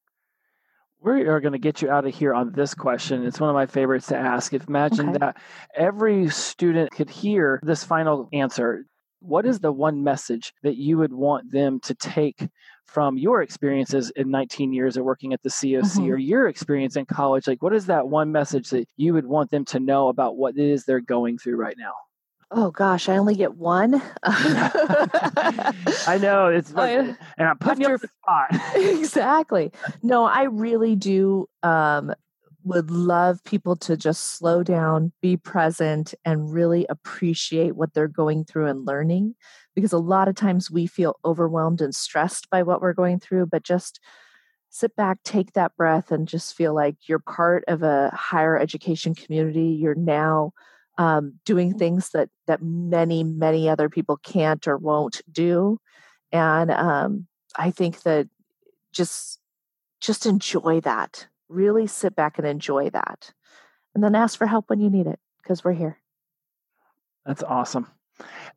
we 1.01 1.27
are 1.27 1.39
going 1.39 1.53
to 1.53 1.59
get 1.59 1.81
you 1.81 1.89
out 1.89 2.05
of 2.05 2.13
here 2.13 2.33
on 2.33 2.51
this 2.51 2.73
question. 2.73 3.25
It's 3.25 3.39
one 3.39 3.49
of 3.49 3.53
my 3.53 3.65
favorites 3.65 4.07
to 4.07 4.17
ask. 4.17 4.53
If 4.53 4.67
imagine 4.67 5.09
okay. 5.09 5.17
that 5.19 5.37
every 5.73 6.29
student 6.29 6.91
could 6.91 7.09
hear 7.09 7.59
this 7.63 7.83
final 7.83 8.27
answer, 8.33 8.85
what 9.21 9.45
is 9.45 9.59
the 9.59 9.71
one 9.71 10.03
message 10.03 10.53
that 10.63 10.77
you 10.77 10.97
would 10.97 11.13
want 11.13 11.51
them 11.51 11.79
to 11.81 11.93
take 11.93 12.47
from 12.85 13.17
your 13.17 13.41
experiences 13.41 14.11
in 14.15 14.29
19 14.31 14.73
years 14.73 14.97
of 14.97 15.05
working 15.05 15.33
at 15.33 15.41
the 15.43 15.49
COC 15.49 15.81
mm-hmm. 15.81 16.11
or 16.11 16.17
your 16.17 16.47
experience 16.47 16.95
in 16.95 17.05
college? 17.05 17.47
Like, 17.47 17.61
what 17.61 17.73
is 17.73 17.85
that 17.85 18.07
one 18.07 18.31
message 18.31 18.69
that 18.69 18.87
you 18.97 19.13
would 19.13 19.25
want 19.25 19.51
them 19.51 19.65
to 19.65 19.79
know 19.79 20.09
about 20.09 20.37
what 20.37 20.57
it 20.57 20.65
is 20.65 20.83
they're 20.83 20.99
going 20.99 21.37
through 21.37 21.57
right 21.57 21.77
now? 21.77 21.93
Oh 22.51 22.71
gosh, 22.71 23.07
I 23.09 23.17
only 23.17 23.35
get 23.35 23.55
one. 23.55 24.01
I 24.23 25.73
know 26.19 26.47
it's 26.47 26.73
like, 26.73 26.89
I, 26.89 27.15
and 27.37 27.47
I'm 27.47 27.57
putting 27.59 27.85
after, 27.85 27.89
you 27.89 27.93
on 27.93 27.99
the 28.01 28.07
spot. 28.07 28.75
exactly. 28.75 29.71
No, 30.01 30.25
I 30.25 30.43
really 30.43 30.95
do. 30.95 31.47
Um, 31.61 32.13
would 32.63 32.91
love 32.91 33.43
people 33.45 33.75
to 33.77 33.95
just 33.95 34.37
slow 34.37 34.63
down, 34.63 35.11
be 35.21 35.37
present, 35.37 36.13
and 36.25 36.51
really 36.51 36.85
appreciate 36.89 37.75
what 37.75 37.93
they're 37.93 38.07
going 38.07 38.43
through 38.43 38.67
and 38.67 38.85
learning. 38.85 39.35
Because 39.75 39.93
a 39.93 39.97
lot 39.97 40.27
of 40.27 40.35
times 40.35 40.69
we 40.69 40.85
feel 40.85 41.19
overwhelmed 41.23 41.81
and 41.81 41.95
stressed 41.95 42.49
by 42.49 42.63
what 42.63 42.81
we're 42.81 42.93
going 42.93 43.19
through, 43.19 43.45
but 43.45 43.63
just 43.63 43.99
sit 44.69 44.95
back, 44.95 45.19
take 45.23 45.53
that 45.53 45.75
breath, 45.77 46.11
and 46.11 46.27
just 46.27 46.55
feel 46.55 46.73
like 46.75 46.95
you're 47.07 47.19
part 47.19 47.63
of 47.67 47.81
a 47.81 48.11
higher 48.13 48.57
education 48.57 49.15
community. 49.15 49.77
You're 49.79 49.95
now 49.95 50.51
um, 50.99 51.39
doing 51.45 51.77
things 51.77 52.09
that 52.09 52.29
that 52.45 52.61
many 52.61 53.23
many 53.23 53.69
other 53.69 53.89
people 53.89 54.17
can't 54.17 54.67
or 54.67 54.77
won't 54.77 55.21
do. 55.31 55.79
And 56.31 56.69
um, 56.69 57.25
i 57.55 57.71
think 57.71 58.03
that 58.03 58.27
just 58.91 59.39
just 59.99 60.25
enjoy 60.25 60.81
that. 60.81 61.27
Really 61.47 61.87
sit 61.87 62.15
back 62.15 62.37
and 62.37 62.45
enjoy 62.45 62.91
that. 62.91 63.33
And 63.95 64.03
then 64.03 64.13
ask 64.13 64.37
for 64.37 64.45
help 64.45 64.69
when 64.69 64.79
you 64.79 64.89
need 64.89 65.07
it 65.07 65.19
because 65.41 65.63
we're 65.63 65.73
here. 65.73 65.97
That's 67.25 67.43
awesome 67.43 67.87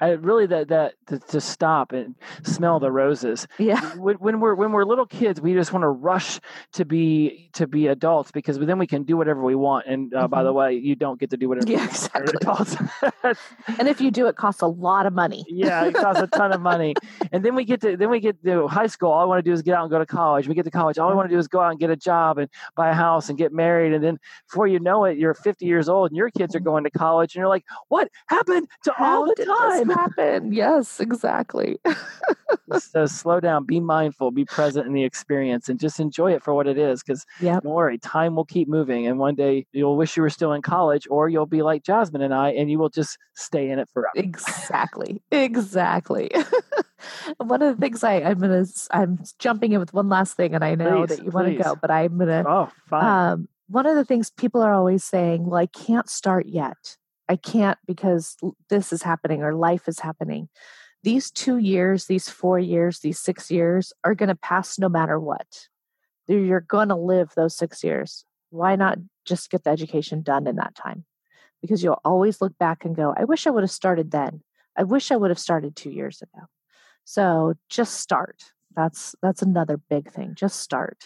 and 0.00 0.24
really 0.24 0.46
that 0.46 0.68
that 0.68 0.94
to, 1.06 1.18
to, 1.18 1.40
stop 1.40 1.92
and 1.92 2.14
smell 2.42 2.80
the 2.80 2.90
roses. 2.90 3.46
Yeah. 3.58 3.80
When, 3.96 4.16
when, 4.16 4.40
we're 4.40 4.54
when 4.54 4.72
we're 4.72 4.84
little 4.84 5.06
kids 5.06 5.40
we 5.40 5.54
just 5.54 5.72
want 5.72 5.82
to 5.82 5.88
rush 5.88 6.40
to 6.72 6.84
be 6.84 7.50
to 7.54 7.66
be 7.66 7.88
adults 7.88 8.30
because 8.30 8.58
then 8.58 8.78
we 8.78 8.86
can 8.86 9.02
do 9.02 9.16
whatever 9.16 9.42
we 9.42 9.54
want 9.54 9.86
and 9.86 10.14
uh, 10.14 10.22
mm-hmm. 10.22 10.30
by 10.30 10.42
the 10.42 10.50
mm-hmm. 10.50 10.58
way 10.58 10.74
you 10.74 10.94
don't 10.94 11.20
get 11.20 11.30
to 11.30 11.36
do 11.36 11.48
whatever 11.48 11.70
yeah 11.70 11.84
exactly. 11.84 12.34
adults. 12.40 12.76
And 13.78 13.88
if 13.88 14.00
you 14.00 14.10
do 14.10 14.26
it 14.26 14.36
costs 14.36 14.62
a 14.62 14.66
lot 14.66 15.06
of 15.06 15.12
money. 15.12 15.44
Yeah 15.48 15.84
it 15.84 15.94
costs 15.94 16.20
a 16.20 16.26
ton 16.26 16.52
of 16.52 16.60
money. 16.60 16.94
And 17.30 17.44
then 17.44 17.54
we 17.54 17.64
get 17.64 17.80
to 17.82 17.96
then 17.96 18.10
we 18.10 18.20
get 18.20 18.42
to 18.44 18.66
high 18.68 18.86
school 18.86 19.10
all 19.10 19.20
i 19.20 19.24
want 19.24 19.38
to 19.38 19.48
do 19.48 19.52
is 19.52 19.62
get 19.62 19.74
out 19.74 19.82
and 19.82 19.90
go 19.90 19.98
to 19.98 20.06
college. 20.06 20.48
We 20.48 20.54
get 20.54 20.64
to 20.64 20.70
college 20.70 20.98
all 20.98 21.10
i 21.10 21.14
want 21.14 21.28
to 21.28 21.34
do 21.34 21.38
is 21.38 21.48
go 21.48 21.60
out 21.60 21.70
and 21.70 21.78
get 21.78 21.90
a 21.90 21.96
job 21.96 22.38
and 22.38 22.48
buy 22.76 22.90
a 22.90 22.94
house 22.94 23.28
and 23.28 23.38
get 23.38 23.52
married. 23.52 23.92
And 23.92 24.02
then 24.02 24.18
before 24.48 24.66
you 24.66 24.80
know 24.80 25.04
it 25.04 25.18
you're 25.18 25.34
50 25.34 25.64
years 25.66 25.88
old 25.88 26.10
and 26.10 26.16
your 26.16 26.30
kids 26.30 26.54
are 26.54 26.58
mm-hmm. 26.58 26.68
going 26.68 26.84
to 26.84 26.90
college 26.90 27.34
and 27.34 27.40
you're 27.40 27.48
like 27.48 27.64
what 27.88 28.08
happened 28.26 28.68
to 28.84 28.92
How 28.96 29.20
all 29.20 29.26
the 29.26 29.34
time 29.34 29.51
happen. 29.90 30.52
Yes, 30.52 31.00
exactly. 31.00 31.78
so 32.78 33.06
slow 33.06 33.40
down, 33.40 33.64
be 33.64 33.80
mindful, 33.80 34.30
be 34.30 34.44
present 34.44 34.86
in 34.86 34.92
the 34.92 35.04
experience, 35.04 35.68
and 35.68 35.78
just 35.78 36.00
enjoy 36.00 36.32
it 36.32 36.42
for 36.42 36.54
what 36.54 36.66
it 36.66 36.78
is. 36.78 37.02
Because 37.02 37.24
yep. 37.40 37.62
don't 37.62 37.72
worry, 37.72 37.98
time 37.98 38.34
will 38.34 38.44
keep 38.44 38.68
moving, 38.68 39.06
and 39.06 39.18
one 39.18 39.34
day 39.34 39.66
you'll 39.72 39.96
wish 39.96 40.16
you 40.16 40.22
were 40.22 40.30
still 40.30 40.52
in 40.52 40.62
college, 40.62 41.06
or 41.10 41.28
you'll 41.28 41.46
be 41.46 41.62
like 41.62 41.82
Jasmine 41.82 42.22
and 42.22 42.34
I, 42.34 42.50
and 42.50 42.70
you 42.70 42.78
will 42.78 42.90
just 42.90 43.18
stay 43.34 43.70
in 43.70 43.78
it 43.78 43.88
forever. 43.92 44.12
Exactly. 44.16 45.22
Exactly. 45.30 46.30
one 47.38 47.62
of 47.62 47.74
the 47.74 47.80
things 47.80 48.04
I, 48.04 48.16
I'm 48.22 48.38
gonna 48.38 48.64
I'm 48.90 49.18
jumping 49.38 49.72
in 49.72 49.80
with 49.80 49.92
one 49.92 50.08
last 50.08 50.36
thing, 50.36 50.54
and 50.54 50.64
I 50.64 50.74
know 50.74 51.06
please, 51.06 51.16
that 51.16 51.24
you 51.24 51.30
want 51.30 51.48
to 51.48 51.54
go, 51.54 51.76
but 51.76 51.90
I'm 51.90 52.18
gonna. 52.18 52.44
Oh, 52.46 52.70
fine. 52.88 53.04
Um, 53.04 53.48
one 53.68 53.86
of 53.86 53.96
the 53.96 54.04
things 54.04 54.30
people 54.30 54.60
are 54.60 54.72
always 54.72 55.02
saying, 55.02 55.46
well, 55.46 55.58
I 55.58 55.66
can't 55.66 56.08
start 56.08 56.46
yet. 56.46 56.96
I 57.32 57.36
can't 57.36 57.78
because 57.86 58.36
this 58.68 58.92
is 58.92 59.02
happening 59.02 59.42
or 59.42 59.54
life 59.54 59.88
is 59.88 60.00
happening. 60.00 60.50
These 61.02 61.30
two 61.30 61.56
years, 61.56 62.04
these 62.04 62.28
four 62.28 62.58
years, 62.58 62.98
these 62.98 63.18
six 63.18 63.50
years 63.50 63.90
are 64.04 64.14
going 64.14 64.28
to 64.28 64.34
pass 64.34 64.78
no 64.78 64.90
matter 64.90 65.18
what. 65.18 65.68
You're 66.28 66.60
going 66.60 66.90
to 66.90 66.94
live 66.94 67.32
those 67.34 67.56
six 67.56 67.82
years. 67.82 68.26
Why 68.50 68.76
not 68.76 68.98
just 69.24 69.50
get 69.50 69.64
the 69.64 69.70
education 69.70 70.20
done 70.20 70.46
in 70.46 70.56
that 70.56 70.74
time? 70.74 71.06
Because 71.62 71.82
you'll 71.82 72.02
always 72.04 72.42
look 72.42 72.58
back 72.58 72.84
and 72.84 72.94
go, 72.94 73.14
I 73.16 73.24
wish 73.24 73.46
I 73.46 73.50
would 73.50 73.62
have 73.62 73.70
started 73.70 74.10
then. 74.10 74.42
I 74.76 74.82
wish 74.82 75.10
I 75.10 75.16
would 75.16 75.30
have 75.30 75.38
started 75.38 75.74
two 75.74 75.90
years 75.90 76.20
ago. 76.20 76.44
So 77.04 77.54
just 77.70 77.94
start. 77.94 78.42
That's 78.76 79.14
that's 79.22 79.40
another 79.40 79.78
big 79.78 80.12
thing. 80.12 80.34
Just 80.34 80.60
start. 80.60 80.98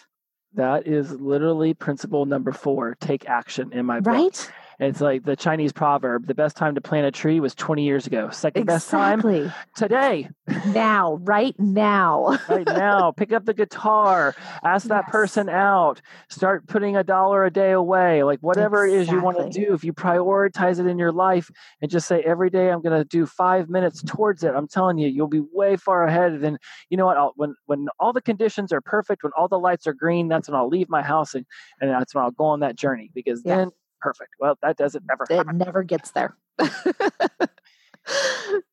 That 0.55 0.89
is 0.89 1.12
literally 1.12 1.72
principle 1.72 2.27
number 2.27 2.51
four. 2.51 2.97
Take 3.01 3.29
action 3.29 3.72
in 3.72 3.87
my 3.87 4.01
book. 4.01 4.12
Right? 4.12 4.53
It's 4.79 5.01
like 5.01 5.24
the 5.24 5.37
Chinese 5.37 5.72
proverb: 5.72 6.27
the 6.27 6.35
best 6.35 6.57
time 6.57 6.74
to 6.74 6.81
plant 6.81 7.07
a 7.07 7.11
tree 7.11 7.41
was 7.41 7.55
20 7.55 7.83
years 7.83 8.07
ago. 8.07 8.29
Second 8.31 8.62
exactly. 8.62 8.74
best 8.74 8.91
time 8.91 9.53
today. 9.74 10.29
Now, 10.66 11.14
right 11.22 11.59
now. 11.59 12.39
right 12.49 12.66
now. 12.66 13.11
Pick 13.12 13.33
up 13.33 13.45
the 13.45 13.55
guitar. 13.55 14.35
Ask 14.62 14.89
that 14.89 15.09
person 15.09 15.49
out. 15.49 16.03
Start 16.29 16.66
putting 16.66 16.97
a 16.97 17.05
dollar 17.05 17.47
a 17.47 17.51
day 17.51 17.72
away. 17.72 18.22
Like 18.22 18.41
whatever 18.41 18.85
exactly. 18.85 18.99
it 18.99 19.03
is 19.03 19.09
you 19.11 19.20
want 19.20 19.53
to 19.53 19.64
do. 19.64 19.72
If 19.72 19.83
you 19.83 19.93
prioritize 19.93 20.79
it 20.79 20.87
in 20.87 20.99
your 20.99 21.12
life 21.12 21.51
and 21.81 21.91
just 21.91 22.07
say 22.07 22.20
every 22.22 22.51
day 22.51 22.70
I'm 22.70 22.83
going 22.83 22.99
to 22.99 23.05
do 23.05 23.24
five 23.24 23.70
minutes 23.70 24.03
towards 24.03 24.45
it, 24.45 24.55
I'm 24.55 24.68
telling 24.68 24.99
you, 24.99 25.09
you'll 25.09 25.27
be 25.29 25.43
way 25.53 25.77
far 25.77 26.05
ahead. 26.05 26.41
Than 26.41 26.59
you 26.91 26.97
know 26.97 27.07
what? 27.07 27.16
I'll, 27.16 27.33
when 27.37 27.55
when 27.64 27.87
all 27.99 28.12
the 28.12 28.20
conditions 28.20 28.72
are 28.72 28.81
perfect, 28.81 29.22
when 29.22 29.33
all 29.37 29.49
the 29.49 29.59
lights 29.59 29.87
are 29.87 29.95
green, 29.95 30.29
that's 30.29 30.49
when 30.49 30.57
I'll 30.57 30.68
leave 30.68 30.91
my 30.91 31.03
house 31.03 31.35
and 31.35 31.47
and 31.81 31.91
that's 31.91 32.14
when 32.14 32.24
I'll 32.24 32.31
go 32.31 32.45
on 32.45 32.61
that 32.61 32.77
journey 32.77 33.11
because 33.14 33.43
yeah. 33.45 33.57
then 33.57 33.70
perfect. 34.01 34.30
Well, 34.38 34.59
that 34.62 34.76
doesn't 34.76 35.05
never. 35.07 35.26
It 35.28 35.55
never 35.55 35.82
gets 35.82 36.11
there. 36.12 36.36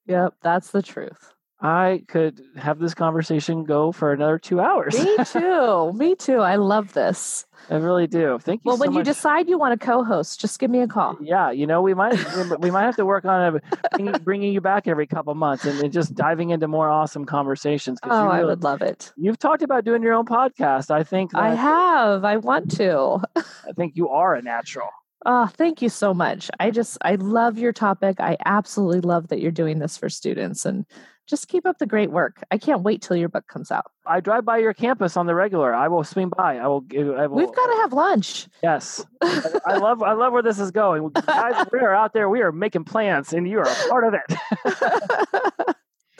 yep, 0.05 0.35
that's 0.41 0.71
the 0.71 0.81
truth. 0.81 1.33
I 1.63 2.03
could 2.09 2.41
have 2.57 2.77
this 2.77 2.93
conversation 2.93 3.63
go 3.63 3.93
for 3.93 4.11
another 4.11 4.37
two 4.37 4.59
hours. 4.59 5.01
Me 5.01 5.17
too. 5.25 5.93
Me 5.93 6.13
too. 6.13 6.39
I 6.39 6.57
love 6.57 6.91
this. 6.91 7.45
I 7.69 7.75
really 7.75 8.05
do. 8.05 8.37
Thank 8.41 8.65
you. 8.65 8.69
Well, 8.69 8.75
so 8.75 8.81
when 8.81 8.93
much. 8.93 8.97
you 8.97 9.03
decide 9.05 9.47
you 9.47 9.57
want 9.57 9.79
to 9.79 9.85
co-host, 9.85 10.41
just 10.41 10.59
give 10.59 10.69
me 10.69 10.81
a 10.81 10.87
call. 10.87 11.17
Yeah, 11.21 11.51
you 11.51 11.65
know 11.65 11.81
we 11.81 11.93
might 11.93 12.19
we 12.59 12.69
might 12.69 12.83
have 12.83 12.97
to 12.97 13.05
work 13.05 13.23
on 13.23 13.61
a, 13.95 14.19
bringing 14.23 14.51
you 14.51 14.59
back 14.59 14.89
every 14.89 15.07
couple 15.07 15.33
months 15.35 15.63
and, 15.63 15.79
and, 15.79 15.93
just 15.93 16.13
diving 16.13 16.49
into 16.49 16.67
more 16.67 16.89
awesome 16.89 17.23
conversations. 17.23 17.97
Oh, 18.03 18.25
really, 18.25 18.39
I 18.39 18.43
would 18.43 18.63
love 18.63 18.81
it. 18.81 19.13
You've 19.15 19.39
talked 19.39 19.61
about 19.61 19.85
doing 19.85 20.03
your 20.03 20.15
own 20.15 20.25
podcast. 20.25 20.91
I 20.91 21.03
think 21.03 21.33
I 21.33 21.55
have. 21.55 22.25
I 22.25 22.37
want 22.37 22.71
to. 22.71 23.21
I 23.37 23.71
think 23.77 23.95
you 23.95 24.09
are 24.09 24.35
a 24.35 24.41
natural. 24.41 24.89
Oh, 25.25 25.47
thank 25.47 25.81
you 25.81 25.89
so 25.89 26.13
much. 26.13 26.51
I 26.59 26.69
just, 26.69 26.97
I 27.01 27.15
love 27.15 27.57
your 27.57 27.71
topic. 27.71 28.19
I 28.19 28.37
absolutely 28.45 29.01
love 29.01 29.29
that 29.29 29.39
you're 29.39 29.51
doing 29.51 29.79
this 29.79 29.97
for 29.97 30.09
students 30.09 30.65
and 30.65 30.85
just 31.27 31.47
keep 31.47 31.65
up 31.65 31.77
the 31.77 31.85
great 31.85 32.11
work. 32.11 32.43
I 32.51 32.57
can't 32.57 32.81
wait 32.81 33.01
till 33.01 33.15
your 33.15 33.29
book 33.29 33.47
comes 33.47 33.71
out. 33.71 33.85
I 34.05 34.19
drive 34.19 34.43
by 34.43 34.57
your 34.57 34.73
campus 34.73 35.15
on 35.15 35.25
the 35.25 35.35
regular. 35.35 35.73
I 35.73 35.87
will 35.87 36.03
swing 36.03 36.29
by. 36.35 36.57
I 36.57 36.67
will. 36.67 36.81
Give, 36.81 37.09
I 37.11 37.27
will 37.27 37.37
We've 37.37 37.55
got 37.55 37.67
to 37.67 37.77
have 37.81 37.93
lunch. 37.93 38.47
Yes, 38.61 39.05
I 39.21 39.77
love. 39.77 40.03
I 40.03 40.13
love 40.13 40.33
where 40.33 40.43
this 40.43 40.59
is 40.59 40.71
going, 40.71 41.09
guys. 41.25 41.65
We 41.71 41.79
are 41.79 41.95
out 41.95 42.13
there. 42.13 42.29
We 42.29 42.41
are 42.41 42.51
making 42.51 42.83
plans, 42.83 43.31
and 43.31 43.47
you 43.47 43.59
are 43.59 43.69
a 43.69 43.89
part 43.89 44.03
of 44.03 44.13
it. 44.15 45.75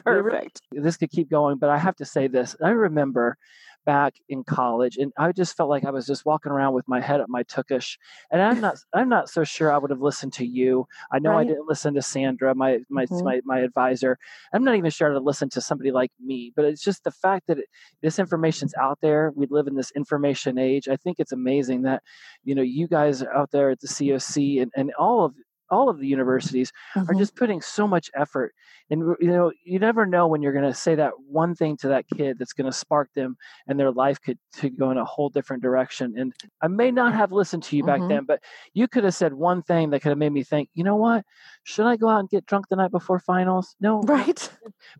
Perfect. 0.05 0.61
This 0.71 0.97
could 0.97 1.11
keep 1.11 1.29
going, 1.29 1.57
but 1.57 1.69
I 1.69 1.77
have 1.77 1.95
to 1.97 2.05
say 2.05 2.27
this. 2.27 2.55
I 2.61 2.69
remember 2.69 3.37
back 3.85 4.15
in 4.29 4.43
college, 4.43 4.97
and 4.97 5.11
I 5.17 5.31
just 5.31 5.55
felt 5.55 5.69
like 5.69 5.85
I 5.85 5.91
was 5.91 6.05
just 6.05 6.25
walking 6.25 6.51
around 6.51 6.73
with 6.73 6.87
my 6.87 7.01
head 7.01 7.21
up 7.21 7.29
my 7.29 7.43
tukish. 7.43 7.97
And 8.31 8.41
I'm 8.41 8.61
not 8.61 8.77
I'm 8.93 9.09
not 9.09 9.29
so 9.29 9.43
sure 9.43 9.71
I 9.71 9.77
would 9.77 9.91
have 9.91 10.01
listened 10.01 10.33
to 10.33 10.45
you. 10.45 10.87
I 11.11 11.19
know 11.19 11.31
right. 11.31 11.41
I 11.41 11.43
didn't 11.43 11.67
listen 11.67 11.93
to 11.95 12.01
Sandra, 12.01 12.55
my 12.55 12.79
my 12.89 13.05
mm-hmm. 13.05 13.23
my, 13.23 13.41
my 13.45 13.59
advisor. 13.59 14.17
I'm 14.53 14.63
not 14.63 14.75
even 14.75 14.91
sure 14.91 15.09
to 15.09 15.19
listen 15.19 15.49
to 15.49 15.61
somebody 15.61 15.91
like 15.91 16.11
me. 16.19 16.51
But 16.55 16.65
it's 16.65 16.83
just 16.83 17.03
the 17.03 17.11
fact 17.11 17.47
that 17.47 17.59
it, 17.59 17.65
this 18.01 18.19
information's 18.19 18.73
out 18.79 18.99
there. 19.01 19.31
We 19.35 19.47
live 19.49 19.67
in 19.67 19.75
this 19.75 19.91
information 19.91 20.57
age. 20.57 20.87
I 20.87 20.95
think 20.95 21.19
it's 21.19 21.31
amazing 21.31 21.83
that 21.83 22.03
you 22.43 22.55
know 22.55 22.61
you 22.61 22.87
guys 22.87 23.23
out 23.23 23.51
there 23.51 23.71
at 23.71 23.79
the 23.79 23.87
COC 23.87 24.61
and, 24.61 24.71
and 24.75 24.91
all 24.97 25.25
of 25.25 25.33
all 25.73 25.89
of 25.89 25.99
the 25.99 26.07
universities 26.07 26.71
mm-hmm. 26.95 27.09
are 27.09 27.13
just 27.15 27.35
putting 27.35 27.61
so 27.61 27.87
much 27.87 28.09
effort. 28.15 28.53
And 28.89 29.15
you 29.19 29.27
know 29.27 29.51
you 29.63 29.79
never 29.79 30.05
know 30.05 30.27
when 30.27 30.41
you're 30.41 30.53
going 30.53 30.65
to 30.65 30.73
say 30.73 30.95
that 30.95 31.13
one 31.27 31.55
thing 31.55 31.77
to 31.77 31.87
that 31.89 32.05
kid 32.15 32.37
that's 32.37 32.53
going 32.53 32.71
to 32.71 32.77
spark 32.77 33.09
them 33.15 33.35
and 33.67 33.79
their 33.79 33.91
life 33.91 34.21
could, 34.21 34.37
to 34.57 34.69
go 34.69 34.91
in 34.91 34.97
a 34.97 35.05
whole 35.05 35.29
different 35.29 35.63
direction. 35.63 36.13
And 36.17 36.33
i 36.61 36.67
may 36.67 36.91
not 36.91 37.13
have 37.13 37.31
listened 37.31 37.63
to 37.63 37.77
you 37.77 37.83
back 37.83 37.99
mm-hmm. 37.99 38.09
then 38.09 38.25
but 38.25 38.39
you 38.73 38.87
could 38.87 39.03
have 39.03 39.15
said 39.15 39.33
one 39.33 39.61
thing 39.63 39.89
that 39.89 40.01
could 40.01 40.09
have 40.09 40.17
made 40.17 40.33
me 40.33 40.43
think 40.43 40.69
you 40.73 40.83
know 40.83 40.95
what? 40.95 41.25
Should 41.63 41.85
i 41.85 41.97
go 41.97 42.07
out 42.09 42.19
and 42.19 42.29
get 42.29 42.45
drunk 42.45 42.67
the 42.69 42.75
night 42.75 42.91
before 42.91 43.19
finals? 43.19 43.75
No 43.79 44.01
right. 44.01 44.49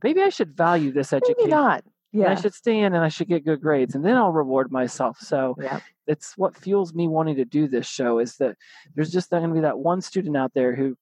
maybe 0.04 0.22
i 0.22 0.30
should 0.30 0.56
value 0.56 0.92
this 0.92 1.14
education. 1.14 1.36
maybe 1.38 1.52
not 1.52 1.84
yeah. 2.14 2.32
I 2.32 2.36
should 2.36 2.54
stay 2.54 2.80
in 2.80 2.94
and 2.94 3.04
I 3.04 3.10
should 3.10 3.28
get 3.28 3.44
good 3.44 3.62
grades 3.62 3.96
and 3.96 4.06
then 4.06 4.16
I'll 4.16 4.32
reward 4.32 4.72
myself. 4.72 5.18
So 5.20 5.56
yeah. 5.60 5.80
it's 6.08 6.38
what 6.38 6.56
fuels 6.56 6.94
me 6.94 7.08
wanting 7.08 7.36
to 7.38 7.46
do 7.46 7.68
this 7.68 7.88
show 7.88 8.20
is 8.20 8.38
that 8.38 8.56
there's 8.96 9.12
just 9.12 9.32
not 9.32 9.40
going 9.40 9.50
to 9.50 9.56
be 9.56 9.62
that 9.62 9.80
one 9.80 10.02
student 10.02 10.38
out 10.38 10.54
there 10.54 10.76
who 10.76 10.96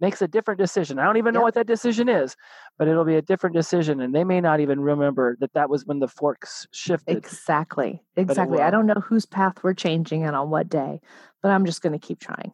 makes 0.00 0.22
a 0.22 0.28
different 0.28 0.58
decision. 0.58 0.98
I 0.98 1.04
don't 1.04 1.18
even 1.18 1.34
know 1.34 1.42
what 1.42 1.54
that 1.54 1.66
decision 1.66 2.08
is, 2.08 2.34
but 2.78 2.88
it'll 2.88 3.04
be 3.04 3.16
a 3.16 3.22
different 3.22 3.54
decision 3.54 4.00
and 4.00 4.14
they 4.14 4.24
may 4.24 4.40
not 4.40 4.60
even 4.60 4.80
remember 4.80 5.36
that 5.40 5.52
that 5.52 5.70
was 5.70 5.86
when 5.86 6.00
the 6.00 6.08
forks 6.08 6.66
shifted. 6.72 7.16
Exactly. 7.16 8.02
Exactly. 8.16 8.60
I 8.60 8.70
don't 8.70 8.86
know 8.86 8.94
whose 8.94 9.26
path 9.26 9.62
we're 9.62 9.74
changing 9.74 10.24
and 10.24 10.34
on 10.34 10.50
what 10.50 10.68
day, 10.68 11.00
but 11.42 11.50
I'm 11.50 11.64
just 11.64 11.80
going 11.80 11.92
to 11.92 12.04
keep 12.04 12.18
trying 12.18 12.52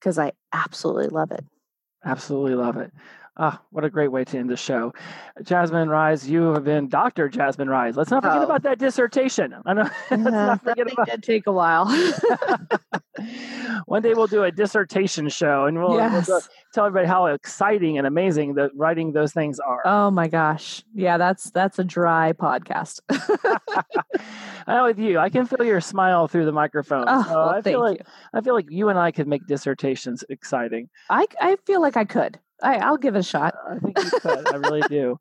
because 0.00 0.18
I 0.18 0.32
absolutely 0.52 1.08
love 1.08 1.30
it. 1.30 1.44
Absolutely 2.04 2.54
love 2.54 2.78
it. 2.78 2.90
Ah, 3.42 3.58
what 3.70 3.86
a 3.86 3.90
great 3.90 4.12
way 4.12 4.22
to 4.22 4.36
end 4.36 4.50
the 4.50 4.56
show. 4.56 4.92
Jasmine 5.42 5.88
Ruys, 5.88 6.28
you 6.28 6.52
have 6.52 6.62
been 6.62 6.88
Dr. 6.88 7.26
Jasmine 7.26 7.68
Ruys. 7.68 7.96
Let's 7.96 8.10
not 8.10 8.22
forget 8.22 8.40
oh. 8.40 8.44
about 8.44 8.62
that 8.64 8.78
dissertation. 8.78 9.54
I 9.64 9.72
know. 9.72 9.88
let's 10.10 10.22
not 10.22 10.62
forget 10.62 10.92
about 10.92 11.08
did 11.08 11.22
take 11.22 11.46
a 11.46 11.52
while. 11.52 11.86
One 13.86 14.02
day 14.02 14.12
we'll 14.12 14.26
do 14.26 14.44
a 14.44 14.52
dissertation 14.52 15.30
show 15.30 15.64
and 15.64 15.78
we'll, 15.78 15.96
yes. 15.96 16.28
we'll 16.28 16.42
tell 16.74 16.84
everybody 16.84 17.08
how 17.08 17.26
exciting 17.26 17.96
and 17.96 18.06
amazing 18.06 18.54
that 18.54 18.72
writing 18.74 19.12
those 19.12 19.32
things 19.32 19.58
are. 19.58 19.80
Oh 19.86 20.10
my 20.10 20.28
gosh. 20.28 20.84
Yeah, 20.94 21.16
that's 21.16 21.50
that's 21.50 21.78
a 21.78 21.84
dry 21.84 22.34
podcast. 22.34 23.00
I 24.66 24.74
know 24.74 24.84
with 24.84 24.98
you. 24.98 25.18
I 25.18 25.30
can 25.30 25.46
feel 25.46 25.64
your 25.64 25.80
smile 25.80 26.28
through 26.28 26.44
the 26.44 26.52
microphone. 26.52 27.06
Oh, 27.08 27.22
so 27.22 27.30
well, 27.30 27.48
I 27.48 27.62
feel 27.62 27.80
like 27.80 27.98
you. 28.00 28.04
I 28.34 28.42
feel 28.42 28.54
like 28.54 28.70
you 28.70 28.90
and 28.90 28.98
I 28.98 29.10
could 29.12 29.26
make 29.26 29.46
dissertations 29.46 30.24
exciting. 30.28 30.90
I 31.08 31.26
I 31.40 31.56
feel 31.64 31.80
like 31.80 31.96
I 31.96 32.04
could. 32.04 32.38
I, 32.62 32.90
will 32.90 32.98
give 32.98 33.16
it 33.16 33.20
a 33.20 33.22
shot. 33.22 33.54
I 33.68 33.78
think 33.78 33.98
you 33.98 34.10
could. 34.20 34.48
I 34.48 34.56
really 34.56 34.82
do. 34.88 35.18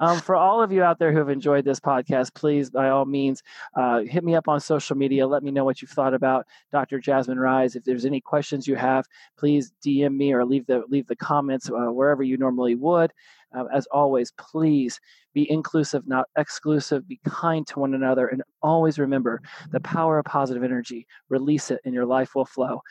Um, 0.00 0.20
for 0.20 0.34
all 0.34 0.62
of 0.62 0.72
you 0.72 0.82
out 0.82 0.98
there 0.98 1.12
who 1.12 1.18
have 1.18 1.28
enjoyed 1.28 1.64
this 1.64 1.80
podcast, 1.80 2.34
please, 2.34 2.70
by 2.70 2.88
all 2.88 3.04
means, 3.04 3.42
uh, 3.76 4.00
hit 4.00 4.24
me 4.24 4.34
up 4.34 4.48
on 4.48 4.60
social 4.60 4.96
media. 4.96 5.26
Let 5.26 5.42
me 5.42 5.50
know 5.50 5.64
what 5.64 5.80
you've 5.80 5.90
thought 5.90 6.14
about 6.14 6.46
Dr. 6.70 6.98
Jasmine 6.98 7.38
Ruys. 7.38 7.76
If 7.76 7.84
there's 7.84 8.04
any 8.04 8.20
questions 8.20 8.66
you 8.66 8.76
have, 8.76 9.06
please 9.38 9.72
DM 9.84 10.16
me 10.16 10.32
or 10.32 10.44
leave 10.44 10.66
the 10.66 10.82
leave 10.88 11.06
the 11.06 11.16
comments 11.16 11.70
uh, 11.70 11.92
wherever 11.92 12.22
you 12.22 12.36
normally 12.36 12.74
would. 12.74 13.12
Uh, 13.54 13.64
as 13.72 13.86
always, 13.92 14.32
please 14.32 14.98
be 15.34 15.50
inclusive, 15.50 16.06
not 16.06 16.28
exclusive. 16.36 17.06
Be 17.06 17.20
kind 17.24 17.66
to 17.68 17.78
one 17.78 17.94
another, 17.94 18.28
and 18.28 18.42
always 18.62 18.98
remember 18.98 19.40
the 19.70 19.80
power 19.80 20.18
of 20.18 20.24
positive 20.24 20.62
energy. 20.62 21.06
Release 21.28 21.70
it, 21.70 21.80
and 21.84 21.94
your 21.94 22.06
life 22.06 22.34
will 22.34 22.46
flow. 22.46 22.82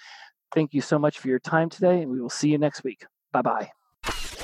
Thank 0.53 0.73
you 0.73 0.81
so 0.81 0.99
much 0.99 1.19
for 1.19 1.29
your 1.29 1.39
time 1.39 1.69
today, 1.69 2.01
and 2.01 2.11
we 2.11 2.21
will 2.21 2.29
see 2.29 2.49
you 2.49 2.57
next 2.57 2.83
week. 2.83 3.05
Bye 3.31 3.41
bye. 3.41 3.71
Thank 4.03 4.39
you. 4.39 4.40